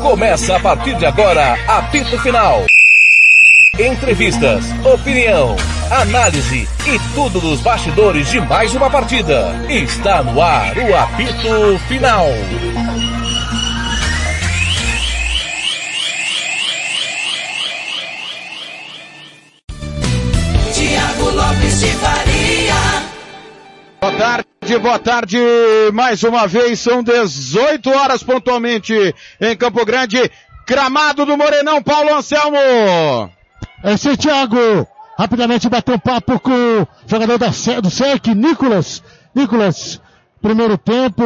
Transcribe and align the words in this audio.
Começa 0.00 0.54
a 0.54 0.60
partir 0.60 0.94
de 0.96 1.04
agora, 1.04 1.58
apito 1.66 2.16
final. 2.20 2.64
Entrevistas, 3.76 4.64
opinião, 4.84 5.56
análise 5.90 6.68
e 6.86 7.14
tudo 7.16 7.40
dos 7.40 7.60
bastidores 7.60 8.30
de 8.30 8.40
mais 8.42 8.72
uma 8.76 8.88
partida. 8.88 9.66
Está 9.68 10.22
no 10.22 10.40
ar 10.40 10.72
o 10.78 10.96
apito 10.96 11.80
final. 11.88 12.28
Boa 24.80 24.98
tarde. 24.98 25.38
Mais 25.92 26.22
uma 26.22 26.46
vez, 26.46 26.80
são 26.80 27.02
18 27.02 27.90
horas 27.90 28.22
pontualmente 28.22 29.14
em 29.40 29.56
Campo 29.56 29.84
Grande. 29.84 30.30
Gramado 30.66 31.26
do 31.26 31.36
Morenão, 31.36 31.82
Paulo 31.82 32.14
Anselmo. 32.14 33.30
Esse 33.84 34.16
Thiago 34.16 34.86
rapidamente 35.18 35.68
bateu 35.68 35.96
um 35.96 35.98
papo 35.98 36.40
com 36.40 36.52
o 36.52 36.88
jogador 37.06 37.38
da, 37.38 37.48
do 37.80 37.90
SEC, 37.90 38.34
Nicolas. 38.34 39.02
Nicolas, 39.34 40.00
primeiro 40.40 40.78
tempo, 40.78 41.24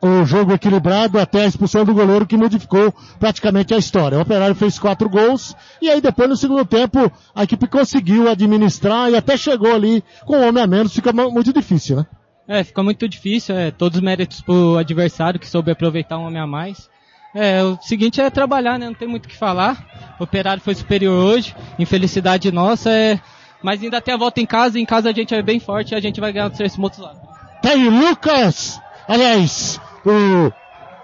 o 0.00 0.24
jogo 0.24 0.54
equilibrado 0.54 1.18
até 1.18 1.42
a 1.42 1.46
expulsão 1.46 1.84
do 1.84 1.92
goleiro 1.92 2.26
que 2.26 2.36
modificou 2.36 2.94
praticamente 3.20 3.74
a 3.74 3.78
história. 3.78 4.16
O 4.16 4.22
Operário 4.22 4.54
fez 4.54 4.78
quatro 4.78 5.10
gols 5.10 5.54
e 5.82 5.90
aí 5.90 6.00
depois 6.00 6.28
no 6.28 6.36
segundo 6.36 6.64
tempo 6.64 7.12
a 7.34 7.44
equipe 7.44 7.66
conseguiu 7.66 8.30
administrar 8.30 9.10
e 9.10 9.16
até 9.16 9.36
chegou 9.36 9.74
ali 9.74 10.02
com 10.24 10.36
um 10.38 10.48
homem 10.48 10.62
a 10.62 10.66
menos, 10.66 10.94
fica 10.94 11.12
muito 11.12 11.52
difícil, 11.52 11.96
né? 11.96 12.06
É, 12.46 12.62
fica 12.62 12.82
muito 12.82 13.08
difícil, 13.08 13.56
é, 13.56 13.70
todos 13.70 13.98
os 13.98 14.04
méritos 14.04 14.40
pro 14.40 14.76
adversário 14.76 15.40
que 15.40 15.48
soube 15.48 15.70
aproveitar 15.70 16.18
um 16.18 16.26
homem 16.26 16.40
a 16.40 16.46
mais. 16.46 16.90
É, 17.34 17.62
o 17.64 17.78
seguinte 17.80 18.20
é 18.20 18.30
trabalhar, 18.30 18.78
né? 18.78 18.86
Não 18.86 18.94
tem 18.94 19.08
muito 19.08 19.24
o 19.26 19.28
que 19.28 19.36
falar. 19.36 20.14
O 20.20 20.24
operário 20.24 20.62
foi 20.62 20.74
superior 20.74 21.14
hoje, 21.14 21.54
infelicidade 21.78 22.52
nossa, 22.52 22.90
é, 22.90 23.18
mas 23.62 23.82
ainda 23.82 24.00
tem 24.00 24.14
a 24.14 24.18
volta 24.18 24.40
em 24.40 24.46
casa, 24.46 24.78
em 24.78 24.84
casa 24.84 25.08
a 25.08 25.12
gente 25.12 25.34
é 25.34 25.42
bem 25.42 25.58
forte 25.58 25.92
e 25.92 25.94
a 25.94 26.00
gente 26.00 26.20
vai 26.20 26.32
ganhar 26.32 26.50
os 26.50 26.56
três 26.56 26.76
pontos 26.76 26.98
lá. 26.98 27.14
Tem 27.62 27.88
Lucas, 27.88 28.78
aliás, 29.08 29.80
o 30.04 30.52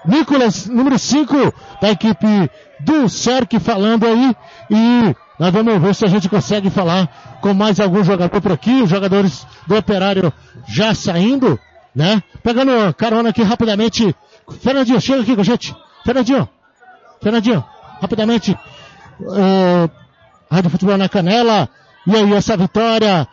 Nicolas, 0.04 0.66
número 0.66 0.98
5 0.98 1.34
da 1.80 1.90
equipe 1.90 2.50
do 2.78 3.08
CERC 3.08 3.58
falando 3.58 4.06
aí 4.06 4.36
e 4.70 5.16
nós 5.40 5.54
vamos 5.54 5.80
ver 5.80 5.94
se 5.94 6.04
a 6.04 6.08
gente 6.08 6.28
consegue 6.28 6.68
falar 6.68 7.38
com 7.40 7.54
mais 7.54 7.80
algum 7.80 8.04
jogador 8.04 8.42
por 8.42 8.52
aqui, 8.52 8.82
os 8.82 8.90
jogadores 8.90 9.46
do 9.66 9.74
Operário 9.74 10.30
já 10.68 10.94
saindo, 10.94 11.58
né? 11.96 12.22
Pegando 12.42 12.92
carona 12.92 13.30
aqui 13.30 13.42
rapidamente. 13.42 14.14
Fernandinho, 14.60 15.00
chega 15.00 15.22
aqui 15.22 15.34
com 15.34 15.40
a 15.40 15.44
gente. 15.44 15.74
Fernandinho, 16.04 16.46
Fernandinho, 17.22 17.64
rapidamente. 18.02 18.52
Uh, 19.18 19.90
Rádio 20.50 20.68
Futebol 20.68 20.98
na 20.98 21.08
Canela. 21.08 21.70
E 22.06 22.14
aí, 22.14 22.34
essa 22.34 22.54
vitória, 22.54 23.26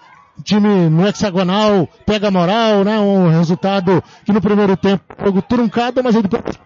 time 0.45 0.89
no 0.89 1.05
hexagonal, 1.05 1.89
pega 2.05 2.31
moral, 2.31 2.85
né? 2.85 2.97
Um 3.01 3.27
resultado 3.31 4.01
que 4.23 4.31
no 4.31 4.39
primeiro 4.39 4.77
tempo, 4.77 5.03
jogo 5.21 5.41
truncado, 5.41 6.01
mas 6.01 6.15
depois 6.15 6.57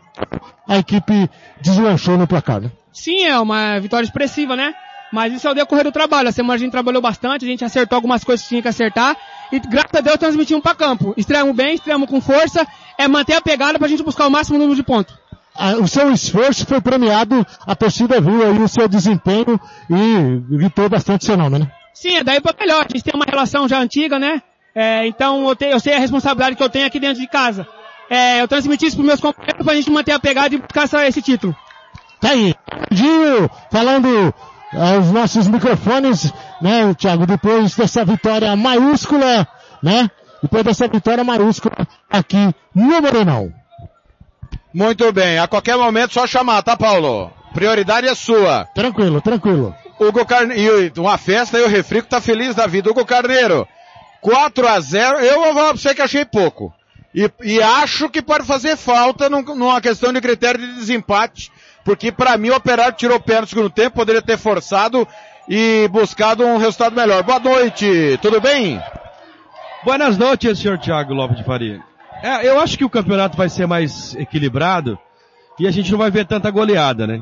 a 0.67 0.77
equipe 0.77 1.27
deslanchou 1.61 2.15
no 2.15 2.27
placar, 2.27 2.61
né? 2.61 2.69
Sim, 2.93 3.23
é 3.23 3.39
uma 3.39 3.79
vitória 3.79 4.05
expressiva, 4.05 4.55
né? 4.55 4.75
Mas 5.11 5.33
isso 5.33 5.47
é 5.47 5.51
o 5.51 5.53
decorrer 5.53 5.83
do 5.83 5.91
trabalho. 5.91 6.29
A 6.29 6.31
semana 6.31 6.55
a 6.55 6.57
gente 6.57 6.71
trabalhou 6.71 7.01
bastante, 7.01 7.45
a 7.45 7.47
gente 7.47 7.65
acertou 7.65 7.95
algumas 7.97 8.23
coisas 8.23 8.43
que 8.43 8.49
tinha 8.49 8.61
que 8.61 8.67
acertar. 8.67 9.17
E 9.51 9.59
graças 9.59 9.93
a 9.93 10.01
Deus 10.01 10.17
transmitimos 10.17 10.63
para 10.63 10.73
campo. 10.73 11.13
Estreamos 11.17 11.55
bem, 11.55 11.75
estreamos 11.75 12.09
com 12.09 12.21
força. 12.21 12.65
É 12.97 13.07
manter 13.07 13.33
a 13.33 13.41
pegada 13.41 13.77
pra 13.77 13.87
gente 13.87 14.03
buscar 14.03 14.27
o 14.27 14.31
máximo 14.31 14.57
número 14.57 14.75
de 14.75 14.83
pontos. 14.83 15.13
O 15.81 15.87
seu 15.87 16.11
esforço 16.11 16.65
foi 16.65 16.79
premiado, 16.79 17.45
a 17.67 17.75
torcida 17.75 18.21
viu 18.21 18.41
aí 18.41 18.57
o 18.57 18.67
seu 18.69 18.87
desempenho 18.87 19.59
e 19.89 20.55
gritou 20.55 20.87
bastante 20.87 21.25
seu 21.25 21.35
nome, 21.35 21.59
né? 21.59 21.71
Sim, 21.93 22.15
é 22.15 22.23
daí 22.23 22.39
pra 22.39 22.55
melhor. 22.57 22.85
A 22.85 22.87
gente 22.89 23.03
tem 23.03 23.13
uma 23.13 23.25
relação 23.25 23.67
já 23.67 23.79
antiga, 23.79 24.17
né? 24.17 24.41
É, 24.73 25.05
então 25.05 25.47
eu, 25.49 25.55
te, 25.55 25.65
eu, 25.65 25.79
sei 25.79 25.93
a 25.93 25.99
responsabilidade 25.99 26.55
que 26.55 26.63
eu 26.63 26.69
tenho 26.69 26.87
aqui 26.87 26.99
dentro 26.99 27.21
de 27.21 27.27
casa. 27.27 27.67
É, 28.09 28.41
eu 28.41 28.47
transmiti 28.47 28.85
isso 28.85 28.95
pros 28.95 29.05
meus 29.05 29.19
companheiros 29.19 29.65
pra 29.65 29.75
gente 29.75 29.91
manter 29.91 30.13
a 30.13 30.19
pegada 30.19 30.55
e 30.55 30.57
buscar 30.57 30.83
essa, 30.83 31.05
esse 31.05 31.21
título. 31.21 31.55
Tá 32.19 32.29
aí. 32.29 32.55
Dinho, 32.89 33.49
falando 33.69 34.33
aos 34.73 35.11
nossos 35.11 35.47
microfones, 35.47 36.31
né, 36.61 36.93
Thiago, 36.93 37.25
depois 37.25 37.75
dessa 37.75 38.05
vitória 38.05 38.55
maiúscula, 38.55 39.47
né? 39.81 40.09
Depois 40.41 40.63
dessa 40.63 40.87
vitória 40.87 41.23
maiúscula 41.23 41.87
aqui 42.09 42.53
no 42.73 43.01
Morenão. 43.01 43.53
Muito 44.73 45.11
bem, 45.11 45.37
a 45.37 45.47
qualquer 45.47 45.77
momento 45.77 46.13
só 46.13 46.25
chamar, 46.25 46.61
tá, 46.63 46.77
Paulo? 46.77 47.31
Prioridade 47.53 48.07
é 48.07 48.15
sua. 48.15 48.65
Tranquilo, 48.73 49.21
tranquilo. 49.21 49.75
Hugo 49.99 50.25
Carneiro, 50.25 50.91
uma 50.97 51.17
festa 51.17 51.59
e 51.59 51.63
o 51.63 51.67
Refrico 51.67 52.07
tá 52.07 52.21
feliz 52.21 52.55
da 52.55 52.65
vida. 52.65 52.89
Hugo 52.89 53.05
Carneiro, 53.05 53.67
4 54.21 54.67
a 54.67 54.79
0 54.79 55.19
eu 55.19 55.41
vou 55.41 55.53
falar 55.53 55.69
pra 55.69 55.77
você 55.77 55.93
que 55.93 56.01
achei 56.01 56.25
pouco. 56.25 56.73
E, 57.13 57.29
e 57.43 57.61
acho 57.61 58.09
que 58.09 58.21
pode 58.21 58.45
fazer 58.45 58.77
falta 58.77 59.29
num, 59.29 59.41
numa 59.41 59.81
questão 59.81 60.13
de 60.13 60.21
critério 60.21 60.59
de 60.59 60.75
desempate, 60.75 61.51
porque 61.83 62.11
para 62.11 62.37
mim 62.37 62.49
o 62.49 62.55
Operário 62.55 62.95
tirou 62.95 63.19
pé 63.19 63.41
no 63.41 63.47
segundo 63.47 63.69
tempo, 63.69 63.97
poderia 63.97 64.21
ter 64.21 64.37
forçado 64.37 65.07
e 65.47 65.87
buscado 65.89 66.45
um 66.45 66.57
resultado 66.57 66.95
melhor. 66.95 67.21
Boa 67.23 67.39
noite, 67.39 68.17
tudo 68.21 68.39
bem? 68.39 68.81
Buenas 69.83 70.17
noites, 70.17 70.59
senhor 70.59 70.77
Thiago 70.77 71.13
Lopes 71.13 71.37
de 71.37 71.43
Faria. 71.43 71.81
É, 72.23 72.47
eu 72.47 72.59
acho 72.59 72.77
que 72.77 72.85
o 72.85 72.89
campeonato 72.89 73.35
vai 73.35 73.49
ser 73.49 73.67
mais 73.67 74.15
equilibrado 74.15 74.97
e 75.59 75.67
a 75.67 75.71
gente 75.71 75.91
não 75.91 75.97
vai 75.97 76.11
ver 76.11 76.25
tanta 76.25 76.49
goleada, 76.51 77.07
né? 77.07 77.21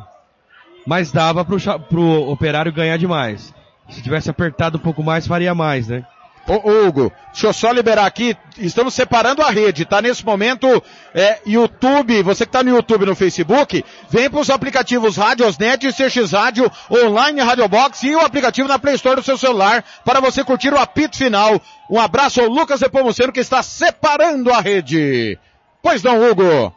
Mas 0.86 1.12
dava 1.12 1.44
pro, 1.44 1.58
pro 1.82 2.30
operário 2.30 2.72
ganhar 2.72 2.98
demais. 2.98 3.54
Se 3.90 4.04
tivesse 4.04 4.30
apertado 4.30 4.78
um 4.78 4.82
pouco 4.82 5.02
mais, 5.02 5.26
faria 5.26 5.56
mais, 5.56 5.88
né? 5.88 6.06
Ô, 6.48 6.88
Hugo, 6.88 7.12
deixa 7.32 7.48
eu 7.48 7.54
só 7.54 7.72
liberar 7.72 8.06
aqui, 8.06 8.36
estamos 8.58 8.94
separando 8.96 9.44
a 9.44 9.52
rede, 9.52 9.86
tá 9.86 10.02
nesse 10.02 10.26
momento, 10.26 10.82
é, 11.14 11.40
YouTube, 11.46 12.24
você 12.24 12.44
que 12.44 12.52
tá 12.52 12.64
no 12.64 12.72
YouTube 12.72 13.06
no 13.06 13.16
Facebook, 13.16 13.86
vem 14.10 14.30
para 14.30 14.40
os 14.40 14.50
aplicativos 14.50 15.16
Radiosnet, 15.16 15.94
CX 15.94 16.32
Rádio, 16.32 16.72
Online 16.90 17.42
Radio 17.42 17.68
Box 17.68 18.04
e 18.04 18.16
o 18.16 18.20
aplicativo 18.20 18.68
na 18.68 18.80
Play 18.80 18.96
Store 18.96 19.18
do 19.18 19.24
seu 19.24 19.38
celular 19.38 19.84
para 20.04 20.20
você 20.20 20.44
curtir 20.44 20.74
o 20.74 20.80
apito 20.80 21.18
final. 21.18 21.62
Um 21.90 22.00
abraço 22.00 22.42
ao 22.42 22.48
Lucas 22.48 22.82
Epomuceno 22.82 23.32
que 23.32 23.40
está 23.40 23.62
separando 23.62 24.52
a 24.52 24.60
rede. 24.60 25.38
Pois 25.84 26.02
não, 26.02 26.20
Hugo? 26.20 26.74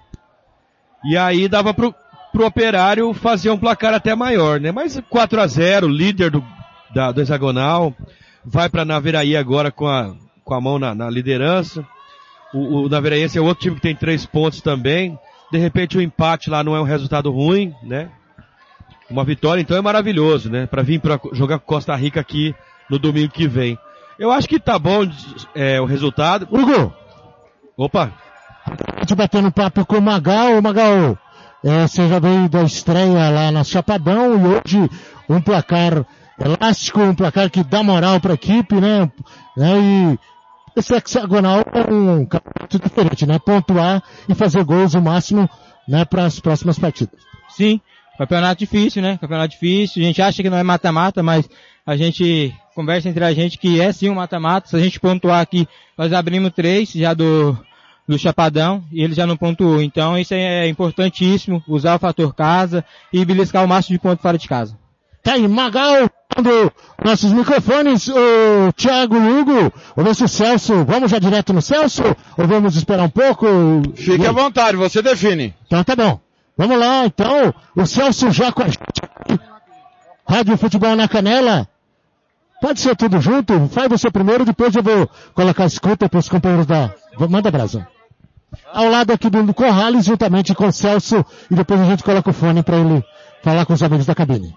E 1.05 1.17
aí 1.17 1.49
dava 1.49 1.73
pro, 1.73 1.95
pro 2.31 2.47
operário 2.47 3.13
fazer 3.15 3.51
um 3.51 3.59
placar 3.59 3.95
até 3.95 4.15
maior, 4.15 4.61
né? 4.61 4.71
Mas 4.71 5.01
4 5.11 5.41
a 5.41 5.47
0 5.47 5.89
líder 5.89 6.31
do, 6.31 6.45
da, 6.95 7.11
do 7.11 7.21
hexagonal, 7.21 7.95
vai 8.45 8.69
para 8.69 8.85
Naviraí 8.85 9.37
agora 9.37 9.71
com 9.71 9.87
a, 9.87 10.15
com 10.45 10.55
a 10.55 10.61
mão 10.61 10.79
na, 10.79 10.95
na 10.95 11.09
liderança. 11.09 11.87
O, 12.53 12.83
o 12.83 12.89
Naviraense 12.89 13.39
é 13.39 13.41
outro 13.41 13.63
time 13.63 13.77
que 13.77 13.83
tem 13.83 13.95
três 13.95 14.27
pontos 14.27 14.61
também. 14.61 15.19
De 15.51 15.59
repente 15.59 15.97
o 15.97 16.01
um 16.01 16.03
empate 16.03 16.51
lá 16.51 16.63
não 16.63 16.75
é 16.75 16.81
um 16.81 16.85
resultado 16.85 17.31
ruim, 17.31 17.75
né? 17.83 18.11
Uma 19.11 19.25
vitória 19.25 19.61
então 19.61 19.77
é 19.77 19.81
maravilhoso, 19.81 20.51
né? 20.51 20.67
Para 20.67 20.83
vir 20.83 21.01
para 21.01 21.21
jogar 21.33 21.59
com 21.59 21.67
Costa 21.67 21.95
Rica 21.95 22.21
aqui 22.21 22.55
no 22.89 22.99
domingo 22.99 23.33
que 23.33 23.47
vem. 23.47 23.79
Eu 24.19 24.31
acho 24.31 24.49
que 24.49 24.61
tá 24.61 24.79
bom 24.79 25.07
é, 25.55 25.81
o 25.81 25.85
resultado. 25.85 26.49
Hugo! 26.51 26.93
Opa! 27.77 28.13
Gente 29.01 29.15
batendo 29.15 29.51
papo 29.51 29.85
com 29.85 29.99
o 29.99 30.03
Magal. 30.03 30.61
Magal, 30.63 31.19
é, 31.65 31.87
você 31.87 32.09
já 32.09 32.19
veio 32.19 32.49
da 32.49 32.63
estreia 32.63 33.29
lá 33.31 33.51
na 33.51 33.65
Chapadão 33.65 34.35
e 34.35 34.47
hoje 34.47 34.91
um 35.29 35.41
placar 35.41 36.05
elástico, 36.39 37.01
um 37.01 37.15
placar 37.15 37.51
que 37.51 37.63
dá 37.63 37.83
moral 37.83 38.21
para 38.21 38.33
a 38.33 38.35
equipe, 38.35 38.75
né? 38.77 39.11
né? 39.57 39.81
E 39.81 40.19
esse 40.77 40.95
hexagonal 40.95 41.65
é 41.73 41.93
um 41.93 42.25
campeonato 42.25 42.79
diferente, 42.79 43.27
né? 43.27 43.39
Pontuar 43.39 44.03
e 44.29 44.35
fazer 44.35 44.65
gols 44.65 44.95
o 44.95 45.03
máximo, 45.03 45.49
né? 45.87 46.05
Para 46.05 46.25
as 46.25 46.41
próximas 46.41 46.79
partidas. 46.79 47.21
Sim, 47.51 47.81
campeonato 48.17 48.61
difícil, 48.61 49.03
né? 49.03 49.19
Campeonato 49.21 49.53
difícil. 49.53 50.03
A 50.03 50.07
gente 50.07 50.23
acha 50.23 50.43
que 50.43 50.51
não 50.51 50.59
é 50.59 50.63
mata-mata, 50.63 51.23
mas 51.23 51.49
a 51.85 51.97
gente 51.97 52.55
conversa 52.75 53.09
entre 53.09 53.25
a 53.25 53.35
gente 53.35 53.59
que 53.59 53.81
é 53.81 53.93
sim 53.93 54.09
um 54.09 54.15
mata-mata. 54.15 54.69
Se 54.69 54.77
a 54.77 54.81
gente 54.81 54.99
pontuar 54.99 55.41
aqui, 55.41 55.69
nós 55.97 56.13
abrimos 56.13 56.53
três 56.53 56.91
já 56.93 57.13
do, 57.13 57.57
do 58.09 58.19
Chapadão 58.19 58.85
e 58.91 59.03
ele 59.03 59.15
já 59.15 59.27
não 59.27 59.37
pontuou. 59.37 59.83
Então 59.83 60.19
isso 60.19 60.33
é 60.33 60.67
importantíssimo, 60.69 61.63
usar 61.69 61.97
o 61.97 61.99
fator 61.99 62.35
casa 62.35 62.85
e 63.13 63.25
beliscar 63.25 63.65
o 63.65 63.69
máximo 63.69 63.97
de 63.97 64.03
pontos 64.03 64.23
fora 64.23 64.39
de 64.39 64.49
casa. 64.49 64.79
Tá 65.23 65.35
aí, 65.35 65.47
Magal, 66.37 66.73
nossos 67.05 67.33
microfones, 67.33 68.09
o 68.09 68.73
Thiago 68.77 69.17
Hugo, 69.17 69.73
o 69.97 70.03
nosso 70.03 70.27
Celso, 70.29 70.85
vamos 70.85 71.11
já 71.11 71.19
direto 71.19 71.53
no 71.53 71.61
Celso? 71.61 72.03
Ou 72.37 72.47
vamos 72.47 72.77
esperar 72.77 73.05
um 73.05 73.11
pouco? 73.11 73.47
Fique 73.95 74.27
à 74.27 74.33
vontade, 74.33 74.77
você 74.77 75.03
define. 75.03 75.55
Então 75.67 75.85
tá 75.85 75.95
bom. 75.95 76.21
Vamos 76.57 76.79
lá, 76.79 77.07
então, 77.07 77.55
o 77.75 77.87
Celso 77.87 78.31
já 78.31 78.53
com 78.53 78.63
a 78.63 78.67
gente. 78.67 78.79
Rádio 80.27 80.57
Futebol 80.57 80.97
na 80.97 81.09
Canela. 81.09 81.69
Pode 82.61 82.81
ser 82.81 82.95
tudo 82.97 83.21
junto? 83.21 83.69
Faz 83.69 83.89
você 83.89 84.11
primeiro, 84.11 84.45
depois 84.45 84.75
eu 84.75 84.83
vou 84.83 85.11
colocar 85.35 85.65
a 85.65 85.67
escuta 85.67 86.09
para 86.09 86.19
os 86.19 86.29
companheiros 86.29 86.67
da... 86.67 86.95
Manda 87.29 87.51
brasa. 87.51 87.87
ao 88.73 88.89
lado 88.89 89.13
aqui 89.13 89.29
do 89.29 89.53
Corrales, 89.53 90.05
juntamente 90.05 90.55
com 90.55 90.67
o 90.67 90.73
Celso, 90.73 91.25
e 91.51 91.55
depois 91.55 91.81
a 91.81 91.85
gente 91.85 92.05
coloca 92.05 92.31
o 92.31 92.33
fone 92.33 92.63
para 92.63 92.79
ele 92.79 93.05
falar 93.43 93.67
com 93.67 93.73
os 93.73 93.83
amigos 93.83 94.07
da 94.07 94.15
cabine. 94.15 94.55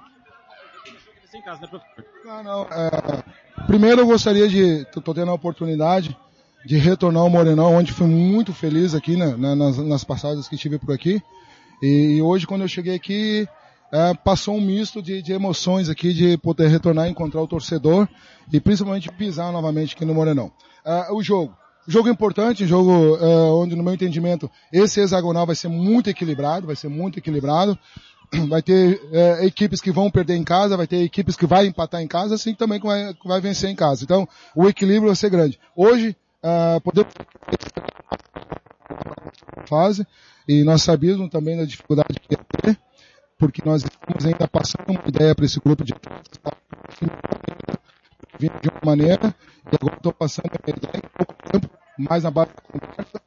Não, 2.25 2.43
não, 2.43 2.61
é, 2.63 3.23
primeiro 3.67 4.01
eu 4.01 4.07
gostaria 4.07 4.47
de, 4.47 4.85
tô 4.85 5.13
tendo 5.13 5.29
a 5.29 5.35
oportunidade 5.35 6.17
de 6.65 6.77
retornar 6.77 7.21
ao 7.21 7.29
Morenão, 7.29 7.75
onde 7.75 7.91
fui 7.91 8.07
muito 8.07 8.51
feliz 8.51 8.95
aqui 8.95 9.15
né, 9.15 9.35
nas, 9.55 9.77
nas 9.77 10.03
passagens 10.03 10.47
que 10.47 10.57
tive 10.57 10.79
por 10.79 10.93
aqui. 10.93 11.21
E, 11.81 12.15
e 12.17 12.21
hoje, 12.21 12.47
quando 12.47 12.61
eu 12.61 12.67
cheguei 12.67 12.95
aqui, 12.95 13.47
é, 13.91 14.13
passou 14.15 14.55
um 14.55 14.61
misto 14.61 15.01
de, 15.01 15.21
de, 15.21 15.31
emoções 15.31 15.89
aqui 15.89 16.13
de 16.13 16.37
poder 16.37 16.67
retornar, 16.67 17.07
encontrar 17.07 17.41
o 17.41 17.47
torcedor 17.47 18.07
e 18.51 18.59
principalmente 18.59 19.11
pisar 19.11 19.51
novamente 19.51 19.93
aqui 19.93 20.03
no 20.03 20.15
Morenão. 20.15 20.51
É, 20.83 21.11
o 21.11 21.21
jogo. 21.21 21.55
Jogo 21.87 22.09
importante, 22.09 22.65
jogo 22.65 23.15
é, 23.17 23.25
onde, 23.51 23.75
no 23.75 23.83
meu 23.83 23.93
entendimento, 23.93 24.49
esse 24.73 24.99
hexagonal 24.99 25.45
vai 25.45 25.55
ser 25.55 25.67
muito 25.67 26.09
equilibrado, 26.09 26.65
vai 26.65 26.75
ser 26.75 26.87
muito 26.87 27.19
equilibrado. 27.19 27.77
Vai 28.49 28.61
ter 28.61 29.01
é, 29.11 29.45
equipes 29.45 29.81
que 29.81 29.91
vão 29.91 30.09
perder 30.11 30.35
em 30.35 30.43
casa, 30.43 30.77
vai 30.77 30.87
ter 30.87 31.01
equipes 31.03 31.35
que 31.35 31.45
vai 31.45 31.65
empatar 31.67 32.01
em 32.01 32.07
casa, 32.07 32.35
assim 32.35 32.53
também 32.53 32.79
que 32.79 32.85
vai, 32.85 33.15
vai 33.23 33.41
vencer 33.41 33.69
em 33.69 33.75
casa. 33.75 34.03
Então, 34.03 34.27
o 34.55 34.67
equilíbrio 34.67 35.07
vai 35.07 35.15
ser 35.15 35.29
grande. 35.29 35.59
Hoje, 35.75 36.15
uh, 36.43 36.79
podemos 36.81 37.13
fase 39.67 40.05
e 40.47 40.63
nós 40.63 40.83
sabíamos 40.83 41.29
também 41.29 41.57
da 41.57 41.65
dificuldade 41.65 42.19
que 42.19 42.33
ia 42.33 42.37
ter, 42.61 42.77
porque 43.37 43.61
nós 43.65 43.83
estamos 43.83 44.25
ainda 44.25 44.47
passando 44.47 44.89
uma 44.89 45.03
ideia 45.07 45.33
para 45.33 45.45
esse 45.45 45.59
grupo 45.59 45.83
de 45.83 45.93
vindo 48.39 48.59
de 48.61 48.69
uma 48.69 48.81
maneira 48.83 49.33
e 49.71 49.75
agora 49.75 49.95
estou 49.97 50.13
passando 50.13 50.51
a 50.51 50.69
ideia 50.69 50.97
em 50.97 51.09
pouco 51.17 51.33
tempo, 51.51 51.69
mais 51.97 52.23
na 52.23 52.31
base 52.31 52.51
da 52.53 52.61
conversa. 52.61 53.21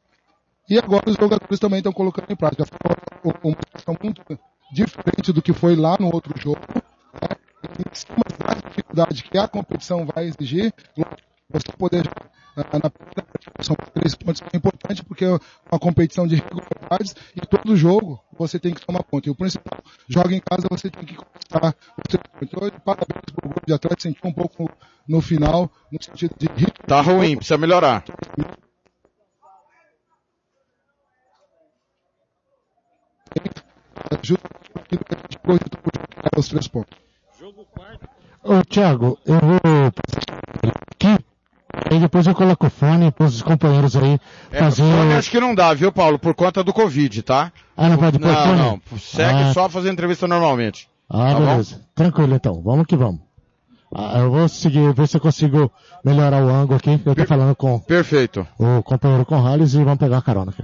E 0.69 0.77
agora 0.77 1.09
os 1.09 1.15
jogadores 1.15 1.59
também 1.59 1.79
estão 1.79 1.91
colocando 1.91 2.31
em 2.31 2.35
prática. 2.35 2.65
Foi 2.65 3.33
uma 3.43 3.57
situação 3.65 3.97
muito 4.01 4.23
diferente 4.71 5.31
do 5.33 5.41
que 5.41 5.53
foi 5.53 5.75
lá 5.75 5.97
no 5.99 6.13
outro 6.13 6.33
jogo. 6.39 6.61
Né? 6.73 7.35
Em 7.79 7.95
cima 7.95 8.23
da 8.37 8.67
dificuldade 8.67 9.23
que 9.23 9.37
a 9.37 9.47
competição 9.47 10.05
vai 10.05 10.25
exigir, 10.25 10.73
você 11.49 11.71
poder 11.77 12.09
na 12.55 12.91
são 13.61 13.75
três 13.93 14.15
pontos 14.15 14.41
é 14.53 14.57
importante 14.57 15.03
porque 15.03 15.25
é 15.25 15.39
uma 15.71 15.79
competição 15.79 16.27
de 16.27 16.35
regularidades 16.35 17.15
e 17.35 17.41
todo 17.41 17.75
jogo 17.75 18.19
você 18.37 18.59
tem 18.59 18.73
que 18.73 18.85
tomar 18.85 19.03
conta. 19.03 19.29
E 19.29 19.31
o 19.31 19.35
principal, 19.35 19.79
joga 20.07 20.33
em 20.33 20.41
casa, 20.41 20.67
você 20.69 20.89
tem 20.89 21.05
que 21.05 21.15
começar. 21.15 21.75
Então, 22.41 22.69
parabéns 22.83 23.21
para 23.33 23.45
o 23.45 23.49
grupo 23.49 23.65
de 23.65 23.73
atletas, 23.73 24.03
sentiu 24.03 24.29
um 24.29 24.33
pouco 24.33 24.69
no 25.07 25.21
final, 25.21 25.71
no 25.91 26.01
sentido 26.01 26.35
de 26.37 26.47
ritmo. 26.47 26.87
Tá 26.87 27.01
ruim, 27.01 27.35
precisa 27.35 27.57
melhorar. 27.57 28.03
Ajuda 34.21 34.41
os 36.37 36.47
três 36.47 36.67
pontos. 36.67 36.97
Jogo 37.39 37.65
quarto. 37.71 38.07
Ô, 38.43 38.63
Thiago, 38.63 39.17
eu 39.25 39.39
vou 39.39 39.59
aqui 40.91 41.23
Aí 41.91 41.99
depois 41.99 42.25
eu 42.25 42.33
coloco 42.33 42.65
o 42.65 42.69
fone 42.69 43.11
para 43.11 43.25
os 43.25 43.41
companheiros 43.41 43.95
aí 43.95 44.19
é, 44.51 44.59
fazer. 44.59 44.83
Fone 44.83 45.13
acho 45.13 45.29
que 45.29 45.39
não 45.39 45.53
dá, 45.53 45.73
viu, 45.73 45.91
Paulo? 45.91 46.17
Por 46.17 46.33
conta 46.33 46.63
do 46.63 46.73
Covid, 46.73 47.21
tá? 47.21 47.51
Ah, 47.77 47.89
não 47.89 47.97
pode 47.97 48.17
pôr 48.17 48.27
não? 48.27 48.55
Não, 48.55 48.81
segue 48.97 49.43
ah. 49.43 49.53
só 49.53 49.69
fazer 49.69 49.91
entrevista 49.91 50.27
normalmente. 50.27 50.89
Ah, 51.07 51.33
tá 51.33 51.39
beleza. 51.39 51.75
Bom? 51.75 51.81
Tranquilo 51.95 52.35
então, 52.35 52.61
vamos 52.61 52.85
que 52.87 52.95
vamos. 52.95 53.21
Ah, 53.93 54.19
eu 54.19 54.31
vou 54.31 54.47
seguir, 54.47 54.93
ver 54.93 55.07
se 55.07 55.17
eu 55.17 55.21
consigo 55.21 55.71
melhorar 56.03 56.43
o 56.43 56.49
ângulo 56.49 56.77
aqui, 56.77 56.99
eu 57.03 57.15
tô 57.15 57.25
falando 57.25 57.55
com 57.55 57.79
Perfeito. 57.79 58.47
o 58.57 58.83
companheiro 58.83 59.25
Conrales 59.25 59.73
e 59.73 59.83
vamos 59.83 59.99
pegar 59.99 60.19
a 60.19 60.21
carona 60.21 60.51
aqui 60.51 60.63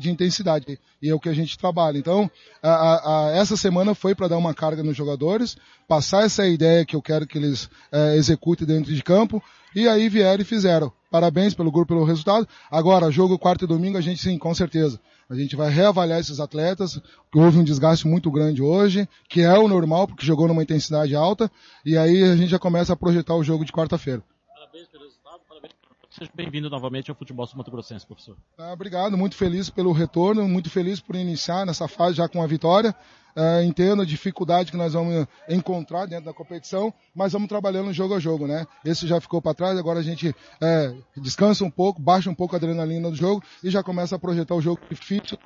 de 0.00 0.10
intensidade 0.10 0.78
e 1.02 1.08
é 1.08 1.14
o 1.14 1.20
que 1.20 1.28
a 1.28 1.34
gente 1.34 1.58
trabalha. 1.58 1.98
Então, 1.98 2.30
a, 2.62 3.28
a, 3.28 3.30
essa 3.32 3.56
semana 3.56 3.94
foi 3.94 4.14
para 4.14 4.28
dar 4.28 4.38
uma 4.38 4.54
carga 4.54 4.82
nos 4.82 4.96
jogadores, 4.96 5.56
passar 5.86 6.24
essa 6.24 6.46
ideia 6.46 6.84
que 6.84 6.96
eu 6.96 7.02
quero 7.02 7.26
que 7.26 7.38
eles 7.38 7.68
é, 7.92 8.16
executem 8.16 8.66
dentro 8.66 8.94
de 8.94 9.02
campo 9.02 9.42
e 9.74 9.88
aí 9.88 10.08
vieram 10.08 10.42
e 10.42 10.44
fizeram. 10.44 10.92
Parabéns 11.10 11.54
pelo 11.54 11.70
grupo, 11.70 11.88
pelo 11.88 12.04
resultado. 12.04 12.48
Agora, 12.70 13.10
jogo 13.10 13.38
quarto 13.38 13.64
e 13.64 13.68
domingo, 13.68 13.98
a 13.98 14.00
gente 14.00 14.20
sim, 14.20 14.38
com 14.38 14.54
certeza. 14.54 15.00
A 15.28 15.34
gente 15.34 15.56
vai 15.56 15.70
reavaliar 15.70 16.20
esses 16.20 16.38
atletas, 16.38 17.00
que 17.32 17.38
houve 17.38 17.58
um 17.58 17.64
desgaste 17.64 18.06
muito 18.06 18.30
grande 18.30 18.62
hoje, 18.62 19.08
que 19.28 19.40
é 19.40 19.58
o 19.58 19.68
normal, 19.68 20.06
porque 20.06 20.24
jogou 20.24 20.46
numa 20.46 20.62
intensidade 20.62 21.14
alta, 21.14 21.50
e 21.84 21.96
aí 21.96 22.22
a 22.22 22.36
gente 22.36 22.50
já 22.50 22.58
começa 22.58 22.92
a 22.92 22.96
projetar 22.96 23.34
o 23.34 23.42
jogo 23.42 23.64
de 23.64 23.72
quarta-feira. 23.72 24.22
Parabéns 24.54 24.88
pelo 24.88 25.04
resultado, 25.04 25.40
parabéns. 25.48 25.74
Seja 26.16 26.30
bem-vindo 26.32 26.70
novamente 26.70 27.10
ao 27.10 27.16
futebol 27.16 27.44
sul-mato-grossense, 27.44 28.06
professor. 28.06 28.36
Ah, 28.56 28.72
obrigado, 28.72 29.18
muito 29.18 29.34
feliz 29.34 29.68
pelo 29.68 29.90
retorno, 29.90 30.46
muito 30.46 30.70
feliz 30.70 31.00
por 31.00 31.16
iniciar 31.16 31.66
nessa 31.66 31.88
fase 31.88 32.18
já 32.18 32.28
com 32.28 32.40
a 32.40 32.46
vitória. 32.46 32.94
Uh, 33.36 33.64
entendo 33.64 34.00
a 34.00 34.04
dificuldade 34.04 34.70
que 34.70 34.76
nós 34.76 34.92
vamos 34.92 35.26
encontrar 35.48 36.06
dentro 36.06 36.26
da 36.26 36.32
competição, 36.32 36.94
mas 37.12 37.32
vamos 37.32 37.48
trabalhando 37.48 37.92
jogo 37.92 38.14
a 38.14 38.20
jogo, 38.20 38.46
né? 38.46 38.64
Esse 38.84 39.08
já 39.08 39.20
ficou 39.20 39.42
para 39.42 39.54
trás, 39.54 39.76
agora 39.76 39.98
a 39.98 40.04
gente 40.04 40.32
é, 40.60 40.94
descansa 41.16 41.64
um 41.64 41.70
pouco, 41.70 42.00
baixa 42.00 42.30
um 42.30 42.34
pouco 42.34 42.54
a 42.54 42.58
adrenalina 42.58 43.10
do 43.10 43.16
jogo 43.16 43.42
e 43.60 43.68
já 43.68 43.82
começa 43.82 44.14
a 44.14 44.18
projetar 44.18 44.54
o 44.54 44.62
jogo 44.62 44.80
difícil 44.88 45.36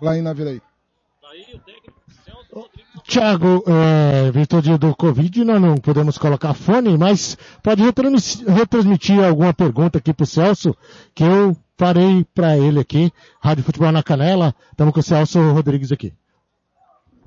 lá 0.00 0.16
em 0.16 0.22
Naviraí. 0.22 0.62
Daí 1.20 1.52
o 1.52 1.58
técnico 1.58 2.00
Celso 2.24 2.54
Rodrigues. 2.54 2.93
Tiago, 3.06 3.62
é, 3.66 4.30
virtude 4.30 4.78
do 4.78 4.94
Covid, 4.96 5.44
nós 5.44 5.60
não 5.60 5.76
podemos 5.76 6.16
colocar 6.16 6.54
fone, 6.54 6.96
mas 6.96 7.36
pode 7.62 7.82
retransmitir 7.82 9.22
alguma 9.22 9.52
pergunta 9.52 9.98
aqui 9.98 10.12
pro 10.12 10.24
Celso, 10.24 10.74
que 11.14 11.22
eu 11.22 11.54
farei 11.76 12.26
para 12.34 12.56
ele 12.56 12.80
aqui. 12.80 13.12
Rádio 13.40 13.62
Futebol 13.62 13.92
na 13.92 14.02
Canela, 14.02 14.54
estamos 14.70 14.94
com 14.94 15.00
o 15.00 15.02
Celso 15.02 15.38
Rodrigues 15.52 15.92
aqui. 15.92 16.12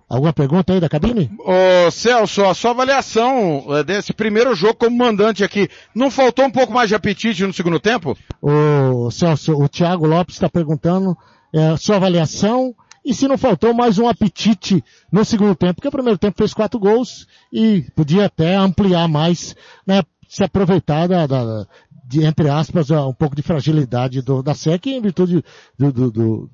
Alguma 0.09 0.33
pergunta 0.33 0.73
aí 0.73 0.79
da 0.79 0.89
cabine? 0.89 1.29
Ô 1.39 1.91
Celso, 1.91 2.43
a 2.45 2.53
sua 2.53 2.71
avaliação 2.71 3.65
é, 3.69 3.83
desse 3.83 4.13
primeiro 4.13 4.55
jogo 4.55 4.75
como 4.75 4.97
mandante 4.97 5.43
aqui, 5.43 5.69
não 5.93 6.09
faltou 6.09 6.45
um 6.45 6.51
pouco 6.51 6.73
mais 6.73 6.89
de 6.89 6.95
apetite 6.95 7.45
no 7.45 7.53
segundo 7.53 7.79
tempo? 7.79 8.17
Ô 8.41 9.11
Celso, 9.11 9.53
o 9.53 9.69
Thiago 9.69 10.07
Lopes 10.07 10.35
está 10.35 10.49
perguntando 10.49 11.15
é, 11.53 11.67
a 11.67 11.77
sua 11.77 11.97
avaliação 11.97 12.73
e 13.07 13.13
se 13.13 13.25
não 13.25 13.37
faltou 13.37 13.73
mais 13.73 13.97
um 13.97 14.05
apetite 14.05 14.83
no 15.09 15.23
segundo 15.23 15.55
tempo, 15.55 15.75
porque 15.75 15.87
o 15.87 15.91
primeiro 15.91 16.19
tempo 16.19 16.37
fez 16.37 16.53
quatro 16.53 16.77
gols 16.77 17.25
e 17.53 17.85
podia 17.95 18.25
até 18.25 18.53
ampliar 18.55 19.07
mais, 19.07 19.55
né, 19.87 20.03
se 20.27 20.43
aproveitar 20.43 21.07
da, 21.07 21.25
da 21.25 21.65
de, 22.03 22.25
entre 22.25 22.49
aspas, 22.49 22.91
um 22.91 23.13
pouco 23.13 23.33
de 23.33 23.41
fragilidade 23.41 24.21
do, 24.21 24.43
da 24.43 24.53
SEC 24.53 24.87
em 24.87 25.01
virtude 25.01 25.41
do, 25.79 25.91
do, 25.93 26.11
do 26.11 26.49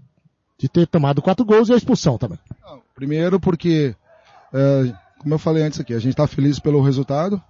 de 0.55 0.69
ter 0.69 0.85
tomado 0.85 1.23
quatro 1.23 1.44
gols 1.44 1.69
e 1.69 1.73
a 1.73 1.75
expulsão 1.75 2.19
também. 2.19 2.38
Primeiro 2.94 3.39
porque, 3.39 3.95
é, 4.54 4.94
como 5.18 5.33
eu 5.33 5.39
falei 5.39 5.63
antes 5.63 5.80
aqui, 5.80 5.95
a 5.95 5.99
gente 5.99 6.11
está 6.11 6.28
feliz 6.28 6.59
pelo 6.59 6.83
resultado 6.83 7.42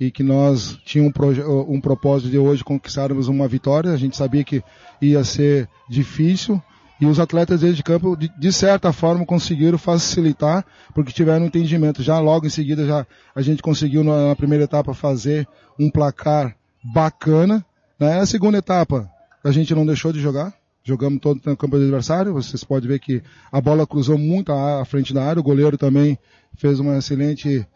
e 0.00 0.10
que 0.10 0.22
nós 0.22 0.78
tínhamos 0.82 1.12
um, 1.14 1.74
um 1.74 1.80
propósito 1.80 2.30
de 2.30 2.38
hoje 2.38 2.64
conquistarmos 2.64 3.28
uma 3.28 3.46
vitória. 3.46 3.92
A 3.92 3.98
gente 3.98 4.16
sabia 4.16 4.42
que 4.42 4.62
ia 5.00 5.22
ser 5.24 5.68
difícil 5.90 6.62
e 7.00 7.06
os 7.06 7.20
atletas 7.20 7.60
de 7.60 7.82
campo, 7.82 8.16
de, 8.16 8.28
de, 8.38 8.52
certa 8.52 8.92
forma, 8.92 9.26
conseguiram 9.26 9.76
facilitar, 9.76 10.64
porque 10.94 11.12
tiveram 11.12 11.46
entendimento. 11.46 12.02
Já 12.02 12.18
logo 12.18 12.46
em 12.46 12.50
seguida, 12.50 12.86
já 12.86 13.06
a 13.34 13.42
gente 13.42 13.62
conseguiu 13.62 14.02
na, 14.02 14.28
na 14.28 14.36
primeira 14.36 14.64
etapa 14.64 14.94
fazer 14.94 15.46
um 15.78 15.90
placar 15.90 16.56
bacana. 16.82 17.64
Né? 17.98 18.16
Na 18.16 18.26
segunda 18.26 18.58
etapa, 18.58 19.10
a 19.44 19.50
gente 19.50 19.74
não 19.74 19.84
deixou 19.84 20.12
de 20.12 20.20
jogar 20.20 20.54
jogamos 20.86 21.18
todo 21.20 21.40
no 21.44 21.56
campo 21.56 21.76
do 21.76 21.82
adversário. 21.82 22.32
Vocês 22.32 22.62
podem 22.62 22.88
ver 22.88 23.00
que 23.00 23.20
a 23.50 23.60
bola 23.60 23.86
cruzou 23.86 24.16
muito 24.16 24.52
à 24.52 24.84
frente 24.84 25.12
da 25.12 25.24
área. 25.24 25.40
O 25.40 25.42
goleiro 25.42 25.76
também 25.76 26.16
fez 26.56 26.78
uma 26.78 26.96
excelente 26.96 27.66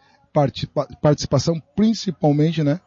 participação, 1.03 1.61
principalmente, 1.75 2.63
né? 2.63 2.81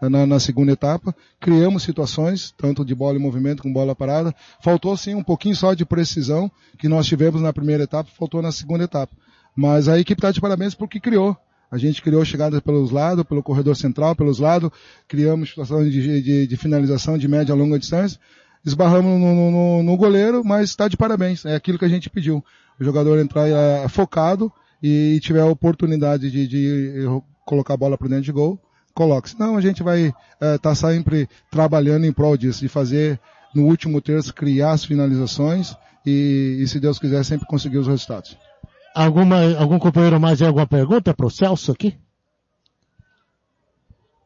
Na, 0.00 0.26
na, 0.26 0.38
segunda 0.38 0.72
etapa. 0.72 1.14
Criamos 1.40 1.82
situações, 1.82 2.52
tanto 2.56 2.84
de 2.84 2.94
bola 2.94 3.18
em 3.18 3.20
movimento 3.20 3.62
como 3.62 3.72
bola 3.72 3.94
parada. 3.94 4.34
Faltou 4.62 4.96
sim 4.96 5.14
um 5.14 5.22
pouquinho 5.22 5.56
só 5.56 5.72
de 5.72 5.86
precisão 5.86 6.50
que 6.78 6.88
nós 6.88 7.06
tivemos 7.06 7.40
na 7.40 7.52
primeira 7.52 7.84
etapa, 7.84 8.10
faltou 8.18 8.42
na 8.42 8.52
segunda 8.52 8.84
etapa. 8.84 9.14
Mas 9.56 9.88
a 9.88 9.98
equipe 9.98 10.18
está 10.18 10.30
de 10.30 10.40
parabéns 10.40 10.74
porque 10.74 11.00
criou. 11.00 11.36
A 11.70 11.78
gente 11.78 12.02
criou 12.02 12.24
chegadas 12.24 12.60
pelos 12.60 12.90
lados, 12.90 13.24
pelo 13.24 13.42
corredor 13.42 13.74
central, 13.74 14.14
pelos 14.14 14.38
lados, 14.38 14.70
criamos 15.08 15.48
situações 15.48 15.90
de, 15.90 16.22
de, 16.22 16.46
de 16.46 16.56
finalização 16.56 17.16
de 17.18 17.26
média 17.26 17.52
a 17.52 17.56
longa 17.56 17.78
distância 17.78 18.20
esbarramos 18.66 19.20
no, 19.20 19.50
no, 19.50 19.82
no 19.84 19.96
goleiro, 19.96 20.42
mas 20.44 20.70
está 20.70 20.88
de 20.88 20.96
parabéns. 20.96 21.44
É 21.46 21.54
aquilo 21.54 21.78
que 21.78 21.84
a 21.84 21.88
gente 21.88 22.10
pediu. 22.10 22.44
O 22.78 22.84
jogador 22.84 23.18
entrar 23.20 23.48
é, 23.48 23.88
focado 23.88 24.52
e 24.82 25.20
tiver 25.22 25.40
a 25.40 25.46
oportunidade 25.46 26.30
de, 26.30 26.48
de 26.48 27.06
colocar 27.46 27.74
a 27.74 27.76
bola 27.76 27.96
para 27.96 28.08
dentro 28.08 28.24
de 28.24 28.32
gol, 28.32 28.60
coloque. 28.96 29.30
Senão 29.30 29.56
a 29.56 29.60
gente 29.60 29.82
vai 29.82 30.06
estar 30.06 30.16
é, 30.40 30.58
tá 30.58 30.74
sempre 30.74 31.28
trabalhando 31.50 32.06
em 32.06 32.12
prol 32.12 32.36
disso, 32.36 32.60
de 32.60 32.68
fazer 32.68 33.20
no 33.54 33.66
último 33.66 34.00
terço 34.00 34.34
criar 34.34 34.72
as 34.72 34.84
finalizações 34.84 35.76
e, 36.04 36.58
e 36.60 36.66
se 36.66 36.80
Deus 36.80 36.98
quiser 36.98 37.22
sempre 37.24 37.46
conseguir 37.46 37.78
os 37.78 37.86
resultados. 37.86 38.36
Alguma, 38.94 39.54
algum 39.58 39.78
companheiro 39.78 40.18
mais 40.18 40.38
tem 40.38 40.48
alguma 40.48 40.66
pergunta 40.66 41.12
para 41.12 41.26
o 41.26 41.30
Celso 41.30 41.70
aqui? 41.70 41.94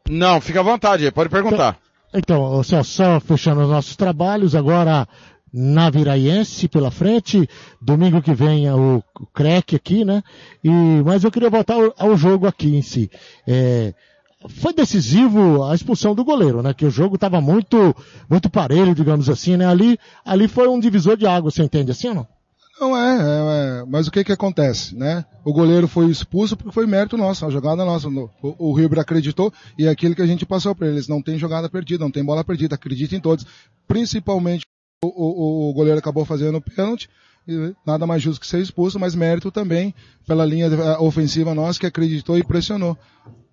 Não, 0.09 0.41
fica 0.41 0.61
à 0.61 0.63
vontade, 0.63 1.11
pode 1.11 1.29
perguntar. 1.29 1.77
Então, 2.15 2.47
Então, 2.47 2.63
Celso, 2.63 2.91
só 2.91 3.21
fechando 3.21 3.63
os 3.63 3.69
nossos 3.69 3.97
trabalhos, 3.97 4.55
agora 4.55 5.07
na 5.53 5.91
Viraiense 5.91 6.69
pela 6.69 6.93
frente, 6.93 7.49
domingo 7.81 8.23
que 8.23 8.33
vem 8.33 8.67
é 8.67 8.75
o, 8.75 9.03
o 9.19 9.27
CREC 9.27 9.75
aqui, 9.75 10.05
né? 10.05 10.23
E, 10.63 10.71
mas 11.05 11.25
eu 11.25 11.31
queria 11.31 11.51
voltar 11.51 11.75
ao, 11.75 11.93
ao 11.99 12.17
jogo 12.17 12.47
aqui 12.47 12.77
em 12.77 12.83
si. 12.83 13.11
É, 13.47 13.93
foi 14.49 14.73
decisivo 14.73 15.65
a 15.65 15.75
expulsão 15.75 16.15
do 16.15 16.25
goleiro, 16.25 16.63
né? 16.63 16.73
Que 16.73 16.87
o 16.87 16.91
jogo 16.91 17.17
estava 17.17 17.41
muito, 17.41 17.95
muito 18.29 18.49
parelho, 18.49 18.95
digamos 18.95 19.29
assim, 19.29 19.57
né? 19.57 19.67
Ali, 19.67 19.99
ali 20.25 20.49
foi 20.49 20.69
um 20.69 20.81
divisor 20.81 21.17
de 21.17 21.27
água, 21.27 21.51
você 21.51 21.63
entende 21.63 21.91
assim 21.91 22.09
ou 22.09 22.15
não? 22.15 22.29
Não 22.81 22.97
é, 22.97 23.19
é, 23.19 23.81
é, 23.83 23.85
mas 23.87 24.07
o 24.07 24.11
que 24.11 24.25
que 24.25 24.33
acontece, 24.33 24.97
né? 24.97 25.23
O 25.45 25.53
goleiro 25.53 25.87
foi 25.87 26.07
expulso 26.07 26.57
porque 26.57 26.73
foi 26.73 26.87
mérito 26.87 27.15
nosso, 27.19 27.45
a 27.45 27.51
jogada 27.51 27.85
nossa. 27.85 28.09
O, 28.09 28.31
o 28.43 29.01
acreditou 29.01 29.53
e 29.77 29.87
é 29.87 29.91
aquilo 29.91 30.15
que 30.15 30.23
a 30.23 30.27
gente 30.27 30.47
passou 30.47 30.75
para 30.75 30.89
eles. 30.89 31.07
Não 31.07 31.21
tem 31.21 31.39
jogada 31.39 31.69
perdida, 31.69 32.03
não 32.03 32.11
tem 32.11 32.25
bola 32.25 32.43
perdida, 32.43 32.77
acredita 32.77 33.15
em 33.15 33.21
todos. 33.21 33.45
Principalmente 33.87 34.65
o, 35.05 35.09
o, 35.09 35.71
o 35.71 35.75
goleiro 35.75 35.99
acabou 35.99 36.25
fazendo 36.25 36.57
o 36.57 36.63
pênalti, 36.63 37.11
nada 37.87 38.07
mais 38.07 38.23
justo 38.23 38.41
que 38.41 38.47
ser 38.47 38.61
expulso, 38.61 38.99
mas 38.99 39.15
mérito 39.15 39.51
também 39.51 39.95
pela 40.27 40.45
linha 40.45 40.67
eh, 40.67 40.99
ofensiva 40.99 41.55
nossa 41.55 41.79
que 41.79 41.87
acreditou 41.87 42.39
e 42.39 42.45
pressionou 42.45 42.97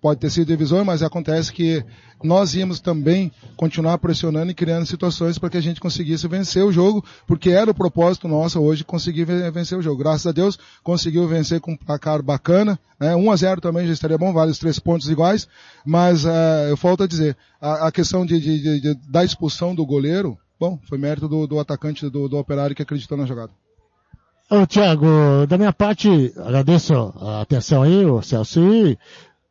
pode 0.00 0.20
ter 0.20 0.30
sido 0.30 0.46
divisor, 0.48 0.84
mas 0.84 1.02
acontece 1.02 1.52
que 1.52 1.84
nós 2.22 2.54
íamos 2.54 2.80
também 2.80 3.32
continuar 3.56 3.98
pressionando 3.98 4.50
e 4.50 4.54
criando 4.54 4.86
situações 4.86 5.38
para 5.38 5.50
que 5.50 5.56
a 5.56 5.60
gente 5.60 5.80
conseguisse 5.80 6.26
vencer 6.28 6.64
o 6.64 6.72
jogo, 6.72 7.04
porque 7.26 7.50
era 7.50 7.70
o 7.70 7.74
propósito 7.74 8.28
nosso 8.28 8.60
hoje 8.60 8.84
conseguir 8.84 9.24
vencer 9.24 9.78
o 9.78 9.82
jogo. 9.82 10.02
Graças 10.02 10.26
a 10.26 10.32
Deus 10.32 10.58
conseguiu 10.82 11.26
vencer 11.26 11.60
com 11.60 11.72
um 11.72 11.76
placar 11.76 12.22
bacana, 12.22 12.78
né? 12.98 13.14
1 13.14 13.30
a 13.30 13.36
0 13.36 13.60
também 13.60 13.86
já 13.86 13.92
estaria 13.92 14.18
bom, 14.18 14.32
vale 14.32 14.50
os 14.50 14.58
três 14.58 14.78
pontos 14.78 15.08
iguais, 15.08 15.48
mas 15.84 16.24
uh, 16.24 16.68
eu 16.68 16.76
falta 16.76 17.04
a 17.04 17.08
dizer, 17.08 17.36
a, 17.60 17.88
a 17.88 17.92
questão 17.92 18.24
de, 18.24 18.38
de, 18.40 18.80
de, 18.80 18.94
da 19.08 19.24
expulsão 19.24 19.74
do 19.74 19.84
goleiro, 19.86 20.38
bom, 20.58 20.78
foi 20.88 20.98
mérito 20.98 21.28
do, 21.28 21.46
do 21.46 21.58
atacante 21.58 22.08
do, 22.08 22.28
do 22.28 22.36
operário 22.36 22.74
que 22.74 22.82
acreditou 22.82 23.16
na 23.18 23.26
jogada. 23.26 23.52
Ô, 24.50 24.66
Thiago, 24.66 25.46
da 25.46 25.58
minha 25.58 25.72
parte, 25.72 26.32
agradeço 26.36 27.12
a 27.20 27.42
atenção 27.42 27.82
aí, 27.82 28.04
o 28.06 28.22
Celso, 28.22 28.60
e 28.60 28.98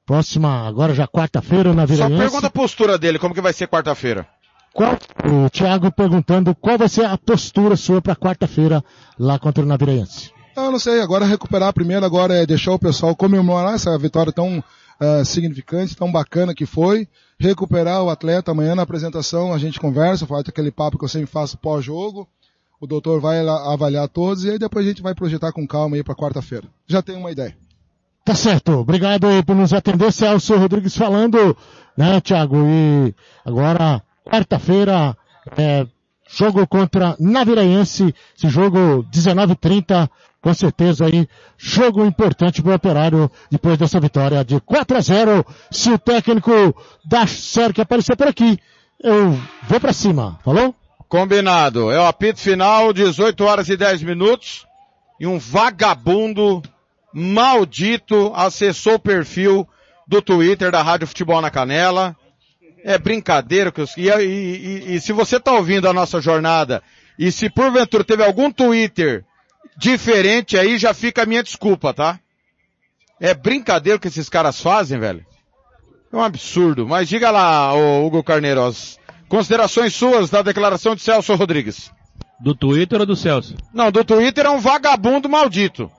Próxima, 0.07 0.65
agora 0.65 0.95
já 0.95 1.05
quarta-feira 1.05 1.73
na 1.73 1.85
Viraense. 1.85 2.13
Só 2.15 2.21
pergunta 2.21 2.47
a 2.47 2.49
postura 2.49 2.97
dele, 2.97 3.19
como 3.19 3.35
que 3.35 3.41
vai 3.41 3.51
ser 3.51 3.67
quarta-feira? 3.67 4.25
Qual, 4.73 4.97
o 5.25 5.49
Thiago 5.49 5.91
perguntando 5.91 6.55
qual 6.55 6.77
vai 6.77 6.87
ser 6.87 7.03
a 7.05 7.17
postura 7.17 7.75
sua 7.75 8.01
para 8.01 8.15
quarta-feira 8.15 8.81
lá 9.19 9.37
contra 9.37 9.63
o 9.63 9.67
Naviraense. 9.67 10.31
Eu 10.55 10.71
não 10.71 10.79
sei, 10.79 11.01
agora 11.01 11.25
recuperar 11.25 11.73
primeiro, 11.73 12.05
agora 12.05 12.35
é 12.35 12.45
deixar 12.45 12.71
o 12.71 12.79
pessoal 12.79 13.15
comemorar 13.15 13.75
essa 13.75 13.97
vitória 13.97 14.31
tão 14.31 14.59
uh, 14.59 15.25
significante, 15.25 15.95
tão 15.95 16.09
bacana 16.09 16.55
que 16.55 16.65
foi. 16.65 17.05
Recuperar 17.37 18.01
o 18.01 18.09
atleta, 18.09 18.51
amanhã 18.51 18.75
na 18.75 18.83
apresentação 18.83 19.53
a 19.53 19.57
gente 19.57 19.79
conversa, 19.79 20.25
faz 20.25 20.47
aquele 20.47 20.71
papo 20.71 20.97
que 20.97 21.03
eu 21.03 21.09
sempre 21.09 21.27
faço 21.27 21.57
pós-jogo. 21.57 22.27
O 22.79 22.85
doutor 22.85 23.19
vai 23.19 23.39
avaliar 23.47 24.07
todos 24.07 24.43
e 24.43 24.51
aí 24.51 24.59
depois 24.59 24.85
a 24.85 24.89
gente 24.89 25.01
vai 25.01 25.15
projetar 25.15 25.51
com 25.51 25.65
calma 25.67 25.95
aí 25.95 26.03
para 26.03 26.15
quarta-feira. 26.15 26.67
Já 26.85 27.01
tem 27.01 27.15
uma 27.15 27.31
ideia. 27.31 27.57
Tá 28.23 28.35
certo. 28.35 28.73
Obrigado 28.73 29.27
por 29.45 29.55
nos 29.55 29.73
atender. 29.73 30.11
Celso 30.11 30.55
Rodrigues 30.57 30.95
falando, 30.95 31.57
né, 31.97 32.21
Thiago? 32.21 32.57
E 32.67 33.15
agora, 33.43 34.03
quarta-feira, 34.23 35.17
é, 35.57 35.87
jogo 36.29 36.67
contra 36.67 37.15
Naviraense, 37.19 38.13
esse 38.37 38.49
jogo 38.49 39.03
19:30, 39.11 40.09
com 40.41 40.53
certeza 40.53 41.05
aí, 41.05 41.27
jogo 41.57 42.05
importante 42.05 42.61
para 42.61 42.73
o 42.73 42.75
Operário 42.75 43.31
depois 43.49 43.77
dessa 43.77 43.99
vitória 43.99 44.43
de 44.43 44.59
4 44.59 44.97
a 44.97 45.01
0. 45.01 45.45
Se 45.71 45.89
o 45.89 45.97
técnico 45.97 46.51
da 47.05 47.25
SERC 47.25 47.79
aparecer 47.81 48.15
por 48.15 48.27
aqui, 48.27 48.59
eu 49.01 49.31
vou 49.67 49.79
para 49.79 49.93
cima. 49.93 50.37
Falou? 50.43 50.75
Combinado. 51.07 51.89
É 51.91 51.99
o 51.99 52.05
apito 52.05 52.39
final, 52.39 52.91
18 52.91 53.43
horas 53.43 53.69
e 53.69 53.77
10 53.77 54.03
minutos. 54.03 54.65
E 55.19 55.25
um 55.25 55.39
vagabundo 55.39 56.61
maldito 57.13 58.31
acessou 58.35 58.95
o 58.95 58.99
perfil 58.99 59.67
do 60.07 60.21
Twitter 60.21 60.71
da 60.71 60.81
Rádio 60.81 61.07
Futebol 61.07 61.41
na 61.41 61.49
Canela. 61.49 62.15
É 62.83 62.97
brincadeira 62.97 63.71
que 63.71 63.81
os... 63.81 63.95
e, 63.97 64.09
e, 64.09 64.13
e, 64.21 64.95
e 64.95 65.01
se 65.01 65.11
você 65.11 65.37
está 65.37 65.53
ouvindo 65.53 65.89
a 65.89 65.93
nossa 65.93 66.21
jornada 66.21 66.83
e 67.17 67.31
se 67.31 67.49
porventura 67.49 68.03
teve 68.03 68.23
algum 68.23 68.51
Twitter 68.51 69.25
diferente 69.75 70.57
aí, 70.57 70.77
já 70.77 70.93
fica 70.93 71.23
a 71.23 71.25
minha 71.25 71.43
desculpa, 71.43 71.93
tá? 71.93 72.19
É 73.19 73.33
brincadeira 73.33 73.97
que 73.97 74.07
esses 74.07 74.29
caras 74.29 74.61
fazem, 74.61 74.99
velho. 74.99 75.25
É 76.11 76.15
um 76.15 76.21
absurdo. 76.21 76.87
Mas 76.87 77.09
diga 77.09 77.31
lá, 77.31 77.73
Hugo 77.73 78.23
Carneiro, 78.23 78.63
as 78.63 78.99
considerações 79.27 79.93
suas 79.93 80.29
da 80.29 80.41
declaração 80.41 80.95
de 80.95 81.01
Celso 81.01 81.35
Rodrigues. 81.35 81.91
Do 82.39 82.53
Twitter 82.53 82.99
ou 82.99 83.05
do 83.05 83.15
Celso? 83.15 83.55
Não, 83.73 83.91
do 83.91 84.03
Twitter 84.03 84.45
é 84.45 84.49
um 84.49 84.59
vagabundo 84.59 85.27
maldito. 85.27 85.91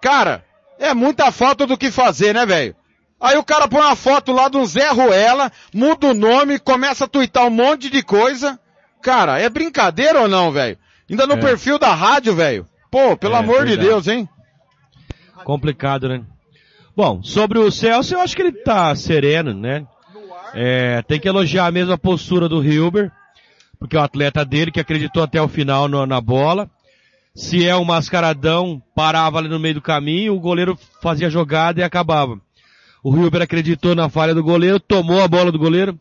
Cara, 0.00 0.44
é 0.78 0.92
muita 0.94 1.30
falta 1.30 1.66
do 1.66 1.78
que 1.78 1.90
fazer, 1.90 2.34
né, 2.34 2.44
velho? 2.44 2.74
Aí 3.20 3.36
o 3.36 3.44
cara 3.44 3.66
põe 3.66 3.80
uma 3.80 3.96
foto 3.96 4.32
lá 4.32 4.48
do 4.48 4.64
Zé 4.64 4.90
Ruela, 4.90 5.50
muda 5.74 6.08
o 6.08 6.14
nome, 6.14 6.58
começa 6.58 7.04
a 7.04 7.08
twittar 7.08 7.46
um 7.46 7.50
monte 7.50 7.90
de 7.90 8.02
coisa. 8.02 8.58
Cara, 9.02 9.40
é 9.40 9.48
brincadeira 9.48 10.20
ou 10.20 10.28
não, 10.28 10.52
velho? 10.52 10.78
Ainda 11.10 11.26
no 11.26 11.34
é. 11.34 11.40
perfil 11.40 11.78
da 11.78 11.94
rádio, 11.94 12.34
velho. 12.34 12.68
Pô, 12.90 13.16
pelo 13.16 13.34
é, 13.34 13.38
amor 13.38 13.66
de 13.66 13.76
Deus, 13.76 14.06
hein? 14.06 14.28
Complicado, 15.44 16.08
né? 16.08 16.22
Bom, 16.96 17.22
sobre 17.22 17.58
o 17.58 17.70
Celso, 17.70 18.14
eu 18.14 18.20
acho 18.20 18.34
que 18.36 18.42
ele 18.42 18.52
tá 18.52 18.94
sereno, 18.94 19.54
né? 19.54 19.86
É, 20.54 21.02
tem 21.02 21.20
que 21.20 21.28
elogiar 21.28 21.66
a 21.66 21.98
postura 21.98 22.48
do 22.48 22.64
Hilber, 22.64 23.10
porque 23.78 23.96
é 23.96 24.00
o 24.00 24.02
atleta 24.02 24.44
dele 24.44 24.70
que 24.70 24.80
acreditou 24.80 25.22
até 25.22 25.40
o 25.40 25.48
final 25.48 25.88
no, 25.88 26.06
na 26.06 26.20
bola. 26.20 26.70
Se 27.34 27.66
é 27.66 27.76
um 27.76 27.84
mascaradão, 27.84 28.82
parava 28.94 29.38
ali 29.38 29.48
no 29.48 29.58
meio 29.58 29.74
do 29.74 29.82
caminho, 29.82 30.34
o 30.34 30.40
goleiro 30.40 30.76
fazia 31.00 31.30
jogada 31.30 31.80
e 31.80 31.84
acabava. 31.84 32.40
O 33.02 33.14
Hilber 33.14 33.42
acreditou 33.42 33.94
na 33.94 34.08
falha 34.08 34.34
do 34.34 34.42
goleiro, 34.42 34.80
tomou 34.80 35.22
a 35.22 35.28
bola 35.28 35.52
do 35.52 35.58
goleiro 35.58 35.98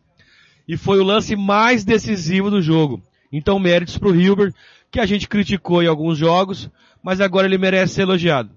e 0.68 0.76
foi 0.76 1.00
o 1.00 1.04
lance 1.04 1.36
mais 1.36 1.84
decisivo 1.84 2.50
do 2.50 2.62
jogo. 2.62 3.04
Então 3.32 3.60
méritos 3.60 3.98
para 3.98 4.10
o 4.10 4.16
Hilber, 4.16 4.54
que 4.92 5.00
a 5.00 5.06
gente 5.06 5.28
criticou 5.28 5.84
em 5.84 5.88
alguns 5.88 6.18
jogos, 6.18 6.70
mas 7.04 7.22
agora 7.22 7.46
ele 7.46 7.58
merece 7.58 7.96
ser 7.96 8.02
elogiado. 8.02 8.50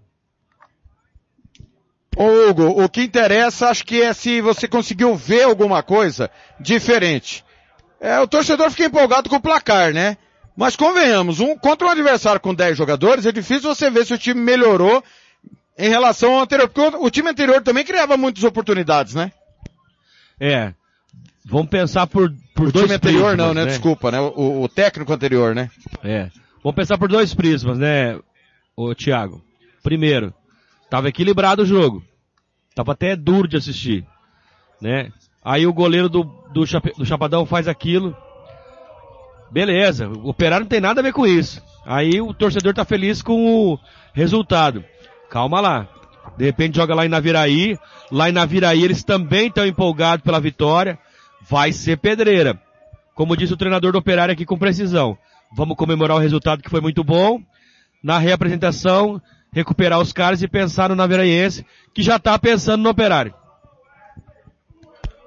Ô 2.17 2.49
Hugo, 2.49 2.83
o 2.83 2.89
que 2.89 3.03
interessa 3.03 3.69
acho 3.69 3.85
que 3.85 4.03
é 4.03 4.13
se 4.13 4.41
você 4.41 4.67
conseguiu 4.67 5.15
ver 5.15 5.45
alguma 5.45 5.83
coisa 5.83 6.31
diferente. 6.59 7.45
É, 8.01 8.19
o 8.19 8.27
torcedor 8.27 8.71
fica 8.71 8.87
empolgado 8.87 9.29
com 9.29 9.37
o 9.37 9.41
placar, 9.41 9.93
né? 9.93 10.17
Mas 10.57 10.75
convenhamos, 10.75 11.41
um, 11.41 11.57
contra 11.57 11.87
um 11.87 11.91
adversário 11.91 12.41
com 12.41 12.55
10 12.55 12.77
jogadores, 12.77 13.27
é 13.27 13.33
difícil 13.33 13.75
você 13.75 13.91
ver 13.91 14.05
se 14.05 14.13
o 14.13 14.19
time 14.19 14.41
melhorou 14.41 15.03
em 15.79 15.89
relação 15.89 16.35
ao 16.35 16.43
anterior, 16.43 16.69
porque 16.69 16.97
o, 16.97 17.05
o 17.05 17.11
time 17.11 17.31
anterior 17.31 17.63
também 17.63 17.85
criava 17.85 18.17
muitas 18.17 18.45
oportunidades, 18.45 19.15
né? 19.15 19.33
É. 20.39 20.75
Vamos 21.45 21.69
pensar 21.69 22.07
por, 22.07 22.33
por 22.55 22.69
o 22.69 22.73
dois 22.73 22.87
time 22.87 22.97
anterior 22.97 23.35
prismas, 23.35 23.47
não, 23.47 23.55
né? 23.55 23.65
né? 23.65 23.71
Desculpa, 23.71 24.11
né? 24.11 24.21
O, 24.21 24.63
o, 24.63 24.69
técnico 24.69 25.13
anterior, 25.13 25.55
né? 25.55 25.71
É. 26.03 26.31
Vamos 26.63 26.77
pensar 26.77 26.99
por 26.99 27.09
dois 27.09 27.33
prismas, 27.33 27.79
né, 27.79 28.19
o 28.77 28.95
Thiago? 28.95 29.43
Primeiro, 29.83 30.35
tava 30.91 31.09
equilibrado 31.09 31.63
o 31.63 31.67
jogo. 31.67 32.03
Tava 32.75 32.93
até 32.93 33.17
duro 33.17 33.49
de 33.49 33.57
assistir, 33.57 34.05
né? 34.81 35.13
Aí 35.43 35.67
o 35.67 35.73
goleiro 35.73 36.09
do, 36.09 36.25
do, 36.25 36.65
do 36.99 37.07
Chapadão 37.07 37.47
faz 37.47 37.67
aquilo, 37.67 38.15
Beleza, 39.51 40.09
o 40.09 40.29
operário 40.29 40.65
não 40.65 40.69
tem 40.69 40.81
nada 40.81 41.01
a 41.01 41.03
ver 41.03 41.13
com 41.13 41.27
isso. 41.27 41.61
Aí 41.85 42.21
o 42.21 42.33
torcedor 42.33 42.73
tá 42.73 42.85
feliz 42.85 43.21
com 43.21 43.73
o 43.73 43.79
resultado. 44.15 44.85
Calma 45.29 45.61
lá. 45.61 45.89
De 46.39 46.45
repente 46.45 46.77
joga 46.77 46.95
lá 46.95 47.05
em 47.05 47.09
Naviraí. 47.09 47.77
Lá 48.13 48.29
em 48.29 48.33
Naviraí 48.33 48.85
eles 48.85 49.03
também 49.03 49.49
estão 49.49 49.67
empolgados 49.67 50.25
pela 50.25 50.41
vitória. 50.41 50.99
Vai 51.49 51.73
ser 51.73 51.97
pedreira. 51.97 52.61
Como 53.13 53.37
disse 53.37 53.53
o 53.53 53.57
treinador 53.57 53.91
do 53.91 53.99
operário 53.99 54.33
aqui 54.33 54.47
com 54.47 54.57
precisão. 54.57 55.19
Vamos 55.53 55.77
comemorar 55.77 56.17
o 56.17 56.21
resultado 56.21 56.63
que 56.63 56.71
foi 56.71 56.81
muito 56.81 57.03
bom. 57.03 57.43
Na 58.05 58.19
reapresentação, 58.19 59.21
recuperar 59.53 60.01
os 60.01 60.13
caras 60.13 60.43
e 60.43 60.49
pensar 60.49 60.89
no 60.89 60.97
Naviraense, 60.97 61.67
que 61.95 62.03
já 62.03 62.19
tá 62.19 62.39
pensando 62.39 62.83
no 62.83 62.91
operário. 62.91 63.35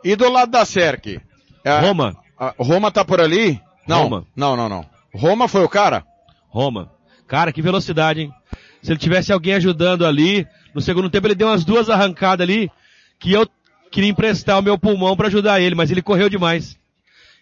E 0.03 0.15
do 0.15 0.29
lado 0.29 0.51
da 0.51 0.65
SERC? 0.65 1.21
É, 1.63 1.79
Roma. 1.79 2.15
Roma 2.57 2.91
tá 2.91 3.05
por 3.05 3.21
ali? 3.21 3.61
Não, 3.87 4.03
Roma. 4.03 4.27
não, 4.35 4.55
não, 4.55 4.69
não. 4.69 4.85
Roma 5.13 5.47
foi 5.47 5.63
o 5.63 5.69
cara? 5.69 6.05
Roma. 6.49 6.91
Cara, 7.27 7.51
que 7.51 7.61
velocidade, 7.61 8.21
hein? 8.21 8.33
Se 8.81 8.91
ele 8.91 8.99
tivesse 8.99 9.31
alguém 9.31 9.53
ajudando 9.53 10.05
ali, 10.05 10.45
no 10.73 10.81
segundo 10.81 11.09
tempo 11.09 11.27
ele 11.27 11.35
deu 11.35 11.47
umas 11.47 11.63
duas 11.63 11.89
arrancadas 11.89 12.45
ali, 12.45 12.69
que 13.17 13.31
eu 13.31 13.47
queria 13.89 14.09
emprestar 14.09 14.59
o 14.59 14.61
meu 14.61 14.77
pulmão 14.77 15.15
para 15.15 15.27
ajudar 15.27 15.61
ele, 15.61 15.75
mas 15.75 15.89
ele 15.89 16.01
correu 16.01 16.29
demais. 16.29 16.77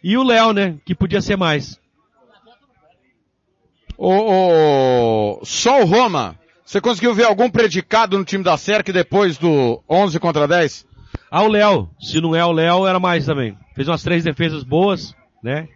E 0.04 0.18
o 0.18 0.24
Léo, 0.24 0.54
né, 0.54 0.78
que 0.86 0.94
podia 0.94 1.22
ser 1.22 1.38
mais. 1.38 1.80
O, 3.98 5.40
o, 5.40 5.46
só 5.46 5.82
o 5.82 5.86
Roma. 5.86 6.38
Você 6.72 6.80
conseguiu 6.80 7.13
ver 7.13 7.25
algum 7.25 7.50
predicado 7.50 8.18
no 8.18 8.24
time 8.24 8.46
da 8.46 8.56
SERC 8.56 8.94
depois 8.94 9.38
do 9.38 9.84
11 9.90 10.18
contra 10.22 10.48
10? 10.48 10.88
Ah, 11.30 11.44
o 11.44 11.50
Léo. 11.50 11.90
Se 12.00 12.22
não 12.22 12.34
é 12.34 12.46
o 12.46 12.51
Léo, 12.54 12.88
era 12.88 12.98
mais 12.98 13.25
também. 13.25 13.58
Fez 13.75 13.90
umas 13.90 14.01
três 14.01 14.24
defesas 14.24 14.63
boas, 14.63 15.13
né? 15.44 15.68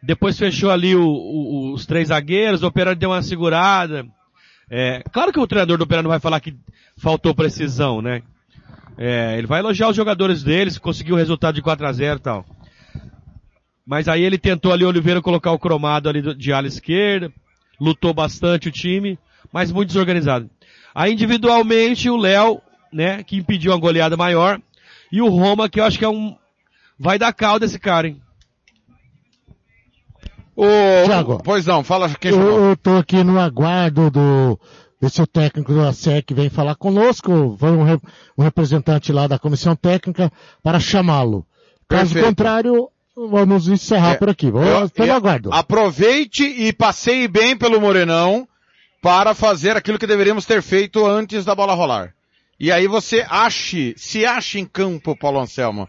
Depois 0.00 0.38
fechou 0.38 0.70
ali 0.70 0.94
o- 0.94 1.02
o- 1.04 1.72
os 1.72 1.86
três 1.86 2.06
zagueiros, 2.06 2.62
o 2.62 2.68
Operário 2.68 2.96
deu 2.96 3.10
uma 3.10 3.20
segurada. 3.20 4.06
É, 4.70 5.02
claro 5.12 5.32
que 5.32 5.40
o 5.40 5.46
treinador 5.48 5.76
do 5.76 5.82
Operário 5.82 6.04
não 6.04 6.12
vai 6.12 6.20
falar 6.20 6.38
que 6.38 6.54
faltou 6.96 7.34
precisão, 7.34 8.00
né? 8.00 8.22
É, 8.96 9.36
ele 9.36 9.48
vai 9.48 9.58
elogiar 9.58 9.88
os 9.88 9.96
jogadores 9.96 10.40
deles, 10.44 10.78
conseguiu 10.78 11.16
o 11.16 11.18
resultado 11.18 11.56
de 11.56 11.62
4 11.62 11.84
a 11.84 11.92
0 11.92 12.20
e 12.20 12.22
tal. 12.22 12.46
Mas 13.84 14.06
aí 14.06 14.22
ele 14.22 14.38
tentou 14.38 14.72
ali 14.72 14.84
o 14.84 14.88
Oliveira 14.88 15.20
colocar 15.20 15.50
o 15.50 15.58
cromado 15.58 16.08
ali 16.08 16.22
de 16.36 16.52
ala 16.52 16.68
esquerda, 16.68 17.32
lutou 17.80 18.14
bastante 18.14 18.68
o 18.68 18.72
time, 18.72 19.18
mas 19.52 19.70
muito 19.72 19.88
desorganizado. 19.88 20.48
Aí 20.94 21.12
individualmente 21.12 22.08
o 22.10 22.16
Léo, 22.16 22.60
né, 22.92 23.22
que 23.22 23.36
impediu 23.36 23.72
uma 23.72 23.78
goleada 23.78 24.16
maior, 24.16 24.60
e 25.12 25.20
o 25.22 25.28
Roma, 25.28 25.68
que 25.68 25.78
eu 25.80 25.84
acho 25.84 25.98
que 25.98 26.04
é 26.04 26.08
um, 26.08 26.34
vai 26.98 27.18
dar 27.18 27.32
caldo 27.32 27.64
esse 27.64 27.78
cara, 27.78 28.08
hein? 28.08 28.20
Ô, 30.54 30.64
Thiago. 31.04 31.40
pois 31.44 31.66
não, 31.66 31.84
fala 31.84 32.08
quem. 32.14 32.30
Eu, 32.30 32.70
eu 32.70 32.76
tô 32.76 32.96
aqui 32.96 33.22
no 33.22 33.38
aguardo 33.38 34.10
do, 34.10 34.58
ver 35.00 35.10
se 35.10 35.20
o 35.20 35.26
técnico 35.26 35.74
da 35.74 35.92
SEC 35.92 36.32
vem 36.32 36.48
falar 36.48 36.74
conosco, 36.76 37.56
foi 37.60 37.70
um, 37.72 37.82
re- 37.82 38.00
um 38.38 38.42
representante 38.42 39.12
lá 39.12 39.26
da 39.26 39.38
comissão 39.38 39.76
técnica 39.76 40.32
para 40.62 40.80
chamá-lo. 40.80 41.46
Caso 41.86 42.04
Perfeito. 42.14 42.26
contrário, 42.26 42.88
vamos 43.14 43.68
encerrar 43.68 44.12
É, 44.12 44.16
por 44.16 44.30
aqui. 44.30 44.46
Eu- 44.46 44.52
Vamos 44.52 44.90
pelo 44.92 45.08
eu- 45.10 45.14
aguardo. 45.14 45.52
Aproveite 45.52 46.42
e 46.44 46.72
passeie 46.72 47.28
bem 47.28 47.54
pelo 47.56 47.78
Morenão 47.80 48.48
para 49.02 49.34
fazer 49.34 49.76
aquilo 49.76 49.98
que 49.98 50.06
deveríamos 50.06 50.44
ter 50.46 50.62
feito 50.62 51.06
antes 51.06 51.44
da 51.44 51.54
bola 51.54 51.74
rolar. 51.74 52.12
E 52.58 52.72
aí 52.72 52.86
você 52.86 53.24
ache, 53.28 53.94
se 53.96 54.24
ache 54.24 54.58
em 54.58 54.64
campo, 54.64 55.16
Paulo 55.16 55.38
Anselmo. 55.40 55.88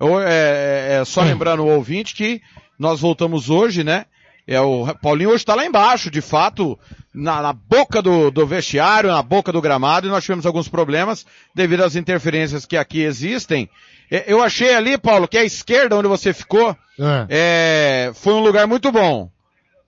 Eu, 0.00 0.20
é, 0.20 0.26
é- 0.28 0.98
é 1.00 1.04
só 1.04 1.22
lembrando 1.22 1.62
o 1.62 1.68
ouvinte 1.74 2.14
que 2.14 2.40
nós 2.78 3.00
voltamos 3.00 3.48
hoje, 3.50 3.84
né? 3.84 4.06
É, 4.48 4.60
o 4.60 4.86
Paulinho 5.02 5.30
hoje 5.30 5.38
está 5.42 5.54
lá 5.56 5.64
embaixo, 5.66 6.08
de 6.10 6.20
fato, 6.20 6.78
na, 7.12 7.42
na 7.42 7.52
boca 7.52 8.00
do, 8.00 8.30
do 8.30 8.46
vestiário, 8.46 9.10
na 9.10 9.20
boca 9.22 9.50
do 9.50 9.60
gramado, 9.60 10.06
e 10.06 10.10
nós 10.10 10.22
tivemos 10.22 10.46
alguns 10.46 10.68
problemas 10.68 11.26
devido 11.54 11.82
às 11.82 11.96
interferências 11.96 12.64
que 12.64 12.76
aqui 12.76 13.00
existem. 13.02 13.68
É, 14.10 14.24
Eu 14.32 14.40
achei 14.42 14.72
ali, 14.74 14.96
Paulo, 14.96 15.26
que 15.26 15.36
a 15.36 15.44
esquerda 15.44 15.96
onde 15.96 16.06
você 16.08 16.32
ficou, 16.32 16.76
É. 16.98 17.26
é, 17.28 18.12
foi 18.14 18.34
um 18.34 18.40
lugar 18.40 18.66
muito 18.68 18.92
bom. 18.92 19.28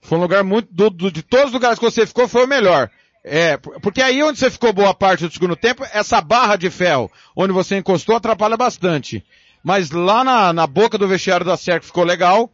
Foi 0.01 0.17
um 0.19 0.21
lugar 0.21 0.43
muito, 0.45 0.69
do- 0.73 0.91
do- 0.91 1.11
de 1.11 1.23
todos 1.23 1.47
os 1.47 1.53
lugares 1.53 1.79
que 1.79 1.85
você 1.85 2.07
ficou, 2.07 2.27
foi 2.29 2.45
o 2.45 2.49
melhor. 2.49 2.91
É, 3.25 3.57
por- 3.57 3.81
porque 3.81 4.01
aí 4.01 4.23
onde 4.23 4.39
você 4.39 4.51
ficou 4.51 4.73
boa 4.73 4.95
parte 4.95 5.27
do 5.27 5.33
segundo 5.33 5.57
tempo, 5.57 5.85
essa 5.93 6.21
barra 6.21 6.57
de 6.57 6.71
ferro, 6.71 7.11
onde 7.37 7.53
você 7.53 7.77
encostou, 7.77 8.17
atrapalha 8.17 8.57
bastante. 8.57 9.25
Mas 9.63 9.91
lá 9.91 10.23
na, 10.25 10.53
na 10.53 10.67
boca 10.67 10.97
do 10.97 11.09
vestiário 11.09 11.45
da 11.45 11.57
SERC 11.57 11.85
ficou 11.85 12.05
legal. 12.05 12.51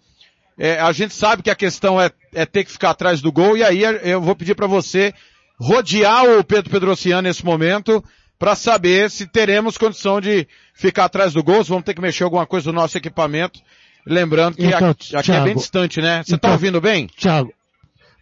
É, 0.58 0.80
a 0.80 0.90
gente 0.92 1.14
sabe 1.14 1.42
que 1.42 1.50
a 1.50 1.54
questão 1.54 2.00
é, 2.00 2.10
é 2.32 2.46
ter 2.46 2.64
que 2.64 2.72
ficar 2.72 2.90
atrás 2.90 3.20
do 3.20 3.30
gol, 3.30 3.56
e 3.56 3.62
aí 3.64 3.82
eu 4.02 4.20
vou 4.20 4.34
pedir 4.34 4.54
para 4.54 4.66
você 4.66 5.12
rodear 5.58 6.24
o 6.24 6.42
Pedro 6.44 6.70
Pedrociano 6.70 7.22
nesse 7.22 7.44
momento, 7.44 8.02
para 8.38 8.54
saber 8.56 9.10
se 9.10 9.26
teremos 9.26 9.78
condição 9.78 10.20
de 10.20 10.46
ficar 10.74 11.04
atrás 11.04 11.32
do 11.32 11.42
gol, 11.42 11.62
se 11.62 11.70
vamos 11.70 11.84
ter 11.84 11.94
que 11.94 12.00
mexer 12.00 12.24
alguma 12.24 12.46
coisa 12.46 12.72
no 12.72 12.80
nosso 12.80 12.96
equipamento. 12.96 13.60
Lembrando 14.06 14.56
que 14.56 14.66
Então, 14.66 14.90
aqui, 14.90 15.16
aqui 15.16 15.30
é 15.30 15.34
Thiago, 15.34 15.44
bem 15.46 15.54
distante, 15.56 16.00
né? 16.00 16.22
Você 16.22 16.32
tá 16.32 16.36
então- 16.36 16.52
ouvindo 16.52 16.80
bem? 16.80 17.06
Thiago, 17.06 17.52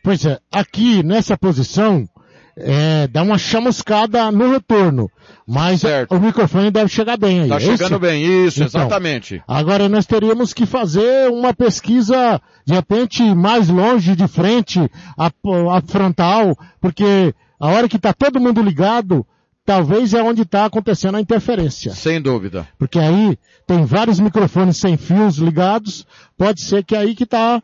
pois 0.02 0.24
é, 0.24 0.38
aqui 0.52 1.02
nessa 1.02 1.36
posição, 1.36 2.08
é, 2.56 3.06
dá 3.08 3.22
uma 3.22 3.38
chamuscada 3.38 4.30
no 4.30 4.52
retorno. 4.52 5.10
Mas 5.46 5.80
Certo. 5.80 6.14
o 6.14 6.20
microfone 6.20 6.70
deve 6.70 6.88
chegar 6.88 7.16
bem 7.16 7.40
aí. 7.40 7.48
Tá 7.48 7.56
é 7.56 7.60
chegando 7.60 7.90
isso? 7.92 7.98
bem, 7.98 8.46
isso, 8.46 8.62
Então, 8.62 8.82
exatamente. 8.82 9.42
Agora 9.48 9.88
nós 9.88 10.06
teríamos 10.06 10.54
que 10.54 10.66
fazer 10.66 11.30
uma 11.30 11.52
pesquisa, 11.52 12.40
de 12.64 12.74
repente, 12.74 13.22
mais 13.34 13.68
longe 13.68 14.14
de 14.14 14.28
frente, 14.28 14.78
a, 15.18 15.26
a 15.26 15.80
frontal, 15.86 16.56
porque 16.80 17.34
a 17.58 17.68
hora 17.68 17.88
que 17.88 17.96
está 17.96 18.12
todo 18.12 18.40
mundo 18.40 18.62
ligado, 18.62 19.26
talvez 19.64 20.12
é 20.14 20.22
onde 20.22 20.42
está 20.42 20.64
acontecendo 20.64 21.16
a 21.16 21.20
interferência. 21.20 21.94
Sem 21.94 22.20
dúvida. 22.20 22.68
Porque 22.78 22.98
aí 22.98 23.38
tem 23.66 23.84
vários 23.84 24.18
microfones 24.20 24.76
sem 24.76 24.96
fios 24.96 25.36
ligados, 25.38 26.06
pode 26.36 26.60
ser 26.60 26.84
que 26.84 26.96
aí 26.96 27.14
que 27.14 27.24
está 27.24 27.62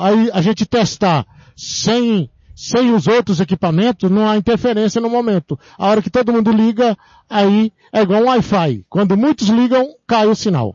aí 0.00 0.30
a 0.32 0.40
gente 0.40 0.66
testar 0.66 1.26
sem, 1.56 2.28
sem 2.54 2.92
os 2.94 3.06
outros 3.06 3.40
equipamentos, 3.40 4.10
não 4.10 4.28
há 4.28 4.36
interferência 4.36 5.00
no 5.00 5.10
momento. 5.10 5.58
A 5.78 5.86
hora 5.88 6.02
que 6.02 6.10
todo 6.10 6.32
mundo 6.32 6.52
liga, 6.52 6.96
aí 7.28 7.72
é 7.92 8.02
igual 8.02 8.22
um 8.22 8.26
Wi-Fi. 8.26 8.84
Quando 8.88 9.16
muitos 9.16 9.48
ligam, 9.48 9.94
cai 10.06 10.26
o 10.26 10.34
sinal. 10.34 10.74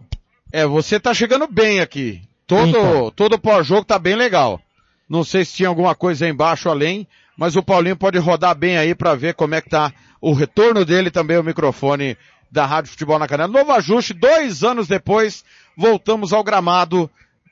É, 0.51 0.65
você 0.65 0.99
tá 0.99 1.13
chegando 1.13 1.47
bem 1.47 1.79
aqui. 1.79 2.21
Todo, 2.47 2.69
Então. 2.69 3.11
todo 3.15 3.37
pós-jogo 3.39 3.85
tá 3.85 3.99
bem 3.99 4.15
legal. 4.15 4.59
Não 5.07 5.23
sei 5.23 5.45
se 5.45 5.53
tinha 5.53 5.69
alguma 5.69 5.93
coisa 5.93 6.25
aí 6.25 6.31
embaixo 6.31 6.69
além, 6.69 7.07
mas 7.37 7.55
o 7.55 7.63
Paulinho 7.63 7.95
pode 7.95 8.17
rodar 8.17 8.55
bem 8.55 8.77
aí 8.77 8.95
para 8.95 9.15
ver 9.15 9.33
como 9.35 9.53
é 9.55 9.61
que 9.61 9.69
tá 9.69 9.93
o 10.21 10.33
retorno 10.33 10.83
dele 10.85 11.09
também, 11.11 11.37
o 11.37 11.43
microfone 11.43 12.17
da 12.51 12.65
Rádio 12.65 12.91
Futebol 12.91 13.19
na 13.19 13.27
Canela. 13.27 13.51
Novo 13.51 13.71
ajuste, 13.71 14.13
dois 14.13 14.63
anos 14.63 14.87
depois, 14.87 15.43
voltamos 15.77 16.33
ao 16.33 16.43
gramado 16.43 17.09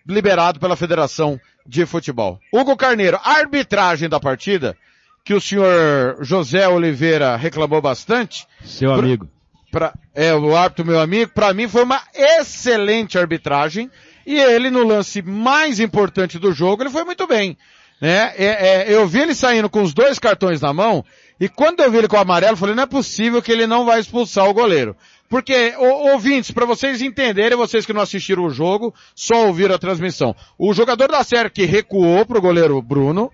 liberado 0.07 0.59
pela 0.59 0.75
Federação 0.75 1.39
de 1.65 1.85
Futebol. 1.85 2.39
Hugo 2.51 2.75
Carneiro, 2.77 3.19
arbitragem 3.23 4.07
da 4.09 4.19
partida, 4.19 4.75
que 5.23 5.33
o 5.33 5.41
senhor 5.41 6.17
José 6.21 6.67
Oliveira 6.67 7.35
reclamou 7.35 7.81
bastante. 7.81 8.47
Seu 8.63 8.91
Pro- 8.93 8.99
amigo. 8.99 9.29
Pra, 9.69 9.93
é, 10.15 10.33
o 10.33 10.55
árbitro, 10.55 10.85
meu 10.85 10.99
amigo, 10.99 11.31
para 11.33 11.53
mim 11.53 11.67
foi 11.67 11.83
uma 11.83 12.01
excelente 12.15 13.17
arbitragem. 13.19 13.91
E 14.25 14.39
ele, 14.39 14.69
no 14.69 14.83
lance 14.85 15.21
mais 15.21 15.79
importante 15.79 16.39
do 16.39 16.51
jogo, 16.53 16.83
ele 16.83 16.89
foi 16.89 17.03
muito 17.03 17.27
bem. 17.27 17.57
Né? 17.99 18.33
É, 18.37 18.45
é, 18.45 18.93
eu 18.93 19.07
vi 19.07 19.19
ele 19.21 19.35
saindo 19.35 19.69
com 19.69 19.81
os 19.81 19.93
dois 19.93 20.19
cartões 20.19 20.61
na 20.61 20.71
mão, 20.71 21.03
e 21.39 21.47
quando 21.47 21.81
eu 21.81 21.91
vi 21.91 21.99
ele 21.99 22.07
com 22.07 22.15
o 22.15 22.19
amarelo, 22.19 22.53
eu 22.53 22.57
falei, 22.57 22.73
não 22.73 22.83
é 22.83 22.87
possível 22.87 23.41
que 23.41 23.51
ele 23.51 23.67
não 23.67 23.85
vai 23.85 23.99
expulsar 23.99 24.47
o 24.49 24.53
goleiro. 24.53 24.95
Porque, 25.29 25.73
ouvintes, 25.77 26.51
para 26.51 26.65
vocês 26.65 27.01
entenderem, 27.01 27.57
vocês 27.57 27.85
que 27.85 27.93
não 27.93 28.01
assistiram 28.01 28.45
o 28.45 28.49
jogo, 28.49 28.93
só 29.13 29.45
ouviram 29.47 29.75
a 29.75 29.79
transmissão. 29.79 30.35
O 30.57 30.73
jogador 30.73 31.11
da 31.11 31.23
série 31.23 31.49
que 31.49 31.65
recuou 31.65 32.25
pro 32.25 32.41
goleiro 32.41 32.81
Bruno, 32.81 33.31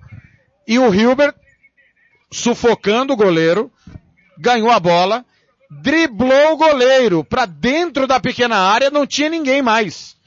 e 0.68 0.80
o 0.80 0.94
Hilbert, 0.94 1.36
sufocando 2.32 3.14
o 3.14 3.18
goleiro, 3.18 3.72
ganhou 4.38 4.72
a 4.72 4.80
bola, 4.80 5.24
driblou 5.70 6.54
o 6.54 6.58
goleiro 6.58 7.24
para 7.24 7.46
dentro 7.46 8.08
da 8.08 8.20
pequena 8.20 8.58
área, 8.58 8.90
não 8.90 9.06
tinha 9.06 9.30
ninguém 9.30 9.62
mais. 9.62 10.18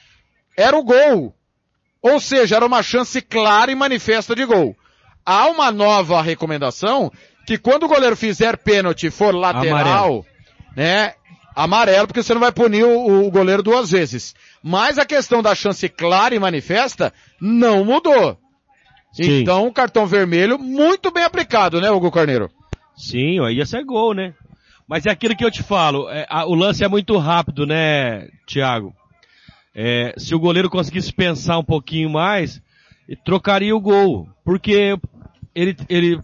Era 0.56 0.76
o 0.76 0.84
gol. 0.84 1.34
Ou 2.00 2.20
seja, 2.20 2.56
era 2.56 2.66
uma 2.66 2.82
chance 2.82 3.20
clara 3.20 3.72
e 3.72 3.74
manifesta 3.74 4.34
de 4.34 4.44
gol. 4.44 4.76
Há 5.24 5.48
uma 5.48 5.72
nova 5.72 6.22
recomendação 6.22 7.10
que 7.46 7.56
quando 7.58 7.84
o 7.84 7.88
goleiro 7.88 8.16
fizer 8.16 8.56
pênalti 8.58 9.10
for 9.10 9.34
lateral, 9.34 9.76
Amarelo. 9.78 10.26
né, 10.76 11.14
amarelo, 11.54 12.06
porque 12.08 12.22
você 12.22 12.34
não 12.34 12.40
vai 12.40 12.52
punir 12.52 12.84
o, 12.84 13.26
o 13.26 13.30
goleiro 13.30 13.62
duas 13.62 13.90
vezes. 13.90 14.34
Mas 14.62 14.98
a 14.98 15.06
questão 15.06 15.42
da 15.42 15.54
chance 15.54 15.88
clara 15.88 16.34
e 16.34 16.38
manifesta 16.38 17.12
não 17.40 17.84
mudou. 17.84 18.36
Sim. 19.12 19.40
Então, 19.40 19.72
cartão 19.72 20.06
vermelho 20.06 20.58
muito 20.58 21.10
bem 21.10 21.22
aplicado, 21.24 21.80
né, 21.80 21.90
Hugo 21.90 22.10
Carneiro? 22.10 22.50
Sim, 22.96 23.40
ó, 23.40 23.48
ia 23.48 23.64
ser 23.64 23.84
gol, 23.84 24.12
né? 24.12 24.34
Mas 24.88 25.06
é 25.06 25.10
aquilo 25.10 25.34
que 25.36 25.44
eu 25.44 25.50
te 25.50 25.62
falo, 25.62 26.08
é, 26.10 26.26
a- 26.28 26.46
o 26.46 26.54
lance 26.54 26.84
é 26.84 26.88
muito 26.88 27.16
rápido, 27.16 27.66
né, 27.66 28.28
Thiago? 28.46 28.94
É, 29.74 30.14
se 30.16 30.34
o 30.34 30.38
goleiro 30.38 30.70
conseguisse 30.70 31.12
pensar 31.12 31.58
um 31.58 31.64
pouquinho 31.64 32.08
mais, 32.10 32.60
trocaria 33.24 33.74
o 33.76 33.80
gol. 33.80 34.28
Porque 34.44 34.96
ele, 35.54 35.76
ele, 35.88 36.20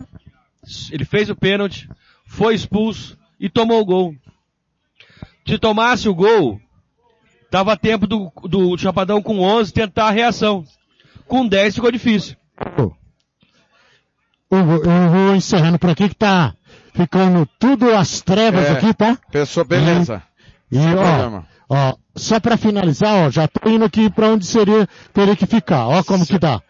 ele 0.90 1.04
fez 1.04 1.28
o 1.30 1.36
pênalti, 1.36 1.88
foi 2.26 2.54
expulso 2.54 3.16
e 3.38 3.48
tomou 3.48 3.80
o 3.80 3.84
gol. 3.84 4.14
Se 5.46 5.58
tomasse 5.58 6.08
o 6.08 6.14
gol, 6.14 6.60
dava 7.50 7.76
tempo 7.76 8.06
do, 8.06 8.30
do 8.48 8.78
Chapadão 8.78 9.20
com 9.20 9.40
11 9.40 9.72
tentar 9.72 10.06
a 10.06 10.10
reação. 10.12 10.64
Com 11.26 11.46
10 11.46 11.74
ficou 11.74 11.90
difícil. 11.90 12.36
Eu 14.50 14.64
vou, 14.64 14.84
eu 14.84 15.10
vou 15.10 15.34
encerrando 15.34 15.78
por 15.78 15.90
aqui 15.90 16.08
que 16.08 16.14
tá 16.14 16.54
ficando 16.94 17.46
tudo 17.58 17.94
às 17.94 18.20
trevas 18.20 18.66
É. 18.66 18.72
aqui, 18.72 18.92
tá? 18.94 19.18
Pessoa, 19.30 19.64
beleza. 19.64 20.22
E 20.70 20.76
Sem 20.76 20.94
ó, 20.94 21.42
ó, 21.68 21.94
só 22.14 22.38
pra 22.38 22.56
finalizar, 22.58 23.14
ó, 23.26 23.30
já 23.30 23.48
tô 23.48 23.68
indo 23.68 23.84
aqui 23.84 24.10
pra 24.10 24.28
onde 24.28 24.44
seria, 24.46 24.86
teria 25.12 25.34
que 25.34 25.46
ficar. 25.46 25.86
Ó 25.88 26.02
como 26.04 26.26
que 26.26 26.38
tá. 26.38 26.60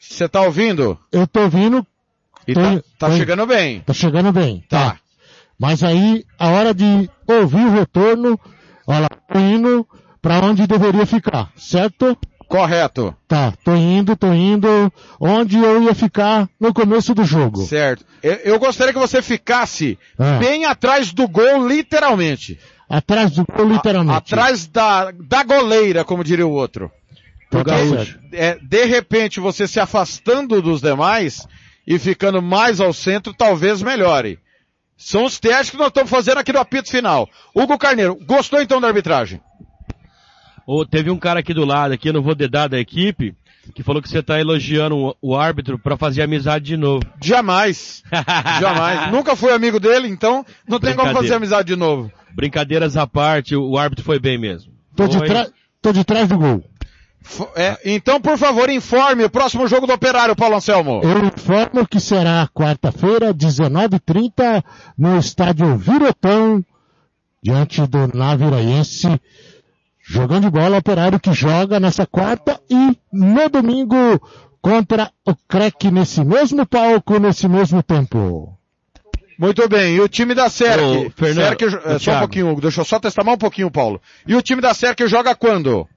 Você 0.00 0.28
tá 0.28 0.40
ouvindo? 0.42 0.98
Eu 1.12 1.26
tô 1.26 1.48
vindo, 1.48 1.86
E 2.50 2.54
Tô 2.54 2.60
tá, 2.60 2.82
tá 2.98 3.08
tô 3.10 3.16
chegando 3.16 3.46
bem. 3.46 3.80
tá 3.80 3.92
chegando 3.92 4.32
bem, 4.32 4.64
Tá. 4.68 4.90
tá? 4.92 4.96
Mas 5.58 5.82
aí, 5.82 6.24
a 6.38 6.48
hora 6.48 6.72
de 6.74 7.08
ouvir 7.26 7.64
o 7.66 7.70
retorno, 7.70 8.40
olha 8.86 9.00
lá, 9.00 9.08
tô 9.32 9.38
indo 9.38 9.86
pra 10.22 10.40
onde 10.40 10.66
deveria 10.66 11.04
ficar, 11.04 11.50
certo? 11.56 12.16
Correto. 12.48 13.14
Tá, 13.28 13.52
tô 13.64 13.76
indo, 13.76 14.16
tô 14.16 14.32
indo 14.32 14.92
onde 15.20 15.56
eu 15.58 15.82
ia 15.84 15.94
ficar 15.94 16.48
no 16.58 16.74
começo 16.74 17.14
do 17.14 17.22
jogo. 17.24 17.62
Certo. 17.64 18.04
Eu, 18.22 18.32
eu 18.44 18.58
gostaria 18.58 18.92
que 18.92 18.98
você 18.98 19.22
ficasse 19.22 19.96
Ah. 20.18 20.38
bem 20.38 20.64
atrás 20.64 21.12
do 21.12 21.28
gol, 21.28 21.68
literalmente. 21.68 22.58
Atrás 22.88 23.30
do 23.32 23.44
gol, 23.44 23.68
literalmente. 23.68 24.16
Atrás 24.16 24.66
da, 24.66 25.12
da 25.12 25.44
goleira, 25.44 26.04
como 26.04 26.24
diria 26.24 26.46
o 26.46 26.50
outro. 26.50 26.90
Então 27.46 27.62
tá 27.62 27.76
Porque, 27.76 28.16
é, 28.32 28.58
de 28.60 28.84
repente, 28.84 29.38
você 29.40 29.68
se 29.68 29.78
afastando 29.78 30.60
dos 30.62 30.80
demais 30.80 31.46
e 31.90 31.98
ficando 31.98 32.40
mais 32.40 32.80
ao 32.80 32.92
centro, 32.92 33.34
talvez 33.34 33.82
melhore. 33.82 34.38
São 34.96 35.24
os 35.24 35.40
testes 35.40 35.70
que 35.70 35.76
nós 35.76 35.88
estamos 35.88 36.08
fazendo 36.08 36.38
aqui 36.38 36.52
no 36.52 36.60
apito 36.60 36.88
final. 36.88 37.28
Hugo 37.52 37.76
Carneiro, 37.76 38.16
gostou 38.24 38.62
então 38.62 38.80
da 38.80 38.86
arbitragem? 38.86 39.40
Ô, 40.64 40.86
teve 40.86 41.10
um 41.10 41.18
cara 41.18 41.40
aqui 41.40 41.52
do 41.52 41.64
lado, 41.64 41.92
aqui, 41.92 42.10
eu 42.10 42.12
não 42.12 42.22
vou 42.22 42.36
dedar 42.36 42.68
da 42.68 42.78
equipe, 42.78 43.34
que 43.74 43.82
falou 43.82 44.00
que 44.00 44.08
você 44.08 44.22
tá 44.22 44.38
elogiando 44.38 45.16
o, 45.20 45.36
árbitro 45.36 45.80
pra 45.80 45.96
fazer 45.96 46.22
amizade 46.22 46.66
de 46.66 46.76
novo. 46.76 47.04
Jamais. 47.20 48.04
Jamais. 48.60 49.10
Nunca 49.10 49.34
fui 49.34 49.50
amigo 49.50 49.80
dele, 49.80 50.06
então 50.06 50.46
não 50.68 50.78
tem 50.78 50.94
como 50.94 51.12
fazer 51.12 51.34
amizade 51.34 51.66
de 51.66 51.76
novo. 51.76 52.12
Brincadeiras 52.32 52.96
à 52.96 53.04
parte, 53.04 53.56
o, 53.56 53.76
árbitro 53.76 54.04
foi 54.04 54.20
bem 54.20 54.38
mesmo. 54.38 54.72
Tô 54.94 55.08
de, 55.08 55.18
tra- 55.24 55.48
tô 55.82 55.92
de 55.92 56.04
trás 56.04 56.28
do 56.28 56.38
gol. 56.38 56.62
F- 57.22 57.46
é, 57.54 57.78
então, 57.84 58.20
por 58.20 58.36
favor, 58.38 58.68
informe 58.70 59.24
o 59.24 59.30
próximo 59.30 59.66
jogo 59.68 59.86
do 59.86 59.92
Operário, 59.92 60.34
Paulo 60.34 60.56
Anselmo. 60.56 61.00
Eu 61.02 61.24
informo 61.26 61.86
que 61.86 62.00
será 62.00 62.48
quarta-feira, 62.52 63.32
19h30, 63.34 64.62
no 64.96 65.18
estádio 65.18 65.76
Virotão, 65.76 66.64
diante 67.42 67.86
do 67.86 68.08
Naviraense, 68.16 69.20
jogando 70.02 70.44
de 70.44 70.50
bola 70.50 70.78
operário 70.78 71.20
que 71.20 71.32
joga 71.32 71.78
nessa 71.78 72.06
quarta 72.06 72.60
e 72.68 72.96
no 73.12 73.48
domingo 73.48 73.96
contra 74.60 75.10
o 75.26 75.34
CREC 75.48 75.90
nesse 75.90 76.24
mesmo 76.24 76.66
palco, 76.66 77.18
nesse 77.18 77.48
mesmo 77.48 77.82
tempo. 77.82 78.56
Muito 79.38 79.66
bem, 79.68 79.94
e 79.96 80.00
o 80.00 80.08
time 80.08 80.34
da 80.34 80.50
SERC? 80.50 81.06
Ô, 81.06 81.10
Fernando, 81.16 81.58
SERC, 81.58 81.62
é, 81.86 81.98
só 81.98 82.16
um 82.16 82.18
pouquinho, 82.18 82.50
Hugo, 82.50 82.60
deixa 82.60 82.80
eu 82.82 82.84
só 82.84 82.98
testar 83.00 83.24
mais 83.24 83.36
um 83.36 83.38
pouquinho, 83.38 83.70
Paulo. 83.70 84.00
E 84.26 84.34
o 84.34 84.42
time 84.42 84.60
da 84.60 84.74
SERC 84.74 85.06
joga 85.06 85.34
quando? 85.34 85.88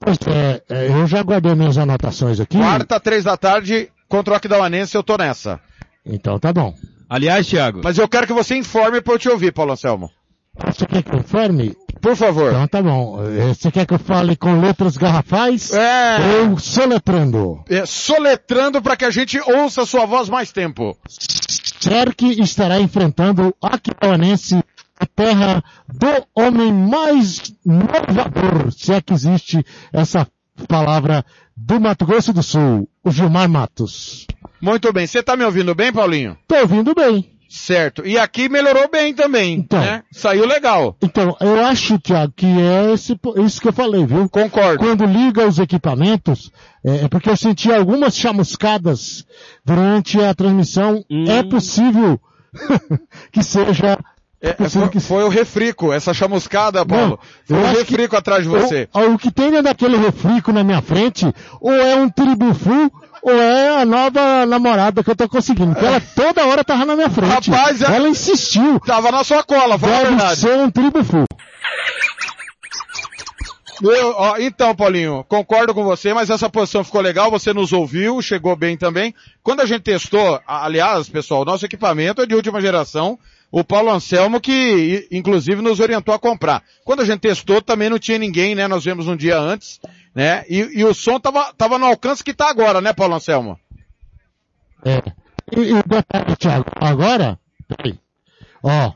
Pois 0.00 0.16
é, 0.26 0.62
é, 0.68 0.86
eu 0.88 1.06
já 1.06 1.22
guardei 1.22 1.54
minhas 1.54 1.76
anotações 1.76 2.40
aqui. 2.40 2.56
Quarta, 2.56 2.98
três 2.98 3.24
da 3.24 3.36
tarde, 3.36 3.90
contra 4.08 4.32
o 4.32 4.36
Aquidauanense, 4.36 4.96
eu 4.96 5.02
tô 5.02 5.16
nessa. 5.18 5.60
Então 6.04 6.38
tá 6.38 6.52
bom. 6.52 6.74
Aliás, 7.08 7.46
Thiago, 7.46 7.80
Mas 7.84 7.98
eu 7.98 8.08
quero 8.08 8.26
que 8.26 8.32
você 8.32 8.56
informe 8.56 9.00
pra 9.00 9.14
eu 9.14 9.18
te 9.18 9.28
ouvir, 9.28 9.52
Paulo 9.52 9.72
Anselmo. 9.72 10.10
Você 10.66 10.86
quer 10.86 11.02
que 11.02 11.12
eu 11.14 11.18
informe? 11.18 11.76
Por 12.00 12.16
favor. 12.16 12.50
Então 12.50 12.66
tá 12.66 12.82
bom. 12.82 13.22
Eh, 13.24 13.48
Você 13.54 13.70
quer 13.70 13.84
que 13.86 13.92
eu 13.94 13.98
fale 13.98 14.34
com 14.36 14.58
letras 14.60 14.96
garrafais? 14.96 15.72
É, 15.72 16.18
Ou 16.48 16.58
soletrando? 16.58 17.62
é, 17.68 17.84
soletrando 17.84 18.80
para 18.80 18.96
que 18.96 19.04
a 19.04 19.10
gente 19.10 19.38
ouça 19.40 19.84
sua 19.84 20.06
voz 20.06 20.28
mais 20.28 20.50
tempo. 20.50 20.96
Cerque 21.80 22.40
estará 22.40 22.80
enfrentando 22.80 23.48
o 23.60 23.66
Aquidauanense, 23.66 24.62
a 25.00 25.06
terra 25.06 25.64
do 25.88 26.26
homem 26.34 26.70
mais 26.72 27.54
inovador, 27.64 28.70
se 28.70 28.92
é 28.92 29.00
que 29.00 29.14
existe 29.14 29.64
essa 29.92 30.28
palavra, 30.68 31.24
do 31.56 31.80
Mato 31.80 32.04
Grosso 32.04 32.32
do 32.34 32.42
Sul, 32.42 32.86
o 33.02 33.10
Gilmar 33.10 33.48
Matos. 33.48 34.26
Muito 34.60 34.92
bem, 34.92 35.06
você 35.06 35.22
tá 35.22 35.36
me 35.36 35.44
ouvindo 35.44 35.74
bem, 35.74 35.90
Paulinho? 35.90 36.36
Tô 36.46 36.56
ouvindo 36.56 36.94
bem. 36.94 37.30
Certo. 37.48 38.06
E 38.06 38.16
aqui 38.16 38.48
melhorou 38.48 38.88
bem 38.88 39.12
também, 39.12 39.54
Então. 39.54 39.80
né? 39.80 40.04
Saiu 40.12 40.46
legal. 40.46 40.96
Então, 41.02 41.36
eu 41.40 41.64
acho, 41.64 41.98
Tiago, 41.98 42.32
que 42.36 42.46
é 42.46 42.92
esse, 42.92 43.18
isso 43.44 43.60
que 43.60 43.68
eu 43.68 43.72
falei, 43.72 44.06
viu? 44.06 44.28
Concordo. 44.28 44.78
Quando 44.78 45.04
liga 45.04 45.48
os 45.48 45.58
equipamentos, 45.58 46.52
é, 46.84 47.04
é 47.04 47.08
porque 47.08 47.28
eu 47.28 47.36
senti 47.36 47.72
algumas 47.72 48.16
chamuscadas 48.16 49.26
durante 49.64 50.20
a 50.20 50.32
transmissão. 50.32 51.04
Hum. 51.10 51.24
É 51.26 51.42
possível 51.42 52.20
que 53.32 53.42
seja 53.42 53.98
É, 54.42 54.54
foi, 54.70 54.88
que 54.88 55.00
foi 55.00 55.22
o 55.22 55.28
refrico, 55.28 55.92
essa 55.92 56.14
chamuscada, 56.14 56.84
Paulo. 56.86 57.18
foi 57.44 57.58
eu 57.58 57.62
o 57.62 57.66
refrico 57.66 58.16
atrás 58.16 58.42
de 58.42 58.48
você. 58.48 58.88
O, 58.94 59.00
o 59.12 59.18
que 59.18 59.30
tem 59.30 59.50
dentro 59.50 59.64
daquele 59.64 59.98
refrico 59.98 60.50
na 60.50 60.64
minha 60.64 60.80
frente, 60.80 61.26
ou 61.60 61.74
é 61.74 61.94
um 61.96 62.08
tribufu, 62.08 62.90
ou 63.22 63.34
é 63.34 63.82
a 63.82 63.84
nova 63.84 64.46
namorada 64.46 65.04
que 65.04 65.10
eu 65.10 65.14
tô 65.16 65.28
conseguindo. 65.28 65.72
Porque 65.74 65.84
ela 65.84 66.00
toda 66.00 66.46
hora 66.46 66.64
tava 66.64 66.86
na 66.86 66.96
minha 66.96 67.10
frente. 67.10 67.50
Rapaz, 67.50 67.82
é- 67.82 67.94
ela 67.94 68.08
insistiu. 68.08 68.80
Tava 68.80 69.10
na 69.12 69.22
sua 69.24 69.42
cola, 69.42 69.78
fala 69.78 69.94
a 69.94 69.98
Deve 69.98 70.08
verdade. 70.16 70.36
ser 70.40 70.56
um 70.58 70.70
tribufu. 70.70 71.24
Eu- 73.82 74.14
ó, 74.16 74.36
então, 74.38 74.74
Paulinho, 74.74 75.24
concordo 75.26 75.72
com 75.74 75.82
você, 75.84 76.12
mas 76.12 76.28
essa 76.28 76.50
posição 76.50 76.84
ficou 76.84 77.00
legal, 77.00 77.30
você 77.30 77.52
nos 77.52 77.72
ouviu, 77.72 78.20
chegou 78.20 78.54
bem 78.54 78.76
também. 78.76 79.14
Quando 79.42 79.60
a 79.60 79.66
gente 79.66 79.82
testou, 79.82 80.38
a- 80.46 80.64
aliás, 80.66 81.08
pessoal, 81.08 81.46
nosso 81.46 81.64
equipamento 81.64 82.20
é 82.20 82.26
de 82.26 82.34
última 82.34 82.60
geração, 82.60 83.18
o 83.50 83.64
Paulo 83.64 83.90
Anselmo 83.90 84.40
que, 84.40 85.08
inclusive, 85.10 85.60
nos 85.60 85.80
orientou 85.80 86.14
a 86.14 86.18
comprar. 86.18 86.62
Quando 86.84 87.00
a 87.00 87.04
gente 87.04 87.20
testou, 87.20 87.60
também 87.60 87.90
não 87.90 87.98
tinha 87.98 88.18
ninguém, 88.18 88.54
né, 88.54 88.68
nós 88.68 88.84
vimos 88.84 89.08
um 89.08 89.16
dia 89.16 89.38
antes, 89.38 89.80
né, 90.14 90.44
e, 90.48 90.58
e 90.80 90.84
o 90.84 90.94
som 90.94 91.18
tava, 91.18 91.52
tava 91.54 91.78
no 91.78 91.86
alcance 91.86 92.22
que 92.22 92.32
tá 92.34 92.48
agora, 92.48 92.80
né, 92.80 92.92
Paulo 92.92 93.14
Anselmo? 93.14 93.58
É. 94.84 95.02
E, 95.56 95.60
e 95.60 95.72
o 95.72 95.82
detalhe, 95.82 96.36
Thiago, 96.36 96.66
agora, 96.76 97.38
peraí. 97.68 97.98
Ó, 98.62 98.92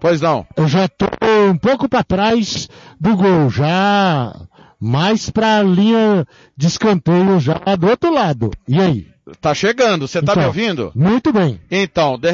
Pois 0.00 0.20
não. 0.20 0.44
eu 0.56 0.66
já 0.66 0.88
tô 0.88 1.06
um 1.48 1.56
pouco 1.56 1.88
para 1.88 2.02
trás 2.02 2.68
do 3.00 3.16
gol, 3.16 3.48
já 3.50 4.34
mais 4.80 5.30
pra 5.30 5.62
linha 5.62 6.26
de 6.56 6.66
escanteio 6.66 7.38
já 7.38 7.54
do 7.78 7.88
outro 7.88 8.12
lado. 8.12 8.50
E 8.66 8.80
aí? 8.80 9.06
Tá 9.40 9.54
chegando, 9.54 10.08
você 10.08 10.20
tá 10.20 10.32
Então, 10.32 10.42
me 10.42 10.46
ouvindo? 10.48 10.92
Muito 10.94 11.32
bem. 11.32 11.60
Então, 11.70 12.18
de 12.18 12.28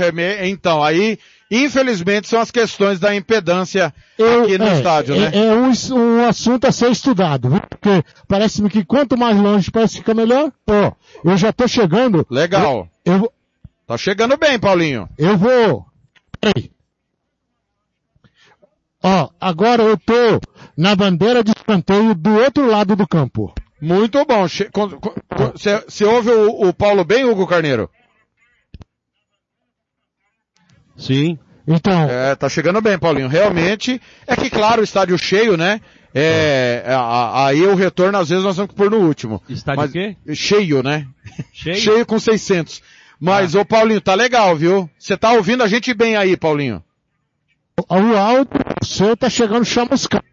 então, 0.48 0.82
aí, 0.82 1.18
infelizmente, 1.50 2.28
são 2.28 2.40
as 2.40 2.50
questões 2.50 2.98
da 3.00 3.14
impedância 3.14 3.94
Eu- 4.18 4.44
aqui 4.44 4.58
no 4.58 4.66
é, 4.66 4.74
estádio, 4.76 5.14
é, 5.14 5.18
né? 5.18 5.30
É 5.34 5.52
um, 5.54 5.70
es- 5.70 5.90
um 5.90 6.24
assunto 6.26 6.66
a 6.66 6.72
ser 6.72 6.90
estudado, 6.90 7.48
viu? 7.50 7.60
Porque 7.60 8.04
parece-me 8.26 8.68
que 8.68 8.84
quanto 8.84 9.16
mais 9.16 9.36
longe 9.36 9.70
parece 9.70 9.94
que 9.94 10.00
fica 10.00 10.14
melhor. 10.14 10.52
Ó, 10.68 10.92
eu 11.24 11.36
já 11.36 11.52
tô 11.52 11.66
chegando. 11.68 12.26
Legal. 12.30 12.88
Eu, 13.04 13.14
eu, 13.14 13.32
Tá 13.86 13.96
chegando 13.96 14.36
bem, 14.36 14.58
Paulinho. 14.58 15.08
eu 15.16 15.36
vou. 15.38 15.86
Peraí. 16.40 16.70
Ó, 19.02 19.28
agora 19.40 19.82
eu 19.82 19.96
tô 19.96 20.40
na 20.76 20.94
bandeira 20.96 21.42
de 21.42 21.52
escanteio 21.56 22.14
do 22.14 22.34
outro 22.38 22.66
lado 22.66 22.96
do 22.96 23.06
campo. 23.06 23.54
Muito 23.80 24.24
bom. 24.24 24.46
Você 25.54 26.04
ouve 26.04 26.30
o, 26.30 26.68
o 26.68 26.74
Paulo 26.74 27.04
bem, 27.04 27.24
Hugo 27.24 27.46
Carneiro? 27.46 27.88
Sim. 30.98 31.38
Então, 31.66 32.08
É, 32.10 32.34
tá 32.34 32.48
chegando 32.48 32.80
bem, 32.80 32.98
Paulinho. 32.98 33.28
Realmente, 33.28 34.00
é 34.26 34.34
que 34.36 34.48
claro, 34.50 34.80
o 34.80 34.84
estádio 34.84 35.18
cheio, 35.18 35.56
né? 35.56 35.80
É, 36.14 36.82
a- 36.88 37.46
aí 37.46 37.62
o 37.62 37.74
retorno, 37.74 38.16
às 38.18 38.30
vezes, 38.30 38.42
nós 38.42 38.56
vamos 38.56 38.72
pôr 38.74 38.90
no 38.90 38.96
último. 38.98 39.42
Estádio 39.48 39.80
Mas- 39.82 39.90
o 39.90 39.92
quê? 39.92 40.16
Cheio, 40.34 40.82
né? 40.82 41.06
Cheio? 41.52 41.76
Cheio 41.76 42.06
com 42.06 42.18
600. 42.18 42.80
Mas, 43.20 43.54
ô 43.54 43.64
Paulinho, 43.64 44.00
tá 44.00 44.14
legal, 44.14 44.56
viu? 44.56 44.88
Você 44.98 45.16
tá 45.16 45.32
ouvindo 45.32 45.62
a 45.62 45.68
gente 45.68 45.92
bem 45.92 46.16
aí, 46.16 46.36
Paulinho? 46.36 46.82
o 47.88 48.16
áudio 48.16 48.48
seu 48.82 49.16
tá 49.16 49.28
chegando 49.30 49.64
chamuscado. 49.64 50.24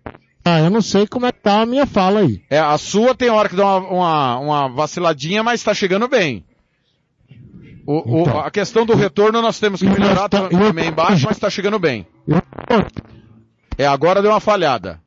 Ah, 0.44 0.60
eu 0.60 0.70
não 0.70 0.82
sei 0.82 1.06
como 1.08 1.26
é 1.26 1.32
que 1.32 1.40
tá 1.40 1.62
a 1.62 1.66
minha 1.66 1.86
fala 1.86 2.22
aí. 2.22 2.42
É, 2.50 2.58
a 2.60 2.78
sua 2.78 3.14
tem 3.14 3.30
hora 3.30 3.50
que 3.50 3.56
dá 3.56 3.66
uma, 3.78 3.90
uma, 3.90 4.40
uma 4.40 4.70
vaciladinha, 4.70 5.44
mas 5.44 5.62
tá 5.64 5.74
chegando 5.74 6.08
bem. 6.08 6.44
O, 7.86 8.18
o- 8.20 8.22
Então. 8.22 8.40
a 8.40 8.50
questão 8.50 8.86
do 8.86 8.96
retorno 8.96 9.42
nós 9.42 9.60
temos 9.60 9.80
que 9.80 9.88
melhorar 9.88 10.28
tá- 10.28 10.48
também 10.50 10.88
embaixo, 10.88 11.26
mas 11.28 11.38
tá 11.38 11.50
chegando 11.50 11.78
bem. 11.80 12.06
É, 13.78 13.86
agora 13.86 14.22
deu 14.22 14.32
uma 14.32 14.40
falhada. 14.40 15.00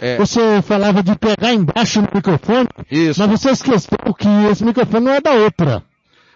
É, 0.00 0.16
Você 0.18 0.60
falava 0.62 1.02
de 1.02 1.14
pegar 1.16 1.52
embaixo 1.54 2.02
no 2.02 2.08
microfone, 2.14 2.68
isso. 2.90 3.20
mas 3.20 3.30
você 3.40 3.50
esqueceu 3.50 3.98
que 4.18 4.28
esse 4.50 4.64
microfone 4.64 5.04
não 5.06 5.12
é 5.12 5.20
da 5.20 5.32
outra. 5.32 5.82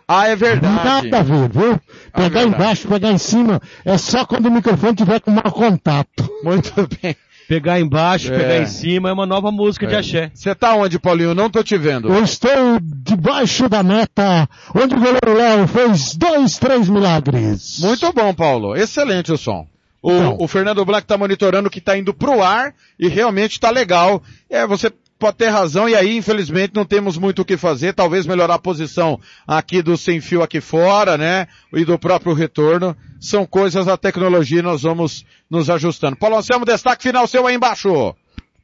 Ah, 0.09 0.29
é 0.29 0.37
verdade. 0.37 0.85
Nada 0.85 1.19
a 1.19 1.23
ver, 1.23 1.49
viu? 1.49 1.81
Pegar 2.15 2.29
verdade. 2.29 2.47
embaixo, 2.55 2.89
pegar 2.89 3.11
em 3.11 3.19
cima, 3.19 3.61
é 3.85 3.99
só 3.99 4.25
quando 4.25 4.47
o 4.47 4.51
microfone 4.53 4.95
tiver 4.95 5.21
com 5.21 5.33
mau 5.33 5.51
contato. 5.53 6.31
Muito 6.45 6.73
bem. 7.03 7.17
Pegar 7.49 7.79
embaixo, 7.79 8.33
É. 8.33 8.37
pegar 8.39 8.59
em 8.59 8.67
cima 8.67 9.09
é 9.09 9.13
uma 9.13 9.25
nova 9.27 9.53
música 9.53 9.87
de 9.87 9.95
axé. 9.95 10.31
Você 10.35 10.55
tá 10.55 10.75
onde, 10.75 10.99
Paulinho? 10.99 11.35
Não 11.35 11.49
tô 11.49 11.63
te 11.63 11.77
vendo. 11.79 12.09
Eu 12.13 12.25
estou 12.25 12.51
debaixo 12.83 13.69
da 13.69 13.83
meta, 13.83 14.49
onde 14.75 14.95
o 14.95 14.99
goleiro 14.99 15.35
Léo 15.37 15.69
fez 15.69 16.17
dois, 16.17 16.59
três 16.59 16.89
milagres. 16.89 17.79
Muito 17.81 18.13
bom, 18.13 18.35
Paulo. 18.35 18.75
Excelente 18.77 19.33
o 19.33 19.39
som. 19.39 19.67
O, 20.03 20.11
Então. 20.13 20.37
o 20.41 20.47
Fernando 20.49 20.85
Blanc 20.85 21.07
tá 21.07 21.17
monitorando 21.17 21.71
que 21.71 21.81
tá 21.81 21.97
indo 21.97 22.13
pro 22.13 22.43
ar 22.43 22.75
e 22.99 23.09
realmente 23.09 23.59
tá 23.61 23.71
legal. 23.71 24.23
É, 24.51 24.67
você 24.67 24.91
pode 25.19 25.37
ter 25.37 25.49
razão 25.49 25.89
e 25.89 25.95
aí, 25.95 26.17
infelizmente, 26.17 26.75
não 26.75 26.85
temos 26.85 27.17
muito 27.17 27.43
o 27.43 27.45
que 27.45 27.57
fazer. 27.57 27.95
Talvez 27.95 28.27
melhorar 28.27 28.55
a 28.55 28.59
posição 28.59 29.19
aqui 29.47 29.83
do 29.83 29.97
sem 29.97 30.21
fio 30.21 30.43
aqui 30.43 30.61
fora, 30.61 31.17
né? 31.17 31.47
E 31.73 31.85
do 31.85 31.99
próprio 31.99 32.35
retorno. 32.35 32.97
São 33.21 33.47
coisas 33.47 33.87
da 33.87 33.97
tecnologia 33.97 34.61
e 34.61 34.63
nós 34.63 34.83
vamos 34.83 35.25
nos 35.51 35.71
ajustando. 35.71 36.17
Paulo 36.17 36.37
Anselmo, 36.37 36.65
destaque 36.65 37.03
final 37.03 37.27
seu 37.27 37.47
aí 37.47 37.55
embaixo. 37.55 38.15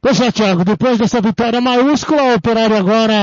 Pois 0.03 0.19
é, 0.19 0.33
Thiago, 0.33 0.65
depois 0.65 0.97
dessa 0.97 1.21
vitória 1.21 1.61
maiúscula, 1.61 2.23
o 2.23 2.35
operário 2.35 2.75
agora 2.75 3.13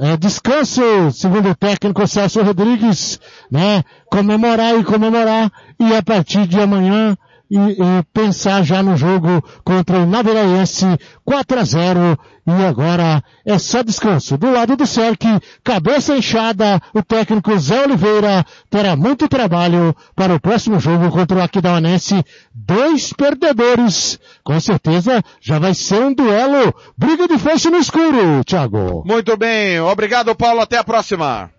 é 0.00 0.16
descanso, 0.16 1.10
segundo 1.10 1.50
o 1.50 1.54
técnico 1.54 2.06
Celso 2.06 2.40
Rodrigues, 2.42 3.18
né? 3.50 3.82
Comemorar 4.06 4.78
e 4.78 4.84
comemorar, 4.84 5.50
e 5.80 5.96
a 5.96 6.00
partir 6.00 6.46
de 6.46 6.60
amanhã 6.60 7.18
e, 7.50 7.56
e 7.56 8.02
pensar 8.12 8.62
já 8.62 8.82
no 8.82 8.96
jogo 8.96 9.42
contra 9.64 9.98
o 9.98 10.06
Naviraense 10.06 10.86
4 11.24 11.60
a 11.60 11.64
0 11.64 12.18
e 12.46 12.64
agora 12.64 13.22
é 13.44 13.58
só 13.58 13.82
descanso. 13.82 14.38
Do 14.38 14.50
lado 14.50 14.74
do 14.74 14.86
Cerc, 14.86 15.22
cabeça 15.62 16.16
inchada, 16.16 16.80
o 16.94 17.02
técnico 17.02 17.58
Zé 17.58 17.84
Oliveira 17.84 18.44
terá 18.70 18.96
muito 18.96 19.28
trabalho 19.28 19.94
para 20.16 20.34
o 20.34 20.40
próximo 20.40 20.80
jogo 20.80 21.10
contra 21.10 21.36
o 21.36 21.42
Aquidauanense. 21.42 22.24
Dois 22.54 23.12
perdedores. 23.12 24.18
Com 24.42 24.58
certeza 24.60 25.22
já 25.40 25.58
vai 25.58 25.74
ser 25.74 26.02
um 26.02 26.14
duelo. 26.14 26.74
Briga 26.96 27.28
de 27.28 27.38
foice 27.38 27.68
no 27.68 27.76
escuro, 27.76 28.42
Thiago. 28.44 29.02
Muito 29.04 29.36
bem. 29.36 29.78
Obrigado, 29.80 30.34
Paulo. 30.34 30.60
Até 30.60 30.78
a 30.78 30.84
próxima. 30.84 31.50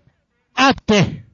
Até. 0.56 1.29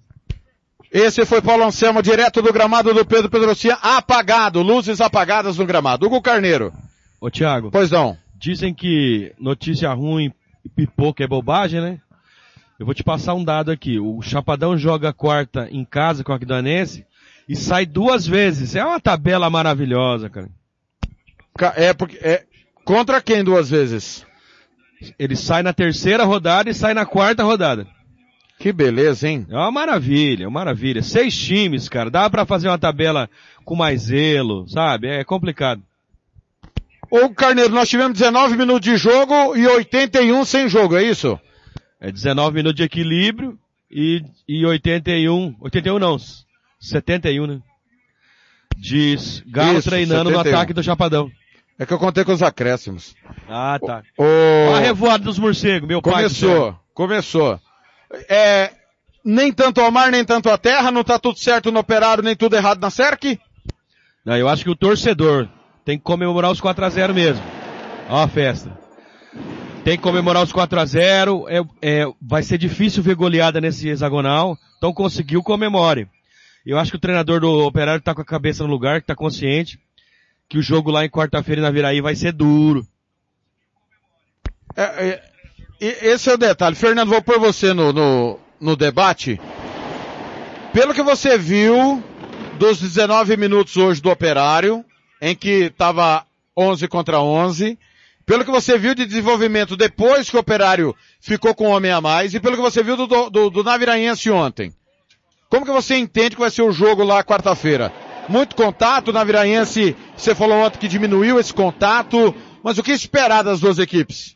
Esse 0.90 1.24
foi 1.24 1.42
Paulo 1.42 1.64
Anselmo, 1.64 2.02
direto 2.02 2.40
do 2.40 2.52
gramado 2.52 2.94
do 2.94 3.04
Pedro 3.04 3.30
Pedrocinha, 3.30 3.74
apagado, 3.82 4.62
luzes 4.62 5.00
apagadas 5.00 5.58
no 5.58 5.66
gramado. 5.66 6.06
Hugo 6.06 6.22
Carneiro. 6.22 6.72
Ô 7.20 7.30
Thiago. 7.30 7.70
Pois 7.70 7.90
não. 7.90 8.16
Dizem 8.38 8.74
que 8.74 9.32
notícia 9.38 9.92
ruim 9.92 10.32
e 10.64 10.68
pipoca 10.68 11.24
é 11.24 11.26
bobagem, 11.26 11.80
né? 11.80 12.00
Eu 12.78 12.84
vou 12.84 12.94
te 12.94 13.02
passar 13.02 13.34
um 13.34 13.42
dado 13.42 13.70
aqui. 13.70 13.98
O 13.98 14.20
Chapadão 14.20 14.76
joga 14.76 15.12
quarta 15.12 15.68
em 15.70 15.84
casa 15.84 16.22
com 16.22 16.32
o 16.32 16.34
Aquidauanense 16.34 17.06
e 17.48 17.56
sai 17.56 17.86
duas 17.86 18.26
vezes. 18.26 18.76
É 18.76 18.84
uma 18.84 19.00
tabela 19.00 19.48
maravilhosa, 19.48 20.28
cara. 20.28 20.48
É 21.74 21.94
porque, 21.94 22.18
é, 22.18 22.44
contra 22.84 23.22
quem 23.22 23.42
duas 23.42 23.70
vezes? 23.70 24.26
Ele 25.18 25.34
sai 25.34 25.62
na 25.62 25.72
terceira 25.72 26.24
rodada 26.24 26.68
e 26.68 26.74
sai 26.74 26.92
na 26.92 27.06
quarta 27.06 27.42
rodada. 27.42 27.86
Que 28.58 28.72
beleza, 28.72 29.28
hein? 29.28 29.46
É 29.50 29.56
uma 29.56 29.70
maravilha, 29.70 30.44
é 30.44 30.46
uma 30.46 30.60
maravilha. 30.60 31.02
Seis 31.02 31.36
times, 31.36 31.88
cara. 31.88 32.10
Dá 32.10 32.28
para 32.30 32.46
fazer 32.46 32.68
uma 32.68 32.78
tabela 32.78 33.28
com 33.64 33.76
mais 33.76 34.02
zelo, 34.02 34.66
sabe? 34.68 35.08
É 35.08 35.24
complicado. 35.24 35.82
Ô 37.10 37.30
Carneiro, 37.30 37.72
nós 37.72 37.88
tivemos 37.88 38.18
19 38.18 38.56
minutos 38.56 38.88
de 38.88 38.96
jogo 38.96 39.56
e 39.56 39.66
81 39.66 40.44
sem 40.44 40.68
jogo, 40.68 40.96
é 40.96 41.04
isso? 41.04 41.38
É 42.00 42.10
19 42.10 42.56
minutos 42.56 42.76
de 42.76 42.82
equilíbrio 42.82 43.58
e, 43.90 44.22
e 44.48 44.66
81, 44.66 45.54
81 45.60 45.98
não, 45.98 46.16
71, 46.80 47.46
né? 47.46 47.60
De 48.76 49.16
Galo 49.46 49.78
Isso, 49.78 49.88
treinando 49.88 50.30
71. 50.30 50.32
no 50.32 50.40
ataque 50.40 50.72
do 50.72 50.82
Chapadão. 50.82 51.30
É 51.78 51.86
que 51.86 51.92
eu 51.92 51.98
contei 51.98 52.24
com 52.24 52.32
os 52.32 52.42
acréscimos. 52.42 53.14
Ah, 53.48 53.78
tá. 53.84 54.02
O... 54.18 54.74
A 54.74 54.80
revoada 54.80 55.24
dos 55.24 55.38
morcegos, 55.38 55.88
meu 55.88 56.02
pai. 56.02 56.24
do 56.24 56.30
céu. 56.30 56.48
Começou, 56.48 56.80
começou. 56.94 57.60
É, 58.28 58.72
nem 59.24 59.52
tanto 59.52 59.80
ao 59.80 59.90
mar, 59.90 60.10
nem 60.10 60.24
tanto 60.24 60.48
à 60.48 60.56
terra, 60.56 60.90
não 60.90 61.02
tá 61.02 61.18
tudo 61.18 61.38
certo 61.38 61.72
no 61.72 61.80
operário, 61.80 62.22
nem 62.22 62.36
tudo 62.36 62.56
errado 62.56 62.80
na 62.80 62.90
SERC? 62.90 63.40
Não, 64.24 64.36
eu 64.36 64.48
acho 64.48 64.64
que 64.64 64.70
o 64.70 64.76
torcedor 64.76 65.48
tem 65.84 65.98
que 65.98 66.04
comemorar 66.04 66.50
os 66.50 66.60
4x0 66.60 67.12
mesmo. 67.12 67.44
Ó 68.08 68.22
a 68.22 68.28
festa. 68.28 68.76
Tem 69.84 69.96
que 69.96 70.02
comemorar 70.02 70.42
os 70.42 70.52
4x0. 70.52 71.44
É, 71.48 71.62
é, 71.80 72.04
vai 72.20 72.42
ser 72.42 72.58
difícil 72.58 73.02
ver 73.02 73.14
goleada 73.14 73.60
nesse 73.60 73.88
hexagonal. 73.88 74.58
Então 74.78 74.92
conseguiu, 74.92 75.42
comemore. 75.42 76.08
Eu 76.64 76.76
acho 76.76 76.90
que 76.90 76.96
o 76.96 77.00
treinador 77.00 77.40
do 77.40 77.64
Operário 77.64 78.02
tá 78.02 78.12
com 78.12 78.20
a 78.20 78.24
cabeça 78.24 78.64
no 78.64 78.70
lugar, 78.70 79.00
que 79.00 79.06
tá 79.06 79.14
consciente. 79.14 79.78
Que 80.48 80.58
o 80.58 80.62
jogo 80.62 80.90
lá 80.90 81.04
em 81.04 81.08
quarta-feira 81.08 81.62
na 81.62 81.70
Viraí 81.70 82.00
vai 82.00 82.16
ser 82.16 82.32
duro. 82.32 82.84
É, 84.74 84.82
é, 84.82 85.22
esse 85.80 86.30
é 86.30 86.34
o 86.34 86.38
detalhe. 86.38 86.76
Fernando, 86.76 87.10
vou 87.10 87.22
pôr 87.22 87.38
você 87.38 87.72
no, 87.72 87.92
no, 87.92 88.38
no 88.60 88.76
debate. 88.76 89.40
Pelo 90.72 90.94
que 90.94 91.02
você 91.02 91.38
viu 91.38 92.02
dos 92.58 92.80
19 92.80 93.36
minutos 93.36 93.76
hoje 93.76 94.00
do 94.00 94.10
Operário, 94.10 94.84
em 95.20 95.34
que 95.34 95.64
estava 95.64 96.24
11 96.56 96.88
contra 96.88 97.20
11, 97.20 97.78
pelo 98.24 98.44
que 98.44 98.50
você 98.50 98.76
viu 98.76 98.94
de 98.94 99.06
desenvolvimento 99.06 99.76
depois 99.76 100.28
que 100.28 100.36
o 100.36 100.40
Operário 100.40 100.94
ficou 101.20 101.54
com 101.54 101.68
um 101.68 101.70
homem 101.70 101.90
a 101.90 102.00
mais, 102.00 102.34
e 102.34 102.40
pelo 102.40 102.56
que 102.56 102.62
você 102.62 102.82
viu 102.82 102.96
do, 102.96 103.06
do, 103.06 103.50
do, 103.50 103.64
Naviraense 103.64 104.30
ontem, 104.30 104.72
como 105.48 105.64
que 105.64 105.72
você 105.72 105.96
entende 105.96 106.34
que 106.34 106.40
vai 106.40 106.50
ser 106.50 106.62
o 106.62 106.72
jogo 106.72 107.04
lá 107.04 107.22
quarta-feira? 107.22 107.92
Muito 108.28 108.56
contato, 108.56 109.12
Naviraense, 109.12 109.96
você 110.16 110.34
falou 110.34 110.58
ontem 110.58 110.78
que 110.78 110.88
diminuiu 110.88 111.38
esse 111.38 111.54
contato, 111.54 112.34
mas 112.62 112.76
o 112.78 112.82
que 112.82 112.90
esperar 112.90 113.44
das 113.44 113.60
duas 113.60 113.78
equipes? 113.78 114.35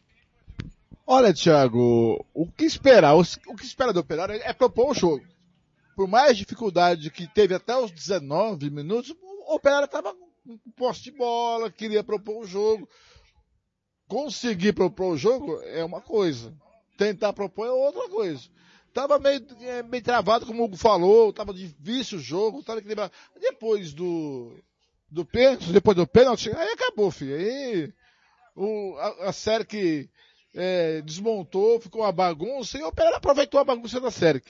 Olha, 1.13 1.35
Thiago, 1.35 2.25
o 2.33 2.47
que 2.47 2.65
esperar? 2.65 3.17
O 3.17 3.57
que 3.57 3.65
espera 3.65 3.93
do 3.93 3.99
Operário 3.99 4.37
é 4.45 4.53
propor 4.53 4.93
o 4.93 4.95
jogo. 4.95 5.27
Por 5.97 6.07
mais 6.07 6.37
dificuldade 6.37 7.11
que 7.11 7.27
teve 7.27 7.53
até 7.53 7.77
os 7.77 7.91
19 7.91 8.71
minutos, 8.71 9.13
o 9.21 9.53
Operário 9.53 9.87
estava 9.87 10.15
com 10.15 10.57
posse 10.77 11.03
de 11.03 11.11
bola, 11.11 11.69
queria 11.69 12.05
propor 12.05 12.45
o 12.45 12.47
jogo. 12.47 12.89
Conseguir 14.07 14.73
propor 14.73 15.15
o 15.15 15.17
jogo 15.17 15.61
é 15.63 15.85
uma 15.85 16.01
coisa. 16.01 16.57
Tentar 16.97 17.33
propor 17.33 17.67
é 17.67 17.73
outra 17.73 18.09
coisa. 18.09 18.49
Tava 18.95 19.19
meio, 19.19 19.45
é, 19.63 19.83
meio 19.83 20.05
travado, 20.05 20.47
como 20.47 20.63
o 20.63 20.67
Hugo 20.67 20.77
falou, 20.77 21.33
tava 21.33 21.53
difícil 21.53 22.19
o 22.19 22.23
jogo, 22.23 22.63
tava 22.63 22.79
equilibrado. 22.79 23.13
Depois 23.41 23.93
do, 23.93 24.57
do 25.11 25.25
pênalti, 25.25 25.73
depois 25.73 25.97
do 25.97 26.07
pênalti, 26.07 26.51
aí 26.55 26.69
acabou, 26.69 27.11
filho. 27.11 27.35
Aí, 27.35 27.93
o, 28.55 28.95
a, 28.97 29.31
a 29.31 29.33
série 29.33 29.65
que 29.65 30.09
é, 30.55 31.01
desmontou, 31.03 31.81
ficou 31.81 32.03
uma 32.03 32.13
bagunça, 32.13 32.79
e 32.79 32.83
o 32.83 32.89
Operário 32.89 33.17
aproveitou 33.17 33.61
a 33.61 33.65
bagunça 33.65 34.01
da 34.01 34.11
série. 34.11 34.43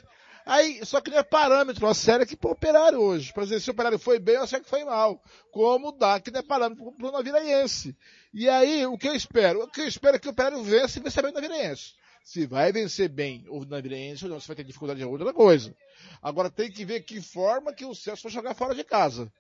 Aí, 0.47 0.85
só 0.85 1.01
que 1.01 1.11
não 1.11 1.19
é 1.19 1.23
parâmetro 1.23 1.87
a 1.87 1.95
série 1.95 2.27
que 2.27 2.37
pro 2.37 2.51
Operário 2.51 2.99
hoje. 2.99 3.33
Por 3.33 3.43
exemplo, 3.43 3.61
se 3.63 3.71
o 3.71 3.73
Operário 3.73 3.99
foi 3.99 4.19
bem, 4.19 4.37
a 4.37 4.47
série 4.47 4.65
foi 4.65 4.85
mal. 4.85 5.23
Como 5.53 5.93
dá, 5.93 6.19
que 6.19 6.31
não 6.31 6.41
é 6.41 6.43
parâmetro 6.43 6.85
pro, 6.85 6.93
pro 6.93 7.13
Naviraense. 7.13 7.97
E 8.33 8.49
aí, 8.49 8.87
o 8.87 8.97
que 8.97 9.09
eu 9.09 9.15
espero? 9.15 9.63
O 9.63 9.71
que 9.71 9.83
eu 9.83 9.87
espero 9.87 10.17
é 10.17 10.19
que 10.19 10.29
o 10.29 10.31
Operário 10.31 10.63
vença 10.63 10.99
e 10.99 11.03
vença 11.03 11.23
bem 11.23 11.31
o 11.31 11.35
Naviraense. 11.35 11.95
Se 12.23 12.47
vai 12.47 12.73
vencer 12.73 13.09
bem 13.09 13.45
o 13.49 13.65
Naviraense 13.65 14.25
ou 14.25 14.31
não, 14.31 14.41
se 14.41 14.47
vai 14.47 14.57
ter 14.57 14.65
dificuldade 14.65 15.03
é 15.03 15.07
outra 15.07 15.33
coisa. 15.33 15.75
Agora 16.23 16.51
tem 16.51 16.71
que 16.71 16.85
ver 16.85 17.03
que 17.03 17.21
forma 17.21 17.73
que 17.73 17.85
o 17.85 17.95
Celso 17.95 18.25
vai 18.25 18.33
jogar 18.33 18.55
fora 18.55 18.75
de 18.75 18.85
casa. 18.85 19.33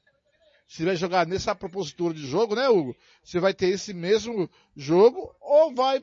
Se 0.66 0.84
vai 0.84 0.96
jogar 0.96 1.26
nessa 1.26 1.54
propositura 1.54 2.14
de 2.14 2.24
jogo, 2.26 2.54
né, 2.54 2.68
Hugo? 2.68 2.96
Você 3.24 3.40
vai 3.40 3.52
ter 3.52 3.68
esse 3.68 3.92
mesmo 3.92 4.48
jogo 4.76 5.34
ou 5.40 5.74
vai 5.74 6.02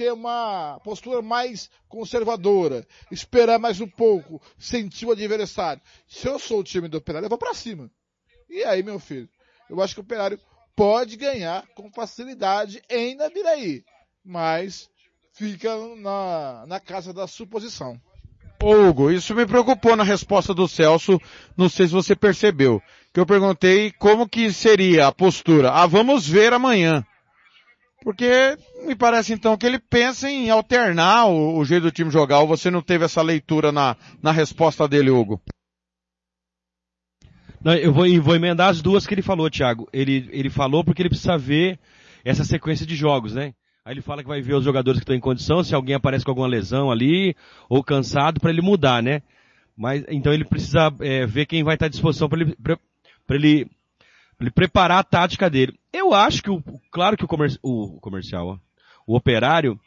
ter 0.00 0.14
uma 0.14 0.80
postura 0.82 1.20
mais 1.20 1.68
conservadora, 1.86 2.86
esperar 3.10 3.58
mais 3.58 3.82
um 3.82 3.86
pouco, 3.86 4.40
sentir 4.58 5.04
o 5.04 5.10
adversário. 5.10 5.82
Se 6.08 6.26
eu 6.26 6.38
sou 6.38 6.60
o 6.60 6.64
time 6.64 6.88
do 6.88 6.96
Operário, 6.96 7.26
eu 7.26 7.28
vou 7.28 7.36
pra 7.36 7.52
cima. 7.52 7.90
E 8.48 8.64
aí, 8.64 8.82
meu 8.82 8.98
filho? 8.98 9.28
Eu 9.68 9.82
acho 9.82 9.92
que 9.92 10.00
o 10.00 10.02
Operário 10.02 10.40
pode 10.74 11.18
ganhar 11.18 11.66
com 11.74 11.92
facilidade 11.92 12.82
em 12.88 13.14
Naviraí, 13.14 13.84
mas 14.24 14.88
fica 15.34 15.76
na, 15.96 16.64
na 16.66 16.80
casa 16.80 17.12
da 17.12 17.26
suposição. 17.26 18.00
Hugo, 18.62 19.10
isso 19.10 19.34
me 19.34 19.44
preocupou 19.44 19.96
na 19.96 20.02
resposta 20.02 20.54
do 20.54 20.66
Celso, 20.66 21.20
não 21.54 21.68
sei 21.68 21.88
se 21.88 21.92
você 21.92 22.16
percebeu, 22.16 22.82
que 23.12 23.20
eu 23.20 23.26
perguntei 23.26 23.92
como 23.92 24.26
que 24.26 24.50
seria 24.50 25.08
a 25.08 25.12
postura. 25.12 25.70
Ah, 25.72 25.86
vamos 25.86 26.26
ver 26.26 26.54
amanhã. 26.54 27.04
Porque 28.02 28.56
me 28.86 28.94
parece 28.94 29.32
então 29.32 29.56
que 29.56 29.66
ele 29.66 29.78
pensa 29.78 30.30
em 30.30 30.48
alternar 30.50 31.26
o, 31.26 31.58
o 31.58 31.64
jeito 31.64 31.82
do 31.82 31.90
time 31.90 32.10
jogar, 32.10 32.40
ou 32.40 32.48
você 32.48 32.70
não 32.70 32.80
teve 32.80 33.04
essa 33.04 33.20
leitura 33.20 33.70
na, 33.70 33.96
na 34.22 34.32
resposta 34.32 34.88
dele, 34.88 35.10
Hugo? 35.10 35.40
Não, 37.62 37.74
eu 37.74 37.92
vou, 37.92 38.06
vou 38.22 38.34
emendar 38.34 38.70
as 38.70 38.80
duas 38.80 39.06
que 39.06 39.12
ele 39.12 39.22
falou, 39.22 39.50
Thiago. 39.50 39.86
Ele, 39.92 40.28
ele 40.32 40.48
falou 40.48 40.82
porque 40.82 41.02
ele 41.02 41.10
precisa 41.10 41.36
ver 41.36 41.78
essa 42.24 42.42
sequência 42.42 42.86
de 42.86 42.96
jogos, 42.96 43.34
né? 43.34 43.52
Aí 43.84 43.94
ele 43.94 44.02
fala 44.02 44.22
que 44.22 44.28
vai 44.28 44.40
ver 44.40 44.54
os 44.54 44.64
jogadores 44.64 44.98
que 44.98 45.02
estão 45.02 45.16
em 45.16 45.20
condição, 45.20 45.62
se 45.62 45.74
alguém 45.74 45.94
aparece 45.94 46.24
com 46.24 46.30
alguma 46.30 46.46
lesão 46.46 46.90
ali, 46.90 47.34
ou 47.68 47.82
cansado, 47.82 48.40
para 48.40 48.50
ele 48.50 48.62
mudar, 48.62 49.02
né? 49.02 49.22
Mas, 49.76 50.04
então 50.08 50.32
ele 50.32 50.44
precisa 50.44 50.92
é, 51.00 51.26
ver 51.26 51.46
quem 51.46 51.62
vai 51.62 51.74
estar 51.74 51.86
à 51.86 51.88
disposição 51.88 52.28
para 52.28 52.40
ele, 52.40 52.56
pra, 52.62 52.78
pra 53.26 53.36
ele, 53.36 53.66
ele 54.40 54.50
preparar 54.50 54.98
a 54.98 55.04
tática 55.04 55.50
dele. 55.50 55.78
Eu 55.92 56.14
acho 56.14 56.42
que 56.42 56.50
o, 56.50 56.62
claro 56.90 57.16
que 57.16 57.24
o, 57.24 57.28
comer, 57.28 57.58
o 57.62 58.00
comercial, 58.00 58.46
ó, 58.48 58.58
o 59.06 59.16
operário, 59.16 59.78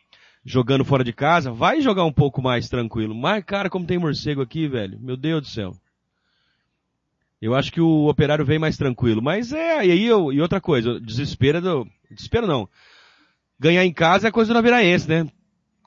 jogando 0.46 0.86
fora 0.86 1.04
de 1.04 1.14
casa, 1.14 1.52
vai 1.52 1.82
jogar 1.82 2.06
um 2.06 2.12
pouco 2.12 2.42
mais 2.42 2.70
tranquilo. 2.70 3.16
Mas, 3.16 3.44
cara, 3.44 3.70
como 3.70 3.86
tem 3.86 3.98
morcego 3.98 4.42
aqui, 4.42 4.68
velho, 4.68 5.00
meu 5.00 5.18
Deus 5.18 5.42
do 5.42 5.48
céu. 5.48 5.74
Eu 7.42 7.54
acho 7.56 7.72
que 7.72 7.82
o 7.82 8.08
operário 8.08 8.46
vem 8.46 8.60
mais 8.60 8.78
tranquilo. 8.78 9.22
Mas 9.22 9.52
é, 9.52 9.86
e 9.86 9.92
aí, 9.92 10.06
eu, 10.06 10.32
e 10.32 10.40
outra 10.40 10.62
coisa, 10.62 11.00
desespero 11.00 11.60
do, 11.60 11.88
desespero 12.10 12.48
não. 12.48 12.70
Ganhar 13.60 13.86
em 13.86 13.94
casa 13.94 14.28
é 14.28 14.32
coisa 14.32 14.54
do 14.54 14.56
Naviraense, 14.56 15.10
né? 15.10 15.28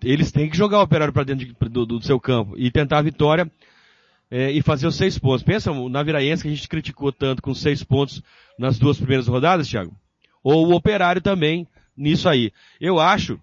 Eles 0.03 0.31
têm 0.31 0.51
que 0.51 0.57
jogar 0.57 0.81
o 0.81 0.83
operário 0.83 1.13
para 1.13 1.25
dentro 1.25 1.47
de- 1.47 1.69
do, 1.71 1.87
do 1.87 2.03
seu 2.03 2.21
campo 2.21 2.55
e 2.57 2.71
tentar 2.71 2.99
a 2.99 3.03
vitória 3.03 3.51
é, 4.31 4.51
e 4.51 4.63
fazer 4.63 4.87
os 4.87 4.97
seis 4.97 5.19
pontos. 5.19 5.43
Pensa, 5.43 5.71
o 5.71 5.89
Naviraense 5.89 6.43
que 6.43 6.49
a 6.49 6.53
gente 6.53 6.69
criticou 6.69 7.13
tanto 7.13 7.43
com 7.43 7.55
seis 7.55 7.83
pontos 7.83 8.23
nas 8.59 8.79
duas 8.79 8.97
primeiras 8.97 9.27
rodadas, 9.27 9.69
Thiago? 9.69 9.95
Ou 10.43 10.69
o 10.69 10.75
operário 10.75 11.21
também 11.21 11.67
nisso 11.97 12.29
aí. 12.29 12.53
Eu 12.81 13.01
acho 13.01 13.39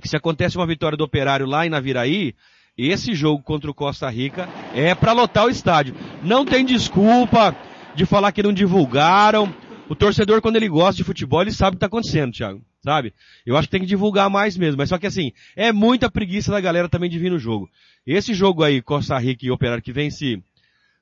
que 0.00 0.08
se 0.08 0.16
acontece 0.16 0.56
uma 0.56 0.66
vitória 0.66 0.96
do 0.96 1.04
operário 1.04 1.46
lá 1.46 1.66
em 1.66 1.70
Naviraí, 1.70 2.34
esse 2.76 3.14
jogo 3.14 3.42
contra 3.42 3.70
o 3.70 3.74
Costa 3.74 4.08
Rica 4.08 4.48
é 4.74 4.94
para 4.94 5.12
lotar 5.12 5.44
o 5.44 5.50
estádio. 5.50 5.94
Não 6.22 6.44
tem 6.44 6.64
desculpa. 6.64 7.54
de 7.94 8.06
falar 8.06 8.32
que 8.32 8.42
não 8.42 8.52
divulgaram. 8.52 9.54
O 9.88 9.94
torcedor, 9.94 10.40
quando 10.40 10.56
ele 10.56 10.68
gosta 10.68 10.96
de 10.96 11.04
futebol, 11.04 11.42
ele 11.42 11.52
sabe 11.52 11.74
o 11.74 11.76
que 11.76 11.80
tá 11.80 11.86
acontecendo, 11.86 12.32
Thiago. 12.32 12.62
Sabe? 12.84 13.14
Eu 13.46 13.56
acho 13.56 13.68
que 13.68 13.72
tem 13.72 13.80
que 13.80 13.86
divulgar 13.86 14.28
mais 14.28 14.56
mesmo. 14.56 14.78
Mas 14.78 14.88
só 14.88 14.98
que 14.98 15.06
assim, 15.06 15.32
é 15.54 15.72
muita 15.72 16.10
preguiça 16.10 16.50
da 16.50 16.60
galera 16.60 16.88
também 16.88 17.08
de 17.08 17.18
vir 17.18 17.30
no 17.30 17.38
jogo. 17.38 17.70
Esse 18.04 18.34
jogo 18.34 18.64
aí, 18.64 18.82
Costa 18.82 19.16
Rica 19.18 19.46
e 19.46 19.50
Operário, 19.50 19.82
que 19.82 19.92
vem 19.92 20.10
se, 20.10 20.42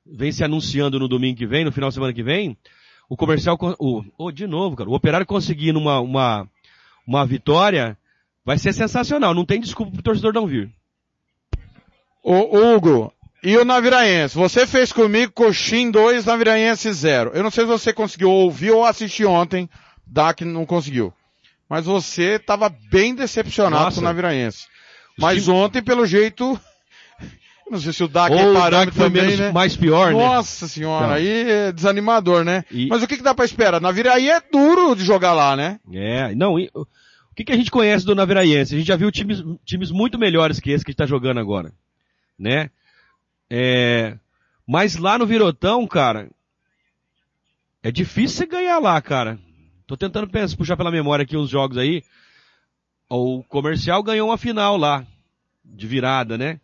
vem 0.05 0.31
se 0.31 0.45
anunciando 0.45 0.99
no 0.99 1.09
domingo 1.09 1.39
que 1.39 1.47
vem, 1.47 1.65
no 1.65 1.73
final 1.73 1.89
de 1.89 1.95
semana 1.95 2.13
que 2.13 2.23
vem, 2.23 2.57
o 3.09 3.17
comercial, 3.17 3.59
o, 3.79 4.05
oh, 4.19 4.31
de 4.31 4.47
novo, 4.47 4.77
cara, 4.77 4.91
o 4.91 4.95
Operário 4.95 5.27
conseguindo 5.27 5.79
uma, 5.79 6.01
uma, 6.01 6.47
uma 7.07 7.25
vitória, 7.25 7.97
vai 8.45 8.59
ser 8.59 8.75
sensacional. 8.75 9.33
Não 9.33 9.47
tem 9.47 9.59
desculpa 9.59 9.93
pro 9.93 10.03
torcedor 10.03 10.35
não 10.35 10.47
vir. 10.47 10.71
Ô, 12.23 12.75
Hugo, 12.75 13.11
e 13.43 13.57
o 13.57 13.65
Naviraense? 13.65 14.37
Você 14.37 14.67
fez 14.67 14.93
comigo 14.93 15.33
Coxim 15.33 15.91
2, 15.91 16.27
Naviraense 16.27 16.93
0. 16.93 17.31
Eu 17.33 17.43
não 17.43 17.51
sei 17.51 17.65
se 17.65 17.71
você 17.71 17.91
conseguiu 17.91 18.31
ouvir 18.31 18.71
ou 18.71 18.85
assistir 18.85 19.25
ontem, 19.25 19.67
DAC 20.07 20.45
não 20.45 20.67
conseguiu. 20.67 21.15
Mas 21.71 21.87
você 21.87 22.33
estava 22.35 22.69
bem 22.69 23.15
decepcionado 23.15 23.85
Nossa. 23.85 23.95
com 23.95 24.01
o 24.01 24.05
Naviraense. 24.05 24.67
Mas 25.17 25.47
ontem, 25.49 25.81
pelo 25.81 26.05
jeito, 26.05 26.61
não 27.71 27.79
sei 27.81 27.93
se 27.93 28.03
o 28.03 28.09
DAC 28.09 28.33
Ou 28.33 28.39
é 28.39 28.53
parâmetro 28.61 28.95
foi 28.97 29.05
também, 29.07 29.23
menos- 29.23 29.39
né? 29.39 29.53
mais 29.53 29.77
pior, 29.77 30.13
né? 30.13 30.19
Nossa 30.19 30.67
senhora, 30.67 31.07
Tá. 31.09 31.15
aí 31.15 31.29
é 31.51 31.73
desanimador, 31.73 32.45
né? 32.45 32.65
E- 32.73 32.89
Mas 32.89 33.03
o 33.05 33.07
que, 33.07 33.17
que 33.17 33.23
dá 33.23 33.33
pra 33.35 33.45
esperar? 33.45 33.81
Naviraí 33.81 34.29
é 34.29 34.41
duro 34.41 34.97
de 34.97 35.05
jogar 35.05 35.33
lá, 35.33 35.55
né? 35.55 35.79
É, 35.93 36.35
não, 36.35 36.59
e- 36.59 36.71
o 36.75 36.85
que, 37.37 37.45
que 37.45 37.53
a 37.53 37.57
gente 37.57 37.71
conhece 37.71 38.05
do 38.05 38.15
Naviraense? 38.17 38.75
A 38.75 38.79
gente 38.79 38.89
já 38.89 38.97
viu 38.97 39.11
times, 39.13 39.43
times 39.65 39.93
muito 39.93 40.19
melhores 40.19 40.59
que 40.59 40.73
esse 40.73 40.85
que 40.85 40.91
está 40.91 41.07
jogando 41.07 41.39
agora, 41.39 41.73
né? 42.37 42.69
É, 43.49 44.17
mas 44.67 44.97
lá 44.97 45.17
no 45.17 45.25
Virotão, 45.27 45.87
cara, 45.87 46.29
é 47.83 47.91
difícil 47.93 48.37
você 48.39 48.47
ganhar 48.47 48.79
lá, 48.81 49.01
cara. 49.01 49.39
Tô 49.91 49.97
tentando 49.97 50.29
pensar, 50.29 50.57
puxar 50.57 50.77
pela 50.77 50.89
memória 50.89 51.25
aqui 51.25 51.37
uns 51.37 51.51
jogos 51.51 51.77
aí. 51.77 52.05
O 53.09 53.43
Comercial 53.49 54.01
ganhou 54.05 54.29
uma 54.29 54.39
final 54.39 54.77
lá, 54.77 55.05
de 55.65 55.85
virada, 55.85 56.39
né? 56.39 56.61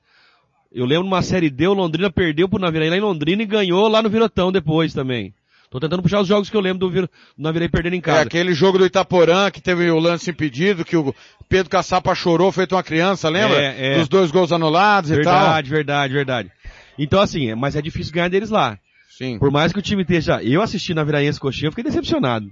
Eu 0.72 0.84
lembro 0.84 1.02
numa 1.02 1.22
série 1.22 1.50
D, 1.50 1.66
o 1.66 1.74
Londrina 1.74 2.08
perdeu 2.08 2.48
pro 2.48 2.60
Naviraí 2.60 2.88
lá 2.88 2.96
em 2.96 3.00
Londrina 3.00 3.42
e 3.42 3.46
ganhou 3.46 3.88
lá 3.88 4.00
no 4.00 4.08
Virotão 4.08 4.52
depois 4.52 4.94
também. 4.94 5.34
Tô 5.68 5.80
tentando 5.80 6.04
puxar 6.04 6.20
os 6.20 6.28
jogos 6.28 6.48
que 6.48 6.56
eu 6.56 6.60
lembro 6.60 6.78
do, 6.78 6.88
Vir... 6.88 7.10
do 7.36 7.68
perdendo 7.68 7.94
em 7.94 7.98
É 7.98 8.00
casa. 8.00 8.20
aquele 8.22 8.54
jogo 8.54 8.78
do 8.78 8.86
Itaporã 8.86 9.50
que 9.50 9.60
teve 9.60 9.90
o 9.90 9.98
lance 9.98 10.30
impedido, 10.30 10.84
que 10.84 10.96
o 10.96 11.12
Pedro 11.48 11.68
Caçapa 11.68 12.14
chorou 12.14 12.52
feito 12.52 12.76
uma 12.76 12.82
criança, 12.84 13.28
lembra? 13.28 13.60
É, 13.60 13.94
é. 13.94 13.98
Dos 13.98 14.08
dois 14.08 14.30
gols 14.30 14.52
anulados 14.52 15.10
e 15.10 15.20
tal. 15.20 15.34
Verdade, 15.34 15.68
verdade, 15.68 16.12
verdade. 16.14 16.52
Então 16.96 17.20
assim, 17.20 17.50
é- 17.50 17.56
mas 17.56 17.74
é 17.74 17.82
difícil 17.82 18.12
ganhar 18.14 18.28
deles 18.28 18.50
lá. 18.50 18.78
Sim. 19.18 19.36
Por 19.36 19.50
mais 19.50 19.72
que 19.72 19.80
o 19.80 19.82
time 19.82 20.02
esteja, 20.02 20.40
eu 20.44 20.62
assisti 20.62 20.94
na 20.94 21.02
Viraense 21.02 21.40
Coxinha, 21.40 21.66
eu 21.66 21.72
fiquei 21.72 21.82
decepcionado. 21.82 22.48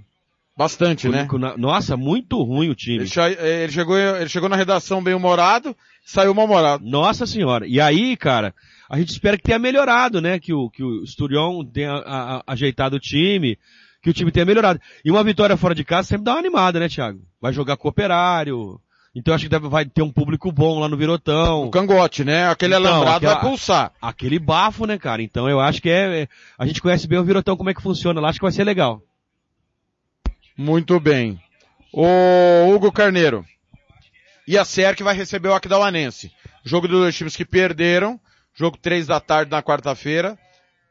Bastante, 0.57 1.09
né? 1.09 1.27
na- 1.37 1.57
nossa, 1.57 1.97
muito 1.97 2.41
ruim 2.41 2.69
o 2.69 2.75
time. 2.75 2.99
Ele, 2.99 3.07
cha- 3.07 3.29
ele 3.29 3.71
chegou, 3.71 3.97
ele 3.97 4.29
chegou 4.29 4.47
na 4.47 4.55
redação 4.55 5.03
bem 5.03 5.13
humorado, 5.13 5.75
saiu 6.05 6.33
mal-humorado. 6.33 6.85
Nossa 6.85 7.25
senhora. 7.25 7.67
E 7.67 7.81
aí, 7.81 8.15
cara, 8.15 8.53
a 8.89 8.97
gente 8.97 9.09
espera 9.09 9.35
que 9.37 9.43
tenha 9.43 9.59
melhorado, 9.59 10.21
né? 10.21 10.39
Que 10.39 10.53
o, 10.53 10.69
que 10.69 10.81
o 10.83 11.03
Sturion 11.05 11.63
tenha 11.65 11.91
a- 11.91 12.37
a- 12.37 12.43
ajeitado 12.47 12.95
o 12.95 12.99
time, 12.99 13.57
que 14.01 14.09
o 14.09 14.13
time 14.13 14.31
tenha 14.31 14.45
melhorado. 14.45 14.79
E 15.03 15.11
uma 15.11 15.23
vitória 15.25 15.57
fora 15.57 15.75
de 15.75 15.83
casa 15.83 16.07
sempre 16.07 16.23
dá 16.23 16.31
uma 16.33 16.39
animada, 16.39 16.79
né, 16.79 16.87
Thiago? 16.87 17.19
Vai 17.41 17.51
jogar 17.51 17.75
com 17.75 17.87
o 17.87 17.91
operário. 17.91 18.79
Então 19.13 19.33
acho 19.33 19.45
que 19.45 19.49
deve- 19.49 19.67
vai 19.69 19.85
ter 19.85 20.01
um 20.03 20.11
público 20.11 20.51
bom 20.53 20.79
lá 20.79 20.87
no 20.87 20.95
Virotão. 20.97 21.63
O 21.65 21.69
cangote, 21.71 22.23
né? 22.23 22.47
Aquele 22.49 22.75
Então, 22.75 22.85
alambrado 22.85 23.17
aquela- 23.17 23.33
vai 23.41 23.49
pulsar. 23.49 23.91
Aquele 24.01 24.39
bafo, 24.39 24.85
né, 24.85 24.97
cara? 24.97 25.21
Então 25.21 25.49
eu 25.49 25.59
acho 25.59 25.81
que 25.81 25.89
é, 25.89 26.21
é- 26.23 26.27
a 26.57 26.65
gente 26.65 26.81
conhece 26.81 27.07
bem 27.07 27.19
o 27.19 27.23
Virotão, 27.25 27.57
como 27.57 27.69
é 27.69 27.73
que 27.73 27.81
funciona 27.81 28.21
lá, 28.21 28.29
acho 28.29 28.39
que 28.39 28.45
vai 28.45 28.51
ser 28.53 28.63
legal. 28.63 29.01
Muito 30.57 30.99
bem. 30.99 31.39
O 31.91 32.73
Hugo 32.73 32.91
Carneiro. 32.91 33.45
E 34.47 34.57
a 34.57 34.65
SER 34.65 34.95
que 34.95 35.03
vai 35.03 35.15
receber 35.15 35.49
o 35.49 35.53
Aquidauanense. 35.53 36.31
Jogo 36.63 36.87
dos 36.87 36.99
dois 36.99 37.15
times 37.15 37.35
que 37.35 37.45
perderam. 37.45 38.19
Jogo 38.53 38.77
três 38.77 39.07
da 39.07 39.19
tarde 39.19 39.51
na 39.51 39.63
quarta-feira. 39.63 40.37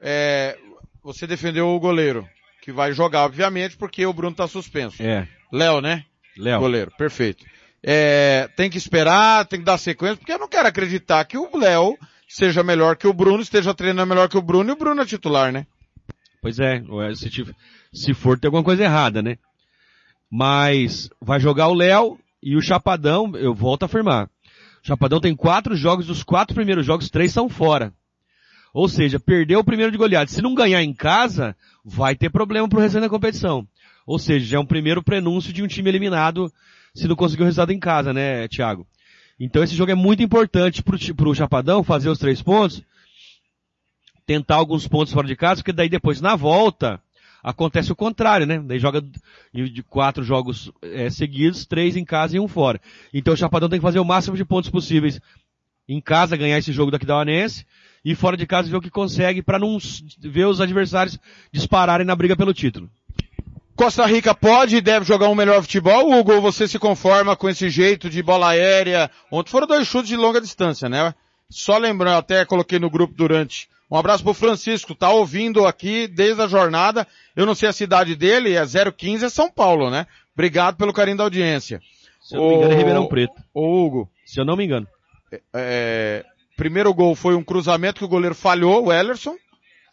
É, 0.01 0.59
você 1.03 1.27
defendeu 1.27 1.69
o 1.69 1.81
goleiro. 1.81 2.29
Que 2.61 2.73
vai 2.73 2.93
jogar, 2.93 3.25
obviamente, 3.25 3.77
porque 3.77 4.05
o 4.07 4.13
Bruno 4.13 4.35
tá 4.35 4.49
suspenso. 4.49 5.03
É. 5.03 5.29
Léo, 5.53 5.81
né? 5.81 6.05
Léo. 6.37 6.61
Goleiro, 6.61 6.91
perfeito. 6.97 7.45
É, 7.83 8.49
tem 8.57 8.71
que 8.71 8.79
esperar, 8.79 9.45
tem 9.45 9.59
que 9.59 9.65
dar 9.65 9.77
sequência, 9.77 10.17
porque 10.17 10.33
eu 10.33 10.39
não 10.39 10.49
quero 10.49 10.67
acreditar 10.67 11.23
que 11.27 11.37
o 11.37 11.57
Léo 11.57 11.99
seja 12.27 12.63
melhor 12.63 12.97
que 12.97 13.07
o 13.07 13.13
Bruno, 13.13 13.43
esteja 13.43 13.75
treinando 13.75 14.09
melhor 14.09 14.29
que 14.29 14.39
o 14.39 14.43
Bruno 14.43 14.71
e 14.71 14.73
o 14.73 14.77
Bruno 14.77 15.03
é 15.03 15.05
titular, 15.05 15.53
né? 15.53 15.67
Pois 16.41 16.59
é, 16.59 16.83
se, 17.15 17.55
se 17.93 18.15
for 18.15 18.39
tem 18.39 18.49
alguma 18.49 18.65
coisa 18.65 18.85
errada, 18.85 19.23
né? 19.23 19.37
Mas 20.31 21.09
vai 21.21 21.39
jogar 21.39 21.69
o 21.69 21.75
Léo 21.75 22.19
e 22.43 22.57
o 22.57 22.63
Chapadão, 22.63 23.33
eu 23.37 23.55
volto 23.55 23.85
a 23.85 23.87
afirmar. 23.87 24.27
O 24.27 24.87
Chapadão 24.87 25.21
tem 25.21 25.35
quatro 25.35 25.75
jogos, 25.75 26.07
dos 26.07 26.23
quatro 26.23 26.55
primeiros 26.55 26.85
jogos, 26.85 27.09
três 27.09 27.33
são 27.33 27.49
fora. 27.49 27.93
Ou 28.73 28.89
seja, 28.89 29.21
perdeu 29.21 29.61
o 29.61 29.65
primeiro 29.65 29.93
de 29.93 29.97
goleada. 29.97 30.31
Se 30.31 30.43
não 30.43 30.55
ganhar 30.55 30.83
em 30.83 30.93
casa, 30.93 31.57
vai 31.85 32.17
ter 32.17 32.29
problema 32.29 32.69
pro 32.69 32.81
restante 32.81 33.03
da 33.03 33.09
competição. 33.09 33.67
Ou 34.07 34.19
seja, 34.19 34.45
já 34.45 34.57
é 34.59 34.61
um 34.61 34.67
primeiro 34.67 35.03
prenúncio 35.03 35.53
de 35.53 35.63
um 35.63 35.67
time 35.67 35.89
eliminado 35.89 36.53
se 36.95 37.09
não 37.09 37.17
conseguir 37.17 37.43
o 37.43 37.47
resultado 37.47 37.73
em 37.73 37.79
casa, 37.79 38.13
né, 38.13 38.47
Thiago? 38.49 38.87
Então 39.39 39.63
esse 39.63 39.75
jogo 39.75 39.91
é 39.91 39.95
muito 39.95 40.23
importante 40.23 40.83
pro, 40.83 40.99
pro 41.15 41.35
Chapadão 41.35 41.83
fazer 41.83 42.09
os 42.09 42.19
três 42.19 42.43
pontos, 42.43 42.83
tentar 44.27 44.57
alguns 44.57 44.87
pontos 44.87 45.13
fora 45.13 45.27
de 45.27 45.37
casa, 45.37 45.61
porque 45.61 45.73
daí 45.73 45.89
depois 45.89 46.21
na 46.21 46.37
volta 46.37 47.01
acontece 47.45 47.93
o 47.93 47.97
contrário, 47.97 48.47
né? 48.47 48.59
Daí 48.59 48.79
joga 48.79 49.05
de 49.53 49.83
quatro 49.83 50.25
jogos 50.25 50.73
eh, 50.81 51.11
seguidos, 51.11 51.67
três 51.67 51.95
em 51.95 52.05
casa 52.05 52.37
e 52.37 52.41
um 52.41 52.49
fora. 52.49 52.81
Então 53.13 53.35
o 53.35 53.37
Chapadão 53.37 53.69
tem 53.69 53.79
que 53.79 53.85
fazer 53.85 54.01
o 54.01 54.05
máximo 54.05 54.35
de 54.35 54.45
pontos 54.47 54.71
possíveis 54.71 55.21
em 55.87 56.01
casa, 56.01 56.39
ganhar 56.39 56.57
esse 56.57 56.73
jogo 56.73 56.91
daqui 56.91 57.05
da 57.05 57.19
Uanense, 57.19 57.67
e 58.03 58.15
fora 58.15 58.39
de 58.39 58.47
casa 58.47 58.71
ver 58.71 58.77
o 58.79 58.81
que 58.81 58.91
consegue 58.91 59.43
para 59.43 59.59
não 59.59 59.77
ver 60.19 60.47
os 60.47 60.59
adversários 60.59 61.19
dispararem 61.53 62.07
na 62.07 62.17
briga 62.17 62.35
pelo 62.35 62.55
título. 62.55 62.89
Costa 63.77 64.07
Rica 64.07 64.35
pode 64.35 64.77
e 64.77 64.81
deve 64.81 65.05
jogar 65.05 65.29
um 65.29 65.35
melhor 65.35 65.61
futebol, 65.61 66.11
Hugo, 66.11 66.41
você 66.41 66.67
se 66.67 66.79
conforma 66.79 67.37
com 67.37 67.49
esse 67.49 67.69
jeito 67.69 68.09
de 68.09 68.23
bola 68.23 68.51
aérea? 68.51 69.11
Ontem 69.31 69.51
foram 69.51 69.67
dois 69.67 69.87
chutes 69.87 70.09
de 70.09 70.17
longa 70.17 70.41
distância, 70.41 70.89
né? 70.89 71.13
Só 71.51 71.77
lembrando, 71.77 72.17
até 72.17 72.45
coloquei 72.47 72.79
no 72.79 72.89
grupo 72.89 73.13
durante. 73.15 73.69
Um 73.91 73.97
abraço 73.97 74.25
pro 74.25 74.35
Francisco, 74.35 74.95
tá 74.95 75.11
ouvindo 75.11 75.67
aqui 75.67 76.07
desde 76.09 76.41
a 76.43 76.47
jornada. 76.49 77.07
Eu 77.37 77.47
não 77.47 77.55
sei 77.55 77.69
a 77.69 77.73
cidade 77.73 78.17
dele, 78.17 78.55
é 78.55 78.63
015, 78.65 79.25
é 79.25 79.29
São 79.29 79.51
Paulo, 79.51 79.91
né? 79.91 80.07
Obrigado 80.35 80.77
pelo 80.77 80.93
carinho 80.93 81.17
da 81.19 81.25
audiência. 81.25 81.81
Se 82.21 82.35
eu 82.35 82.41
não 82.41 82.49
me 82.49 82.55
engano, 82.57 82.73
é 82.73 82.77
Ribeirão 82.77 83.07
Preto. 83.07 83.35
Ô 83.53 83.85
Hugo, 83.85 84.11
Se 84.25 84.41
eu 84.41 84.45
não 84.45 84.57
me 84.57 84.65
engano. 84.65 84.87
é, 85.53 86.25
primeiro 86.57 86.93
gol 86.95 87.15
foi 87.15 87.35
um 87.35 87.45
cruzamento 87.45 87.99
que 87.99 88.05
o 88.05 88.09
goleiro 88.09 88.35
falhou, 88.35 88.87
o 88.87 88.93
Ellerson. 88.93 89.37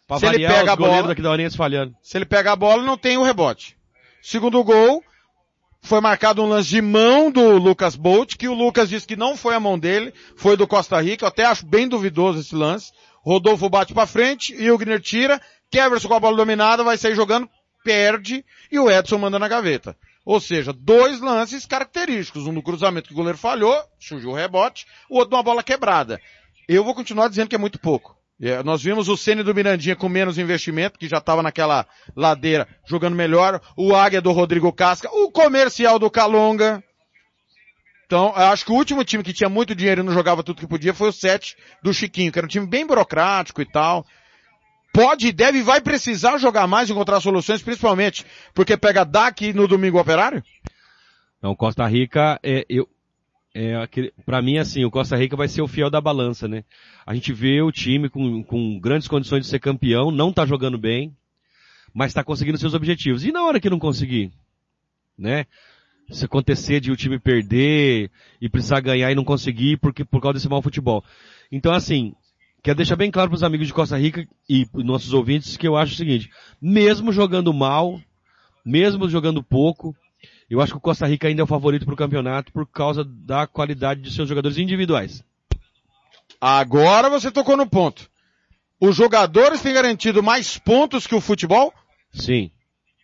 Pra 0.08 0.18
Se 0.18 0.26
ele 0.26 0.46
pega 0.46 0.72
a 0.72 0.76
bola- 0.76 1.08
daqui 1.08 1.22
da 1.22 1.50
falhando. 1.50 1.94
Se 2.02 2.16
ele 2.18 2.24
pega 2.24 2.52
a 2.52 2.56
bola, 2.56 2.82
não 2.82 2.96
tem 2.96 3.16
o 3.18 3.22
rebote. 3.22 3.76
Segundo 4.20 4.62
gol, 4.64 5.02
foi 5.80 6.00
marcado 6.00 6.42
um 6.42 6.48
lance 6.48 6.68
de 6.70 6.80
mão 6.80 7.30
do 7.30 7.56
Lucas 7.58 7.94
Bolt, 7.96 8.36
que 8.36 8.48
o 8.48 8.54
Lucas 8.54 8.88
disse 8.88 9.06
que 9.06 9.16
não 9.16 9.36
foi 9.36 9.54
a 9.54 9.60
mão 9.60 9.78
dele, 9.78 10.12
foi 10.36 10.56
do 10.56 10.66
Costa 10.66 11.00
Rica. 11.00 11.24
Eu 11.24 11.28
até 11.28 11.44
acho 11.44 11.66
bem 11.66 11.88
duvidoso 11.88 12.40
esse 12.40 12.54
lance. 12.54 12.92
Rodolfo 13.22 13.68
bate 13.68 13.94
pra 13.94 14.06
frente, 14.06 14.54
e 14.54 14.70
o 14.70 14.76
Gner 14.76 15.00
tira, 15.00 15.40
Keverson 15.70 16.08
com 16.08 16.14
a 16.14 16.20
bola 16.20 16.36
dominada, 16.36 16.82
vai 16.82 16.98
sair 16.98 17.14
jogando, 17.14 17.48
perde, 17.84 18.44
e 18.70 18.78
o 18.78 18.90
Edson 18.90 19.18
manda 19.18 19.38
na 19.38 19.48
gaveta. 19.48 19.96
Ou 20.24 20.40
seja, 20.40 20.72
dois 20.72 21.20
lances 21.20 21.66
característicos. 21.66 22.46
Um 22.46 22.52
no 22.52 22.62
cruzamento 22.62 23.08
que 23.08 23.14
o 23.14 23.16
goleiro 23.16 23.38
falhou, 23.38 23.76
surgiu 23.98 24.30
o 24.30 24.34
rebote, 24.34 24.86
o 25.10 25.18
outro 25.18 25.32
numa 25.32 25.42
bola 25.42 25.62
quebrada. 25.62 26.20
Eu 26.68 26.84
vou 26.84 26.94
continuar 26.94 27.28
dizendo 27.28 27.48
que 27.48 27.56
é 27.56 27.58
muito 27.58 27.78
pouco. 27.78 28.16
É, 28.40 28.62
nós 28.62 28.82
vimos 28.82 29.08
o 29.08 29.16
Ceni 29.16 29.42
do 29.42 29.54
Mirandinha 29.54 29.94
com 29.94 30.08
menos 30.08 30.38
investimento, 30.38 30.98
que 30.98 31.08
já 31.08 31.18
estava 31.18 31.42
naquela 31.42 31.86
ladeira 32.16 32.66
jogando 32.84 33.14
melhor. 33.14 33.60
O 33.76 33.94
Águia 33.94 34.20
do 34.20 34.32
Rodrigo 34.32 34.72
Casca. 34.72 35.08
O 35.12 35.30
comercial 35.30 35.98
do 35.98 36.10
Calonga. 36.10 36.82
Então, 38.12 38.26
eu 38.26 38.48
acho 38.48 38.66
que 38.66 38.70
o 38.70 38.74
último 38.74 39.02
time 39.02 39.22
que 39.22 39.32
tinha 39.32 39.48
muito 39.48 39.74
dinheiro 39.74 40.02
e 40.02 40.04
não 40.04 40.12
jogava 40.12 40.42
tudo 40.42 40.60
que 40.60 40.66
podia 40.66 40.92
foi 40.92 41.08
o 41.08 41.12
7 41.12 41.56
do 41.82 41.94
Chiquinho, 41.94 42.30
que 42.30 42.38
era 42.38 42.44
um 42.44 42.48
time 42.48 42.66
bem 42.66 42.86
burocrático 42.86 43.62
e 43.62 43.64
tal. 43.64 44.04
Pode, 44.92 45.32
deve 45.32 45.60
e 45.60 45.62
vai 45.62 45.80
precisar 45.80 46.36
jogar 46.36 46.66
mais 46.66 46.90
e 46.90 46.92
encontrar 46.92 47.20
soluções, 47.20 47.62
principalmente 47.62 48.26
porque 48.52 48.76
pega 48.76 49.02
DAC 49.02 49.54
no 49.54 49.66
domingo 49.66 49.98
operário? 49.98 50.44
Então, 51.38 51.56
Costa 51.56 51.86
Rica, 51.86 52.38
é, 52.42 52.66
eu, 52.68 52.86
é 53.54 53.88
pra 54.26 54.42
mim, 54.42 54.58
assim, 54.58 54.84
o 54.84 54.90
Costa 54.90 55.16
Rica 55.16 55.34
vai 55.34 55.48
ser 55.48 55.62
o 55.62 55.66
fiel 55.66 55.88
da 55.88 55.98
balança, 55.98 56.46
né? 56.46 56.64
A 57.06 57.14
gente 57.14 57.32
vê 57.32 57.62
o 57.62 57.72
time 57.72 58.10
com, 58.10 58.44
com 58.44 58.78
grandes 58.78 59.08
condições 59.08 59.40
de 59.40 59.46
ser 59.46 59.58
campeão, 59.58 60.10
não 60.10 60.34
tá 60.34 60.44
jogando 60.44 60.76
bem, 60.76 61.16
mas 61.94 62.12
tá 62.12 62.22
conseguindo 62.22 62.58
seus 62.58 62.74
objetivos. 62.74 63.24
E 63.24 63.32
na 63.32 63.42
hora 63.42 63.58
que 63.58 63.70
não 63.70 63.78
conseguir, 63.78 64.30
né? 65.16 65.46
Se 66.12 66.24
acontecer 66.24 66.80
de 66.80 66.92
o 66.92 66.96
time 66.96 67.18
perder 67.18 68.10
e 68.40 68.48
precisar 68.48 68.80
ganhar 68.80 69.10
e 69.10 69.14
não 69.14 69.24
conseguir 69.24 69.78
porque, 69.78 70.04
por 70.04 70.20
causa 70.20 70.34
desse 70.34 70.48
mau 70.48 70.62
futebol. 70.62 71.02
Então, 71.50 71.72
assim, 71.72 72.14
Quero 72.62 72.76
deixar 72.76 72.94
bem 72.94 73.10
claro 73.10 73.28
para 73.28 73.36
os 73.36 73.42
amigos 73.42 73.66
de 73.66 73.74
Costa 73.74 73.98
Rica 73.98 74.24
e 74.48 74.64
nossos 74.72 75.12
ouvintes 75.12 75.56
que 75.56 75.66
eu 75.66 75.76
acho 75.76 75.94
o 75.94 75.96
seguinte, 75.96 76.30
mesmo 76.60 77.12
jogando 77.12 77.52
mal, 77.52 78.00
mesmo 78.64 79.08
jogando 79.08 79.42
pouco, 79.42 79.96
eu 80.48 80.60
acho 80.60 80.72
que 80.72 80.78
o 80.78 80.80
Costa 80.80 81.04
Rica 81.08 81.26
ainda 81.26 81.42
é 81.42 81.44
o 81.44 81.48
favorito 81.48 81.84
para 81.84 81.94
o 81.94 81.96
campeonato 81.96 82.52
por 82.52 82.64
causa 82.64 83.02
da 83.04 83.48
qualidade 83.48 84.00
de 84.00 84.12
seus 84.12 84.28
jogadores 84.28 84.58
individuais. 84.58 85.24
Agora 86.40 87.10
você 87.10 87.32
tocou 87.32 87.56
no 87.56 87.68
ponto. 87.68 88.08
Os 88.80 88.94
jogadores 88.94 89.60
têm 89.60 89.74
garantido 89.74 90.22
mais 90.22 90.56
pontos 90.56 91.04
que 91.04 91.16
o 91.16 91.20
futebol? 91.20 91.74
Sim. 92.12 92.52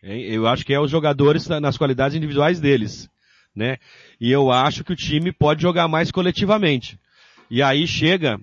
Eu 0.03 0.47
acho 0.47 0.65
que 0.65 0.73
é 0.73 0.81
os 0.81 0.91
jogadores 0.91 1.49
na- 1.49 1.61
nas 1.61 1.77
qualidades 1.77 2.17
individuais 2.17 2.61
deles, 2.61 3.09
né? 3.55 3.79
E 4.21 4.31
eu 4.31 4.51
acho 4.51 4.85
que 4.85 4.93
o 4.93 4.97
time 4.97 5.33
pode 5.33 5.63
jogar 5.63 5.89
mais 5.89 6.11
coletivamente. 6.11 6.99
E 7.51 7.63
aí 7.63 7.87
chega, 7.87 8.41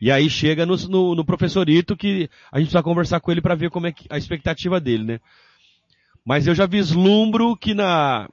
e 0.00 0.10
aí 0.10 0.28
chega 0.28 0.66
no, 0.66 0.76
no, 0.88 1.14
no 1.14 1.24
professorito 1.24 1.96
que 1.96 2.28
a 2.50 2.58
gente 2.58 2.66
precisa 2.66 2.82
conversar 2.82 3.20
com 3.20 3.30
ele 3.30 3.40
para 3.40 3.54
ver 3.54 3.70
como 3.70 3.86
é 3.86 3.92
que, 3.92 4.06
a 4.10 4.18
expectativa 4.18 4.80
dele, 4.80 5.04
né? 5.04 5.20
Mas 6.24 6.46
eu 6.46 6.54
já 6.54 6.66
vislumbro 6.66 7.56
que 7.56 7.74
na, 7.74 8.28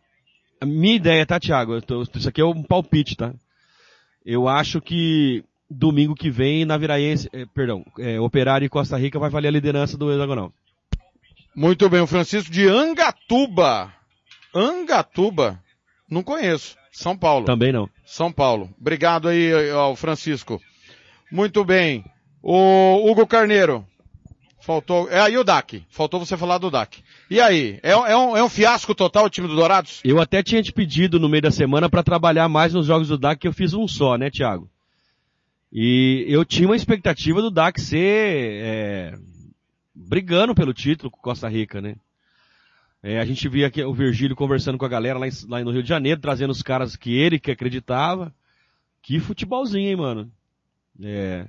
a 0.59 0.65
minha 0.65 0.95
ideia, 0.95 1.25
tá, 1.25 1.39
Thiago? 1.39 1.81
Tô- 1.81 2.01
isso 2.01 2.27
aqui 2.29 2.41
é 2.41 2.45
um 2.45 2.63
palpite, 2.63 3.15
tá? 3.15 3.33
Eu 4.25 4.47
acho 4.47 4.81
que 4.81 5.43
domingo 5.69 6.15
que 6.15 6.29
vem, 6.29 6.65
na 6.65 6.77
Viraense, 6.77 7.29
eh, 7.31 7.45
perdão, 7.53 7.85
eh, 7.99 8.19
Operário 8.19 8.65
e 8.65 8.69
Costa 8.69 8.97
Rica 8.97 9.19
vai 9.19 9.29
valer 9.29 9.49
a 9.49 9.51
liderança 9.51 9.97
do 9.97 10.11
hexagonal. 10.11 10.51
Muito 11.55 11.89
bem, 11.89 12.01
o 12.01 12.07
Francisco 12.07 12.51
de 12.51 12.67
Angatuba. 12.67 13.93
Angatuba. 14.53 15.61
Não 16.09 16.21
conheço. 16.23 16.75
São 16.91 17.17
Paulo. 17.17 17.45
Também 17.45 17.71
não. 17.71 17.89
São 18.05 18.31
Paulo. 18.31 18.69
Obrigado 18.79 19.27
aí 19.27 19.69
ao 19.71 19.95
Francisco. 19.95 20.61
Muito 21.31 21.63
bem. 21.65 22.03
O 22.41 23.09
Hugo 23.09 23.25
Carneiro. 23.25 23.85
Faltou. 24.61 25.09
É 25.09 25.19
aí 25.19 25.37
o 25.37 25.43
DAC. 25.43 25.83
Faltou 25.89 26.19
você 26.19 26.35
falar 26.37 26.57
do 26.57 26.71
DAC. 26.71 27.03
E 27.29 27.39
aí? 27.39 27.79
É, 27.83 27.95
um- 27.95 28.05
é 28.05 28.17
um, 28.17 28.37
é 28.37 28.43
um 28.43 28.49
fiasco 28.49 28.95
total 28.95 29.25
o 29.25 29.29
time 29.29 29.47
do 29.47 29.55
Dourados? 29.55 30.01
Eu 30.03 30.19
até 30.19 30.41
tinha 30.41 30.61
te 30.63 30.71
pedido 30.73 31.19
no 31.19 31.29
meio 31.29 31.43
da 31.43 31.51
semana 31.51 31.89
para 31.89 32.01
trabalhar 32.03 32.47
mais 32.49 32.73
nos 32.73 32.85
jogos 32.87 33.07
do 33.09 33.17
DAC, 33.17 33.41
que 33.41 33.47
eu 33.47 33.53
fiz 33.53 33.73
um 33.73 33.87
só, 33.87 34.17
né, 34.17 34.29
Thiago? 34.29 34.69
E 35.71 36.25
eu 36.27 36.43
tinha 36.45 36.67
uma 36.67 36.75
expectativa 36.75 37.41
do 37.41 37.51
DAC 37.51 37.79
ser 37.81 38.61
é, 38.63 39.13
brigando 39.95 40.53
pelo 40.53 40.73
título 40.73 41.09
com 41.09 41.19
Costa 41.19 41.47
Rica, 41.47 41.81
né? 41.81 41.95
É, 43.01 43.19
a 43.19 43.25
gente 43.25 43.47
via 43.47 43.67
aqui 43.67 43.83
o 43.83 43.93
Virgílio 43.93 44.35
conversando 44.35 44.77
com 44.77 44.85
a 44.85 44.89
galera 44.89 45.19
lá, 45.19 45.27
em- 45.27 45.31
lá 45.47 45.63
no 45.63 45.71
Rio 45.71 45.83
de 45.83 45.89
Janeiro, 45.89 46.19
trazendo 46.19 46.49
os 46.51 46.61
caras 46.63 46.95
que 46.95 47.15
ele 47.15 47.39
que 47.39 47.51
acreditava. 47.51 48.33
Que 49.01 49.19
futebolzinho, 49.19 49.87
hein, 49.89 49.95
mano? 49.95 50.31
É. 51.01 51.45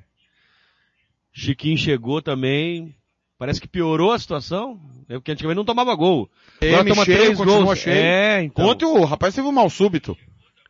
Chiquinho 1.33 1.77
chegou 1.79 2.21
também. 2.21 2.95
Parece 3.39 3.61
que 3.61 3.69
piorou 3.69 4.13
a 4.13 4.19
situação. 4.19 4.81
É 5.09 5.15
porque 5.15 5.33
antigamente 5.33 5.57
não 5.57 5.65
tomava 5.65 5.95
gol. 5.95 6.31
Agora 6.61 6.85
toma 6.85 7.05
cheio, 7.05 7.19
três 7.19 7.39
gols. 7.39 7.79
cheio. 7.79 7.97
É, 7.97 8.43
então. 8.43 8.67
Ontem 8.67 8.85
o 8.87 9.05
rapaz 9.05 9.35
teve 9.35 9.47
um 9.47 9.53
mal 9.53 9.69
súbito. 9.71 10.17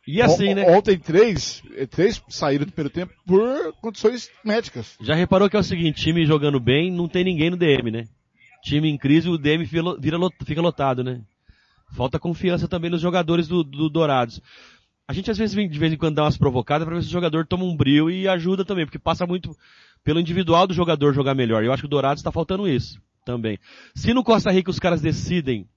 E 0.07 0.21
assim, 0.21 0.53
né? 0.53 0.63
Ontem 0.69 0.97
três, 0.97 1.61
três 1.91 2.23
saíram 2.29 2.65
do 2.65 2.71
primeiro 2.71 2.93
tempo 2.93 3.13
por 3.25 3.73
condições 3.81 4.29
médicas. 4.43 4.95
Já 5.01 5.13
reparou 5.13 5.49
que 5.49 5.57
é 5.57 5.59
o 5.59 5.63
seguinte, 5.63 6.01
time 6.01 6.25
jogando 6.25 6.61
bem, 6.61 6.89
não 6.89 7.09
tem 7.09 7.25
ninguém 7.25 7.49
no 7.49 7.57
DM, 7.57 7.91
né? 7.91 8.05
Time 8.63 8.89
em 8.89 8.97
crise, 8.97 9.27
o 9.27 9.37
DM 9.37 9.65
vira, 9.65 10.17
fica 10.45 10.61
lotado, 10.61 11.03
né? 11.03 11.21
Falta 11.93 12.17
confiança 12.17 12.67
também 12.69 12.89
nos 12.89 13.01
jogadores 13.01 13.49
do, 13.49 13.63
do 13.63 13.89
Dourados. 13.89 14.41
A 15.05 15.13
gente 15.13 15.29
às 15.29 15.37
vezes 15.37 15.53
vem 15.53 15.69
de 15.69 15.77
vez 15.77 15.91
em 15.91 15.97
quando 15.97 16.15
dá 16.15 16.23
umas 16.23 16.37
provocadas 16.37 16.85
para 16.85 16.95
ver 16.95 17.01
se 17.01 17.09
o 17.09 17.11
jogador 17.11 17.45
toma 17.45 17.65
um 17.65 17.75
brilho 17.75 18.09
e 18.09 18.27
ajuda 18.27 18.63
também, 18.63 18.85
porque 18.85 18.99
passa 18.99 19.25
muito 19.25 19.55
pelo 20.03 20.19
individual 20.19 20.67
do 20.67 20.73
jogador 20.73 21.13
jogar 21.13 21.35
melhor. 21.35 21.63
Eu 21.63 21.73
acho 21.73 21.83
que 21.83 21.87
o 21.87 21.89
Dourados 21.89 22.21
está 22.21 22.31
faltando 22.31 22.67
isso 22.67 23.01
também. 23.25 23.59
Se 23.93 24.13
no 24.13 24.23
Costa 24.23 24.51
Rica 24.51 24.71
os 24.71 24.79
caras 24.79 25.01
decidem 25.01 25.67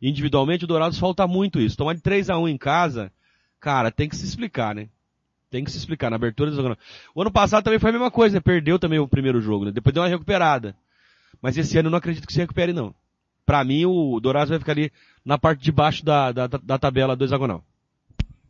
individualmente, 0.00 0.64
o 0.64 0.68
Dourados 0.68 0.98
falta 0.98 1.26
muito 1.26 1.60
isso. 1.60 1.76
Tomar 1.76 1.94
de 1.94 2.02
3 2.02 2.30
a 2.30 2.38
1 2.38 2.48
em 2.48 2.58
casa, 2.58 3.10
cara, 3.60 3.90
tem 3.90 4.08
que 4.08 4.16
se 4.16 4.24
explicar, 4.24 4.74
né? 4.74 4.88
Tem 5.50 5.64
que 5.64 5.70
se 5.70 5.78
explicar 5.78 6.10
na 6.10 6.16
abertura 6.16 6.50
do 6.50 6.56
jogo. 6.56 6.76
O 7.14 7.22
ano 7.22 7.30
passado 7.30 7.64
também 7.64 7.78
foi 7.78 7.90
a 7.90 7.92
mesma 7.92 8.10
coisa, 8.10 8.36
né? 8.36 8.40
Perdeu 8.40 8.78
também 8.78 8.98
o 8.98 9.08
primeiro 9.08 9.40
jogo, 9.40 9.64
né? 9.64 9.72
Depois 9.72 9.94
deu 9.94 10.02
uma 10.02 10.08
recuperada. 10.08 10.76
Mas 11.40 11.56
esse 11.56 11.78
ano 11.78 11.86
eu 11.88 11.90
não 11.90 11.98
acredito 11.98 12.26
que 12.26 12.32
se 12.32 12.38
recupere, 12.38 12.72
não. 12.72 12.94
Pra 13.44 13.62
mim, 13.62 13.86
o 13.86 14.18
Dourados 14.18 14.50
vai 14.50 14.58
ficar 14.58 14.72
ali 14.72 14.92
na 15.24 15.38
parte 15.38 15.62
de 15.62 15.70
baixo 15.70 16.04
da, 16.04 16.32
da, 16.32 16.46
da 16.46 16.78
tabela 16.78 17.14
do 17.14 17.24
hexagonal. 17.24 17.64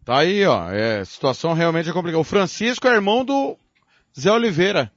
Tá 0.04 0.18
aí, 0.18 0.44
ó. 0.46 0.70
É, 0.70 1.04
situação 1.04 1.52
realmente 1.52 1.90
é 1.90 1.92
complicada. 1.92 2.20
O 2.20 2.24
Francisco 2.24 2.86
é 2.86 2.94
irmão 2.94 3.24
do 3.24 3.58
Zé 4.18 4.32
Oliveira. 4.32 4.90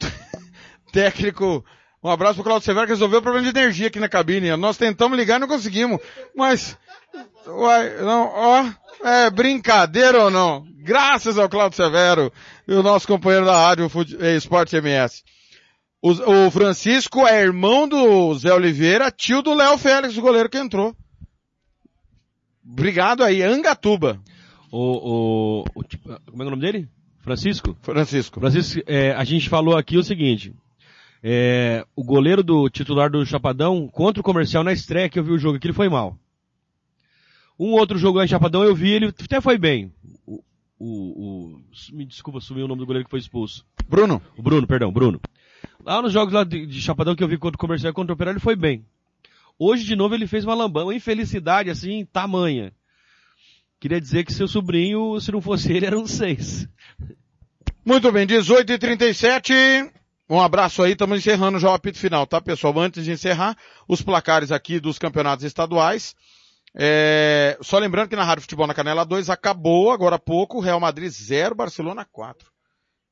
Técnico. 0.92 1.64
Um 2.02 2.08
abraço 2.08 2.36
pro 2.36 2.44
Claudio 2.44 2.64
Severo 2.64 2.86
que 2.86 2.92
resolveu 2.92 3.18
o 3.18 3.22
problema 3.22 3.50
de 3.50 3.58
energia 3.58 3.88
aqui 3.88 4.00
na 4.00 4.08
cabine. 4.08 4.56
Nós 4.56 4.78
tentamos 4.78 5.18
ligar 5.18 5.36
e 5.36 5.40
não 5.40 5.48
conseguimos. 5.48 6.00
Mas, 6.34 6.76
uai, 7.46 7.98
não, 7.98 8.26
ó, 8.34 8.64
é 9.06 9.30
brincadeira 9.30 10.24
ou 10.24 10.30
não? 10.30 10.66
Graças 10.78 11.38
ao 11.38 11.48
Claudio 11.48 11.76
Severo 11.76 12.32
e 12.66 12.72
o 12.72 12.82
nosso 12.82 13.06
companheiro 13.06 13.44
da 13.44 13.66
rádio 13.66 13.90
eh, 14.18 14.34
Esporte 14.34 14.76
MS. 14.76 15.22
O, 16.00 16.12
o 16.46 16.50
Francisco 16.50 17.26
é 17.26 17.42
irmão 17.42 17.86
do 17.86 18.34
Zé 18.34 18.54
Oliveira, 18.54 19.10
tio 19.10 19.42
do 19.42 19.52
Léo 19.52 19.76
Félix, 19.76 20.16
o 20.16 20.22
goleiro 20.22 20.48
que 20.48 20.56
entrou. 20.56 20.96
Obrigado 22.66 23.22
aí, 23.22 23.42
Angatuba. 23.42 24.18
O, 24.72 25.60
o, 25.60 25.64
o 25.74 25.82
tipo, 25.82 26.08
como 26.30 26.42
é 26.42 26.46
o 26.46 26.50
nome 26.50 26.62
dele? 26.62 26.88
Francisco? 27.18 27.76
Francisco. 27.82 28.40
Francisco, 28.40 28.80
é, 28.86 29.12
a 29.12 29.24
gente 29.24 29.50
falou 29.50 29.76
aqui 29.76 29.98
o 29.98 30.02
seguinte. 30.02 30.54
É, 31.22 31.84
o 31.94 32.02
goleiro 32.02 32.42
do 32.42 32.68
titular 32.70 33.10
do 33.10 33.24
Chapadão 33.26 33.86
contra 33.88 34.20
o 34.20 34.24
comercial 34.24 34.64
na 34.64 34.72
estreia 34.72 35.08
que 35.08 35.18
eu 35.18 35.24
vi 35.24 35.32
o 35.32 35.38
jogo 35.38 35.56
aqui, 35.56 35.66
ele 35.66 35.74
foi 35.74 35.88
mal. 35.88 36.16
Um 37.58 37.72
outro 37.72 37.98
jogo 37.98 38.18
lá 38.18 38.24
em 38.24 38.28
Chapadão 38.28 38.64
eu 38.64 38.74
vi, 38.74 38.90
ele 38.90 39.06
até 39.06 39.40
foi 39.40 39.58
bem. 39.58 39.92
O, 40.26 40.42
o, 40.78 40.86
o- 40.86 41.60
me 41.92 42.06
desculpa, 42.06 42.40
sumiu 42.40 42.64
o 42.64 42.68
nome 42.68 42.78
do 42.80 42.86
goleiro 42.86 43.04
que 43.04 43.10
foi 43.10 43.18
expulso. 43.20 43.66
Bruno. 43.86 44.22
O 44.36 44.42
Bruno, 44.42 44.66
perdão, 44.66 44.90
Bruno. 44.90 45.20
Lá 45.84 46.00
nos 46.00 46.12
jogos 46.12 46.32
lá 46.32 46.42
de, 46.42 46.64
de 46.66 46.80
Chapadão 46.80 47.14
que 47.14 47.22
eu 47.22 47.28
vi 47.28 47.36
contra 47.36 47.56
o 47.56 47.60
comercial 47.60 47.90
e 47.90 47.94
contra 47.94 48.12
o 48.12 48.14
operário, 48.14 48.36
ele 48.38 48.42
foi 48.44 48.56
bem. 48.56 48.84
Hoje, 49.58 49.84
de 49.84 49.94
novo, 49.94 50.14
ele 50.14 50.26
fez 50.26 50.42
uma 50.44 50.54
lambão, 50.54 50.84
uma 50.86 50.94
infelicidade, 50.94 51.68
assim, 51.68 52.06
tamanha. 52.10 52.72
Queria 53.78 54.00
dizer 54.00 54.24
que 54.24 54.32
seu 54.32 54.48
sobrinho, 54.48 55.20
se 55.20 55.30
não 55.30 55.42
fosse 55.42 55.70
ele, 55.70 55.84
era 55.84 55.98
um 55.98 56.06
seis. 56.06 56.66
Muito 57.84 58.10
bem, 58.10 58.26
18 58.26 58.72
e 58.72 58.78
37 58.78 59.52
Um 60.30 60.40
abraço 60.40 60.80
aí, 60.84 60.92
estamos 60.92 61.18
encerrando 61.18 61.58
já 61.58 61.68
o 61.68 61.74
apito 61.74 61.98
final, 61.98 62.24
tá 62.24 62.40
pessoal? 62.40 62.78
Antes 62.78 63.04
de 63.04 63.10
encerrar, 63.10 63.56
os 63.88 64.00
placares 64.00 64.52
aqui 64.52 64.78
dos 64.78 64.96
campeonatos 64.96 65.44
estaduais. 65.44 66.14
É, 66.72 67.58
só 67.60 67.80
lembrando 67.80 68.10
que 68.10 68.14
na 68.14 68.22
Rádio 68.22 68.42
Futebol 68.42 68.68
na 68.68 68.72
Canela 68.72 69.04
2 69.04 69.28
acabou 69.28 69.90
agora 69.90 70.14
há 70.14 70.18
pouco, 70.20 70.60
Real 70.60 70.78
Madrid 70.78 71.10
0, 71.10 71.56
Barcelona 71.56 72.06
4. 72.12 72.48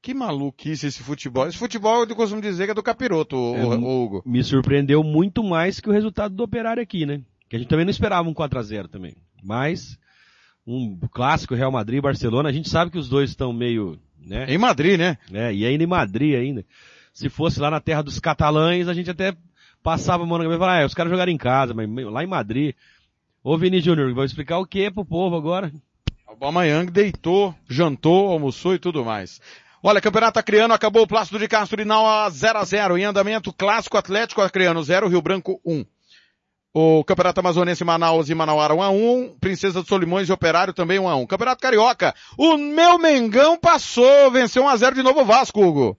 Que 0.00 0.14
maluquice 0.14 0.86
esse 0.86 1.02
futebol. 1.02 1.48
Esse 1.48 1.58
futebol 1.58 2.04
eu 2.04 2.14
costumo 2.14 2.40
dizer 2.40 2.66
que 2.66 2.70
é 2.70 2.74
do 2.74 2.84
capiroto, 2.84 3.34
É, 3.56 3.64
o 3.64 4.04
Hugo. 4.04 4.22
Me 4.24 4.44
surpreendeu 4.44 5.02
muito 5.02 5.42
mais 5.42 5.80
que 5.80 5.88
o 5.88 5.92
resultado 5.92 6.36
do 6.36 6.44
operário 6.44 6.80
aqui, 6.80 7.04
né? 7.04 7.20
Que 7.48 7.56
a 7.56 7.58
gente 7.58 7.68
também 7.68 7.84
não 7.84 7.90
esperava 7.90 8.28
um 8.28 8.34
4x0 8.34 8.86
também. 8.86 9.16
Mas, 9.42 9.98
um 10.64 10.96
clássico 11.10 11.56
Real 11.56 11.72
Madrid 11.72 11.98
e 11.98 12.02
Barcelona, 12.02 12.48
a 12.48 12.52
gente 12.52 12.68
sabe 12.68 12.92
que 12.92 12.98
os 12.98 13.08
dois 13.08 13.30
estão 13.30 13.52
meio, 13.52 13.98
né? 14.24 14.46
Em 14.48 14.56
Madrid, 14.56 14.96
né? 14.96 15.18
É, 15.32 15.52
e 15.52 15.66
ainda 15.66 15.82
em 15.82 15.88
Madrid 15.88 16.36
ainda. 16.36 16.64
Se 17.18 17.28
fosse 17.28 17.58
lá 17.58 17.68
na 17.68 17.80
terra 17.80 18.00
dos 18.00 18.20
catalães, 18.20 18.86
a 18.86 18.94
gente 18.94 19.10
até 19.10 19.34
passava 19.82 20.24
na 20.24 20.30
cabeça 20.30 20.54
e 20.54 20.58
falava, 20.60 20.82
ah, 20.82 20.86
os 20.86 20.94
caras 20.94 21.10
jogaram 21.10 21.32
em 21.32 21.36
casa, 21.36 21.74
mas 21.74 21.88
lá 22.04 22.22
em 22.22 22.28
Madrid. 22.28 22.76
Ô 23.42 23.58
Vini 23.58 23.80
Júnior, 23.80 24.14
vou 24.14 24.22
explicar 24.22 24.58
o 24.58 24.64
que 24.64 24.88
pro 24.88 25.04
povo 25.04 25.34
agora? 25.34 25.72
O 26.28 26.36
Bamayang 26.36 26.92
deitou, 26.92 27.52
jantou, 27.68 28.28
almoçou 28.28 28.72
e 28.72 28.78
tudo 28.78 29.04
mais. 29.04 29.40
Olha, 29.82 30.00
Campeonato 30.00 30.38
Acreano 30.38 30.72
acabou 30.72 31.02
o 31.02 31.08
Plácido 31.08 31.40
de 31.40 31.48
Castro 31.48 31.80
Urinal 31.80 32.06
a 32.06 32.30
0 32.30 32.56
a 32.56 32.64
0 32.64 32.96
em 32.96 33.04
andamento 33.04 33.52
clássico 33.52 33.98
Atlético 33.98 34.40
Acreano 34.40 34.80
0, 34.80 35.08
Rio 35.08 35.20
Branco 35.20 35.60
1. 35.66 35.84
O 36.72 37.02
Campeonato 37.02 37.40
Amazonense 37.40 37.82
Manaus 37.82 38.30
e 38.30 38.34
Manauara 38.36 38.76
1 38.76 38.80
a 38.80 38.90
1, 38.90 39.38
Princesa 39.40 39.80
dos 39.80 39.88
Solimões 39.88 40.28
e 40.28 40.32
Operário 40.32 40.72
também 40.72 41.00
1 41.00 41.08
a 41.08 41.16
1. 41.16 41.26
Campeonato 41.26 41.60
Carioca, 41.60 42.14
o 42.38 42.56
meu 42.56 42.96
Mengão 42.96 43.58
passou, 43.58 44.30
venceu 44.30 44.62
1 44.62 44.68
a 44.68 44.76
0 44.76 44.94
de 44.94 45.02
novo 45.02 45.22
o 45.22 45.24
Vasco, 45.24 45.60
Hugo. 45.60 45.98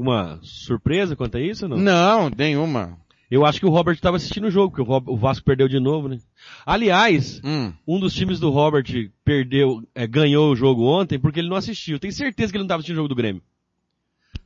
Alguma 0.00 0.38
surpresa 0.42 1.16
quanto 1.16 1.36
a 1.36 1.40
isso 1.40 1.64
ou 1.64 1.70
não? 1.70 1.76
Não, 1.76 2.30
nenhuma. 2.30 2.96
Eu 3.28 3.44
acho 3.44 3.58
que 3.60 3.66
o 3.66 3.70
Robert 3.70 3.94
estava 3.94 4.16
assistindo 4.16 4.46
o 4.46 4.50
jogo, 4.50 4.74
porque 4.76 5.10
o, 5.10 5.16
Vasco 5.16 5.44
perdeu 5.44 5.68
de 5.68 5.80
novo, 5.80 6.08
né? 6.08 6.18
Aliás, 6.64 7.40
Hum. 7.44 7.72
um 7.86 7.98
dos 7.98 8.14
times 8.14 8.38
do 8.38 8.50
Robert 8.50 8.84
perdeu, 9.24 9.82
é, 9.94 10.06
ganhou 10.06 10.52
o 10.52 10.56
jogo 10.56 10.84
ontem 10.84 11.18
porque 11.18 11.40
ele 11.40 11.48
não 11.48 11.56
assistiu. 11.56 11.98
Tenho 11.98 12.12
certeza 12.12 12.52
que 12.52 12.56
ele 12.56 12.62
não 12.62 12.66
estava 12.66 12.78
assistindo 12.80 12.96
o 12.96 12.98
jogo 12.98 13.08
do 13.08 13.14
Grêmio. 13.16 13.42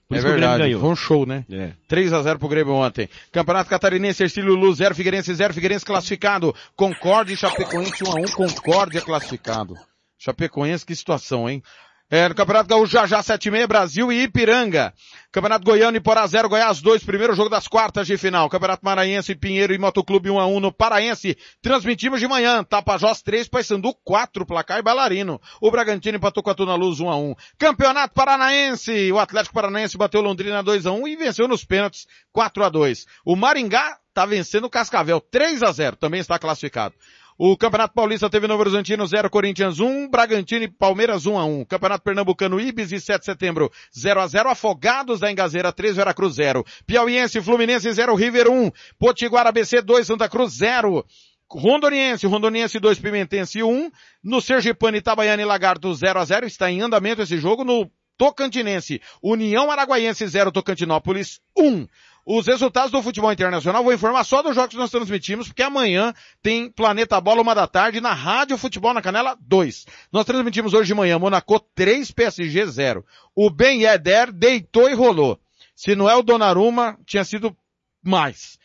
Por 0.09 0.17
É 0.19 0.21
verdade, 0.21 0.75
foi 0.75 0.89
um 0.89 0.97
show, 0.97 1.27
né? 1.27 1.45
É. 1.51 1.73
3 1.89 2.13
a 2.13 2.23
0 2.23 2.39
pro 2.39 2.49
Grêmio 2.49 2.75
ontem. 2.75 3.09
Campeonato 3.33 3.71
Catarinense, 3.71 4.23
Ercílio 4.23 4.55
Luz, 4.55 4.79
0 4.79 4.95
Figueirense, 4.95 5.35
0 5.35 5.55
Figueirense 5.55 5.85
classificado. 5.85 6.55
Concorde 6.77 7.33
e 7.33 7.37
Chapecoense 7.37 8.05
1 8.05 8.13
a 8.13 8.15
1, 8.21 8.25
Concórdia 8.35 9.01
classificado. 9.01 9.75
Chapecoense, 10.19 10.85
que 10.87 10.95
situação, 10.95 11.49
hein? 11.49 11.63
É, 12.11 12.29
no 12.29 12.35
Campeonato 12.35 12.69
Gaúcho 12.69 12.93
já 12.93 13.07
já 13.07 13.23
7 13.23 13.47
e 13.47 13.51
meia, 13.51 13.67
Brasil 13.67 14.13
e 14.13 14.25
Ipiranga. 14.25 14.93
Campeonato 15.33 15.65
Goiano 15.65 15.97
e 15.97 16.01
Porá 16.01 16.27
0, 16.27 16.51
Goiás 16.51 16.83
2, 16.83 17.03
primeiro 17.03 17.35
jogo 17.35 17.49
das 17.49 17.67
quartas 17.67 18.07
de 18.07 18.19
final. 18.19 18.49
Campeonato 18.51 18.85
Maranhense, 18.85 19.35
Pinheiro 19.35 19.73
e 19.73 19.79
Motoclube 19.79 20.31
1 20.31 20.39
a 20.39 20.47
1 20.47 20.61
no 20.61 20.71
Paraense. 20.71 21.37
Transmitimos 21.63 22.21
de 22.21 22.29
manhã, 22.29 22.63
Tapajós 22.63 23.23
3, 23.23 23.49
Paysandu 23.49 23.95
4, 24.05 24.45
placar 24.45 24.79
e 24.79 24.83
bailarino. 24.83 25.41
O 25.63 25.71
Bragantino 25.71 26.19
empatou 26.19 26.43
com 26.43 26.51
a 26.51 26.55
Tuna 26.55 26.75
Luz 26.75 27.01
1 27.01 27.11
a 27.11 27.17
1. 27.17 27.35
Campeonato 27.59 28.13
Paranaense, 28.13 29.11
o 29.11 29.19
Atlético 29.19 29.55
Paranaense 29.55 29.97
bateu 29.97 30.21
Londrina 30.21 30.63
2 30.63 30.85
a 30.85 30.93
1 30.93 31.09
e 31.09 31.17
venceu 31.17 31.49
nos 31.49 31.65
pênaltis 31.65 32.07
4 32.33 32.65
a 32.65 32.69
2. 32.69 33.07
O 33.25 33.35
Maringá 33.35 33.97
tá 34.13 34.27
vencendo 34.27 34.67
o 34.67 34.71
Cascavel 34.71 35.21
3 35.21 35.63
a 35.63 35.73
0, 35.73 35.97
também 35.97 36.21
está 36.21 36.39
classificado. 36.39 36.95
O 37.37 37.57
Campeonato 37.57 37.95
Paulista 37.95 38.31
teve 38.31 38.47
Novo 38.47 38.61
Horizontino 38.61 39.05
0, 39.05 39.29
Corinthians 39.29 39.81
1, 39.81 40.09
Bragantino 40.09 40.65
e 40.65 40.69
Palmeiras 40.69 41.27
1 41.27 41.37
a 41.37 41.45
1. 41.45 41.65
Campeonato 41.65 42.05
Pernambucano 42.05 42.61
Ibis 42.61 42.93
e 42.93 43.01
7 43.01 43.19
de 43.19 43.25
setembro 43.25 43.73
0 43.93 44.21
a 44.21 44.27
0, 44.29 44.49
Afogados 44.51 45.19
da 45.19 45.33
Engazeira 45.33 45.73
3, 45.73 45.97
Veracruz 45.97 46.37
0. 46.37 46.65
Piauiense 46.87 47.43
Fluminense 47.43 47.93
0, 47.93 48.15
River 48.15 48.49
1, 48.49 48.71
Potiguar 49.01 49.49
ABC 49.49 49.83
2, 49.83 50.07
Santa 50.07 50.29
Cruz 50.29 50.53
0. 50.55 51.05
Rondoniense, 51.51 52.25
Rondoniense 52.29 52.79
2, 52.79 53.01
Pimentense 53.01 53.65
1. 53.65 53.91
No 54.23 54.41
Sergipano, 54.41 54.97
Itabaiana 54.97 55.43
e 55.43 55.45
Lagarto 55.45 55.93
0 55.93 56.21
a 56.21 56.25
0. 56.25 56.47
Está 56.47 56.71
em 56.71 56.83
andamento 56.83 57.21
esse 57.21 57.39
jogo 57.39 57.65
no 57.65 57.91
Tocantinense. 58.17 59.01
União 59.21 59.73
Araguaiense 59.73 60.25
0, 60.29 60.53
Tocantinópolis 60.53 61.41
1. 61.59 61.89
Os 62.27 62.47
resultados 62.47 62.91
do 62.91 63.03
futebol 63.03 63.31
internacional, 63.31 63.85
vou 63.85 63.93
informar 63.93 64.25
só 64.25 64.43
dos 64.43 64.55
jogos 64.55 64.71
que 64.71 64.79
nós 64.79 64.91
transmitimos, 64.91 65.49
porque 65.49 65.63
amanhã 65.63 66.15
tem 66.43 66.71
Planeta 66.71 67.21
Bola, 67.21 67.43
uma 67.43 67.55
da 67.55 67.67
tarde, 67.67 68.01
na 68.01 68.15
Rádio 68.15 68.57
Futebol 68.57 68.95
na 68.95 69.03
Canela 69.03 69.37
2. 69.43 69.85
Nós 70.11 70.25
transmitimos 70.25 70.73
hoje 70.73 70.87
de 70.87 70.95
manhã, 70.95 71.19
Monaco 71.19 71.61
3, 71.75 72.11
PSG 72.11 72.67
0. 72.67 73.05
O 73.37 73.51
Ben 73.51 73.83
Yedder 73.83 74.33
deitou 74.33 74.89
e 74.89 74.95
rolou. 74.95 75.39
Se 75.77 75.95
não 75.95 76.09
é 76.09 76.17
o 76.17 76.23
Donnarumma, 76.23 76.99
tinha 77.05 77.25
sido 77.25 77.55
mais. 78.03 78.59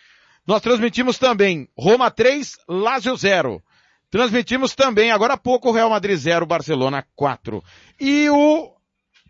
Nós 0.47 0.61
transmitimos 0.61 1.17
também 1.17 1.67
Roma 1.77 2.09
3, 2.09 2.57
Lazio 2.67 3.15
0. 3.17 3.61
Transmitimos 4.09 4.73
também, 4.73 5.11
agora 5.11 5.33
há 5.33 5.37
pouco, 5.37 5.71
Real 5.71 5.89
Madrid 5.89 6.17
0, 6.17 6.45
Barcelona 6.45 7.05
4. 7.13 7.61
E 7.99 8.29
o 8.29 8.73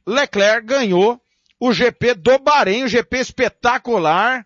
Leclerc 0.05 0.67
ganhou 0.67 1.19
o 1.59 1.73
GP 1.73 2.13
do 2.15 2.39
Bahrein, 2.39 2.83
o 2.83 2.87
GP 2.87 3.17
espetacular. 3.17 4.45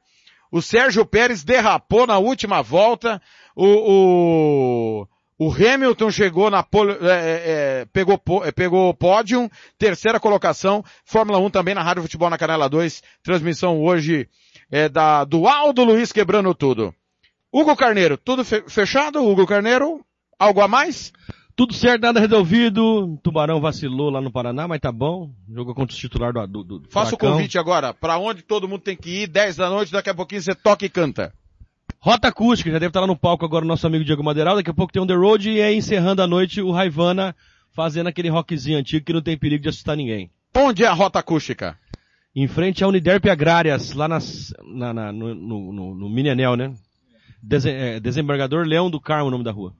O 0.52 0.62
Sérgio 0.62 1.06
Pérez 1.06 1.44
derrapou 1.44 2.06
na 2.08 2.18
última 2.18 2.62
volta. 2.62 3.22
O, 3.56 3.66
o, 3.66 5.08
o 5.38 5.52
Hamilton 5.52 6.12
chegou 6.12 6.50
na 6.50 6.64
pole, 6.64 6.94
é, 7.02 7.82
é, 7.82 7.86
pegou, 7.92 8.22
pegou 8.56 8.94
pódio, 8.94 9.50
terceira 9.78 10.20
colocação. 10.20 10.84
Fórmula 11.06 11.40
1 11.40 11.50
também 11.50 11.76
na 11.76 11.84
Rádio 11.84 12.04
Futebol 12.04 12.30
na 12.30 12.38
Canela 12.38 12.70
2. 12.70 13.02
Transmissão 13.24 13.82
hoje 13.82 14.28
é 14.72 14.88
da, 14.90 15.24
do 15.24 15.48
Aldo 15.48 15.84
Luiz 15.84 16.12
quebrando 16.12 16.54
tudo. 16.54 16.94
Hugo 17.52 17.76
Carneiro, 17.76 18.18
tudo 18.18 18.44
fechado? 18.44 19.24
Hugo 19.24 19.46
Carneiro, 19.46 20.04
algo 20.40 20.62
a 20.62 20.68
mais? 20.68 21.14
Tudo 21.56 21.74
certo, 21.74 22.02
nada 22.02 22.20
resolvido. 22.20 23.18
Tubarão 23.22 23.62
vacilou 23.62 24.10
lá 24.10 24.20
no 24.20 24.32
Paraná, 24.32 24.68
mas 24.68 24.80
tá 24.80 24.92
bom. 24.92 25.32
Jogou 25.48 25.76
contra 25.76 25.96
o 25.96 26.00
titular 26.00 26.34
do, 26.34 26.48
do, 26.48 26.80
do 26.80 26.90
Faça 26.90 27.14
o 27.14 27.18
convite 27.18 27.60
agora. 27.60 27.94
Para 27.94 28.18
onde 28.18 28.42
todo 28.42 28.68
mundo 28.68 28.82
tem 28.82 28.96
que 28.96 29.24
ir, 29.24 29.28
10 29.28 29.58
da 29.58 29.70
noite, 29.70 29.92
daqui 29.92 30.10
a 30.10 30.16
pouquinho 30.16 30.42
você 30.42 30.56
toca 30.56 30.86
e 30.86 30.90
canta. 30.90 31.32
Rota 32.00 32.28
Acústica, 32.28 32.72
já 32.72 32.80
deve 32.80 32.90
estar 32.90 33.02
lá 33.02 33.08
no 33.08 33.16
palco 33.16 33.46
agora 33.46 33.64
o 33.64 33.68
nosso 33.68 33.86
amigo 33.86 34.04
Diego 34.04 34.24
Madeiral. 34.24 34.56
Daqui 34.56 34.70
a 34.70 34.74
pouco 34.74 34.92
tem 34.92 35.02
On 35.02 35.08
The 35.08 35.14
Road 35.14 35.50
e 35.50 35.62
aí 35.62 35.76
encerrando 35.76 36.22
a 36.22 36.28
noite 36.28 36.62
o 36.62 36.72
Raivana 36.72 37.36
fazendo 37.72 38.08
aquele 38.08 38.30
rockzinho 38.30 38.78
antigo 38.78 39.06
que 39.06 39.14
não 39.14 39.22
tem 39.22 39.38
perigo 39.38 39.64
de 39.64 39.70
assustar 39.70 39.96
ninguém. 39.96 40.32
Onde 40.56 40.84
é 40.84 40.88
a 40.88 40.94
Rota 40.94 41.20
Acústica? 41.20 41.78
Em 42.36 42.48
frente 42.48 42.84
à 42.84 42.88
Uniderp 42.88 43.26
Agrárias, 43.28 43.94
lá 43.94 44.08
nas, 44.08 44.54
na, 44.66 44.94
na, 44.94 45.12
no, 45.12 45.36
no, 45.36 45.72
no, 45.72 45.96
no 45.96 46.10
Mini 46.10 46.34
né? 46.36 46.74
É, 47.66 48.00
desembargador 48.00 48.66
Leão 48.66 48.90
do 48.90 49.00
Carmo, 49.00 49.28
o 49.28 49.32
nome 49.32 49.44
da 49.44 49.52
rua. 49.52 49.74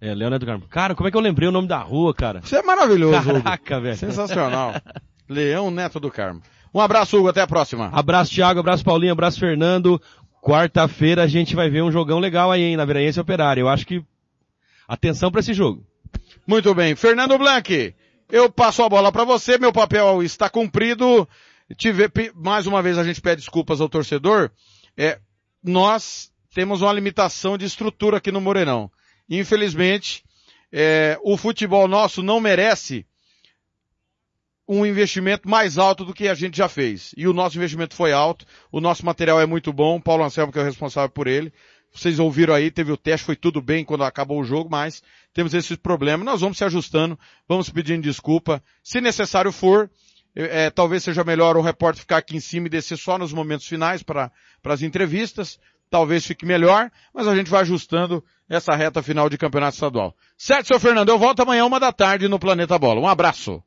É, 0.00 0.14
Leonardo 0.14 0.44
Carmo. 0.44 0.66
Cara, 0.68 0.94
como 0.94 1.08
é 1.08 1.10
que 1.10 1.16
eu 1.16 1.20
lembrei 1.22 1.48
o 1.48 1.52
nome 1.52 1.68
da 1.68 1.78
rua, 1.78 2.14
cara? 2.14 2.40
Isso 2.44 2.54
é 2.54 2.62
maravilhoso. 2.62 3.42
Caraca, 3.42 3.80
velho. 3.80 3.96
Sensacional. 3.96 4.74
Leão 5.28 5.70
Neto 5.70 5.98
do 5.98 6.10
Carmo. 6.10 6.42
Um 6.72 6.80
abraço, 6.80 7.16
Hugo. 7.18 7.28
Até 7.28 7.40
a 7.40 7.46
próxima. 7.46 7.88
Abraço, 7.92 8.32
Thiago. 8.32 8.60
Abraço, 8.60 8.84
Paulinho. 8.84 9.12
Abraço, 9.12 9.40
Fernando. 9.40 10.00
Quarta-feira 10.42 11.22
a 11.22 11.26
gente 11.26 11.56
vai 11.56 11.70
ver 11.70 11.82
um 11.82 11.90
jogão 11.90 12.18
legal 12.18 12.52
aí, 12.52 12.62
hein, 12.62 12.76
na 12.76 12.84
Veraense 12.84 13.18
Operária. 13.18 13.60
Eu 13.60 13.68
acho 13.68 13.86
que 13.86 14.04
atenção 14.86 15.30
para 15.30 15.40
esse 15.40 15.54
jogo. 15.54 15.84
Muito 16.46 16.74
bem. 16.74 16.94
Fernando 16.94 17.36
Blanc, 17.38 17.94
eu 18.30 18.50
passo 18.50 18.82
a 18.82 18.88
bola 18.88 19.10
para 19.10 19.24
você. 19.24 19.58
Meu 19.58 19.72
papel 19.72 20.22
está 20.22 20.48
cumprido. 20.48 21.26
Tive, 21.76 22.08
mais 22.34 22.66
uma 22.66 22.82
vez 22.82 22.96
a 22.98 23.02
gente 23.02 23.20
pede 23.20 23.40
desculpas 23.40 23.80
ao 23.80 23.88
torcedor. 23.88 24.50
É, 24.96 25.18
nós 25.64 26.30
temos 26.54 26.80
uma 26.82 26.92
limitação 26.92 27.58
de 27.58 27.64
estrutura 27.64 28.18
aqui 28.18 28.30
no 28.30 28.40
Moreirão. 28.40 28.90
Infelizmente, 29.28 30.24
é, 30.72 31.18
o 31.22 31.36
futebol 31.36 31.88
nosso 31.88 32.22
não 32.22 32.40
merece 32.40 33.06
um 34.68 34.84
investimento 34.84 35.48
mais 35.48 35.78
alto 35.78 36.04
do 36.04 36.12
que 36.12 36.28
a 36.28 36.34
gente 36.34 36.56
já 36.56 36.68
fez. 36.68 37.14
E 37.16 37.28
o 37.28 37.32
nosso 37.32 37.56
investimento 37.56 37.94
foi 37.94 38.12
alto, 38.12 38.44
o 38.70 38.80
nosso 38.80 39.06
material 39.06 39.40
é 39.40 39.46
muito 39.46 39.72
bom, 39.72 40.00
Paulo 40.00 40.24
Anselmo 40.24 40.52
que 40.52 40.58
é 40.58 40.62
o 40.62 40.64
responsável 40.64 41.10
por 41.10 41.26
ele. 41.26 41.52
Vocês 41.92 42.18
ouviram 42.18 42.52
aí, 42.52 42.70
teve 42.70 42.92
o 42.92 42.96
teste, 42.96 43.24
foi 43.24 43.36
tudo 43.36 43.62
bem 43.62 43.84
quando 43.84 44.04
acabou 44.04 44.40
o 44.40 44.44
jogo, 44.44 44.68
mas 44.68 45.02
temos 45.32 45.54
esses 45.54 45.76
problemas. 45.76 46.26
Nós 46.26 46.40
vamos 46.40 46.58
se 46.58 46.64
ajustando, 46.64 47.18
vamos 47.48 47.70
pedindo 47.70 48.02
desculpa. 48.02 48.62
Se 48.82 49.00
necessário 49.00 49.50
for, 49.50 49.90
é, 50.34 50.68
talvez 50.68 51.04
seja 51.04 51.24
melhor 51.24 51.56
o 51.56 51.62
repórter 51.62 52.00
ficar 52.00 52.18
aqui 52.18 52.36
em 52.36 52.40
cima 52.40 52.66
e 52.66 52.70
descer 52.70 52.98
só 52.98 53.16
nos 53.16 53.32
momentos 53.32 53.66
finais 53.66 54.02
para 54.02 54.30
as 54.64 54.82
entrevistas 54.82 55.58
talvez 55.90 56.24
fique 56.26 56.46
melhor, 56.46 56.90
mas 57.14 57.26
a 57.26 57.34
gente 57.34 57.50
vai 57.50 57.62
ajustando 57.62 58.22
essa 58.48 58.74
reta 58.74 59.02
final 59.02 59.28
de 59.28 59.38
campeonato 59.38 59.74
estadual. 59.74 60.14
Certo, 60.36 60.68
seu 60.68 60.80
Fernando, 60.80 61.08
eu 61.08 61.18
volto 61.18 61.40
amanhã 61.40 61.64
uma 61.64 61.80
da 61.80 61.92
tarde 61.92 62.28
no 62.28 62.38
Planeta 62.38 62.78
Bola. 62.78 63.00
Um 63.00 63.08
abraço. 63.08 63.62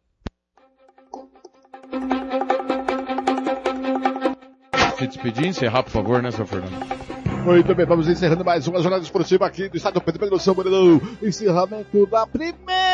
Se 4.98 5.08
despedir, 5.08 5.48
encerrar, 5.48 5.84
por 5.84 5.92
favor, 5.92 6.22
né, 6.22 6.32
seu 6.32 6.46
Fernando? 6.46 6.78
Muito 7.46 7.74
bem, 7.74 7.86
vamos 7.86 8.08
encerrando 8.08 8.44
mais 8.44 8.68
uma 8.68 8.82
jornada 8.82 9.04
esportiva 9.04 9.46
aqui 9.46 9.70
do 9.70 9.78
estado 9.78 10.02
Pedro 10.02 10.20
Pedro 10.20 10.40
São 10.40 10.54
Mourão. 10.54 11.02
Encerramento 11.22 12.06
da 12.06 12.28
primeira 12.28 12.89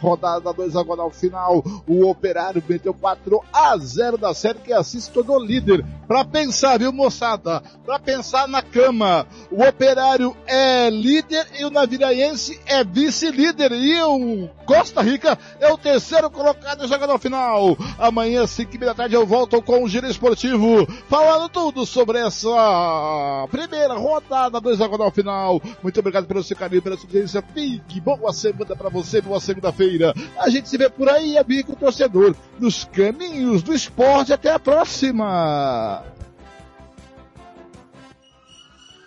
rodada 0.00 0.52
do 0.52 0.64
hexagonal 0.64 1.10
final. 1.10 1.62
O 1.86 2.06
Operário 2.08 2.62
meteu 2.68 2.94
4 2.94 3.40
a 3.52 3.76
0 3.76 4.18
da 4.18 4.34
série 4.34 4.58
que 4.58 4.84
se 4.84 5.10
tornou 5.10 5.42
líder. 5.42 5.84
Pra 6.06 6.24
pensar, 6.24 6.78
viu 6.78 6.92
moçada? 6.92 7.62
Pra 7.84 7.98
pensar 7.98 8.46
na 8.46 8.62
cama. 8.62 9.26
O 9.50 9.62
Operário 9.62 10.36
é 10.46 10.88
líder 10.88 11.46
e 11.58 11.64
o 11.64 11.70
Naviraense 11.70 12.60
é 12.66 12.84
vice-líder. 12.84 13.72
E 13.72 14.00
o 14.02 14.48
Costa 14.64 15.02
Rica 15.02 15.38
é 15.60 15.72
o 15.72 15.78
terceiro 15.78 16.30
colocado 16.30 16.78
no 16.78 16.84
hexagonal 16.84 17.18
final. 17.18 17.76
Amanhã, 17.98 18.46
5 18.46 18.78
da 18.78 18.94
tarde, 18.94 19.14
eu 19.14 19.26
volto 19.26 19.60
com 19.62 19.82
o 19.82 19.88
Giro 19.88 20.06
Esportivo. 20.06 20.86
Falando 21.08 21.48
tudo 21.48 21.84
sobre 21.84 22.18
essa 22.18 23.46
primeira 23.50 23.94
rodada 23.94 24.60
do 24.60 24.70
hexagonal 24.70 25.10
final. 25.10 25.60
Muito 25.82 25.98
obrigado 26.00 26.26
pelo 26.26 26.42
seu 26.42 26.56
carinho, 26.56 26.82
pela 26.82 26.96
sua 26.96 27.08
presença. 27.08 27.42
Fique 27.54 28.00
boa 28.00 28.32
semana 28.32 28.76
para 28.76 28.88
você, 28.88 29.05
boa 29.22 29.40
segunda-feira. 29.40 30.12
A 30.38 30.50
gente 30.50 30.68
se 30.68 30.76
vê 30.76 30.88
por 30.88 31.08
aí, 31.08 31.38
amigo 31.38 31.76
torcedor, 31.76 32.34
nos 32.58 32.84
caminhos 32.84 33.62
do 33.62 33.74
esporte. 33.74 34.32
Até 34.32 34.50
a 34.50 34.58
próxima. 34.58 36.04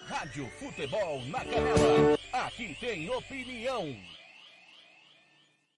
Rádio 0.08 0.50
Futebol 0.60 1.22
na 1.28 1.40
Canela. 1.40 2.18
Aqui 2.34 2.76
tem 2.80 3.10
opinião. 3.10 3.96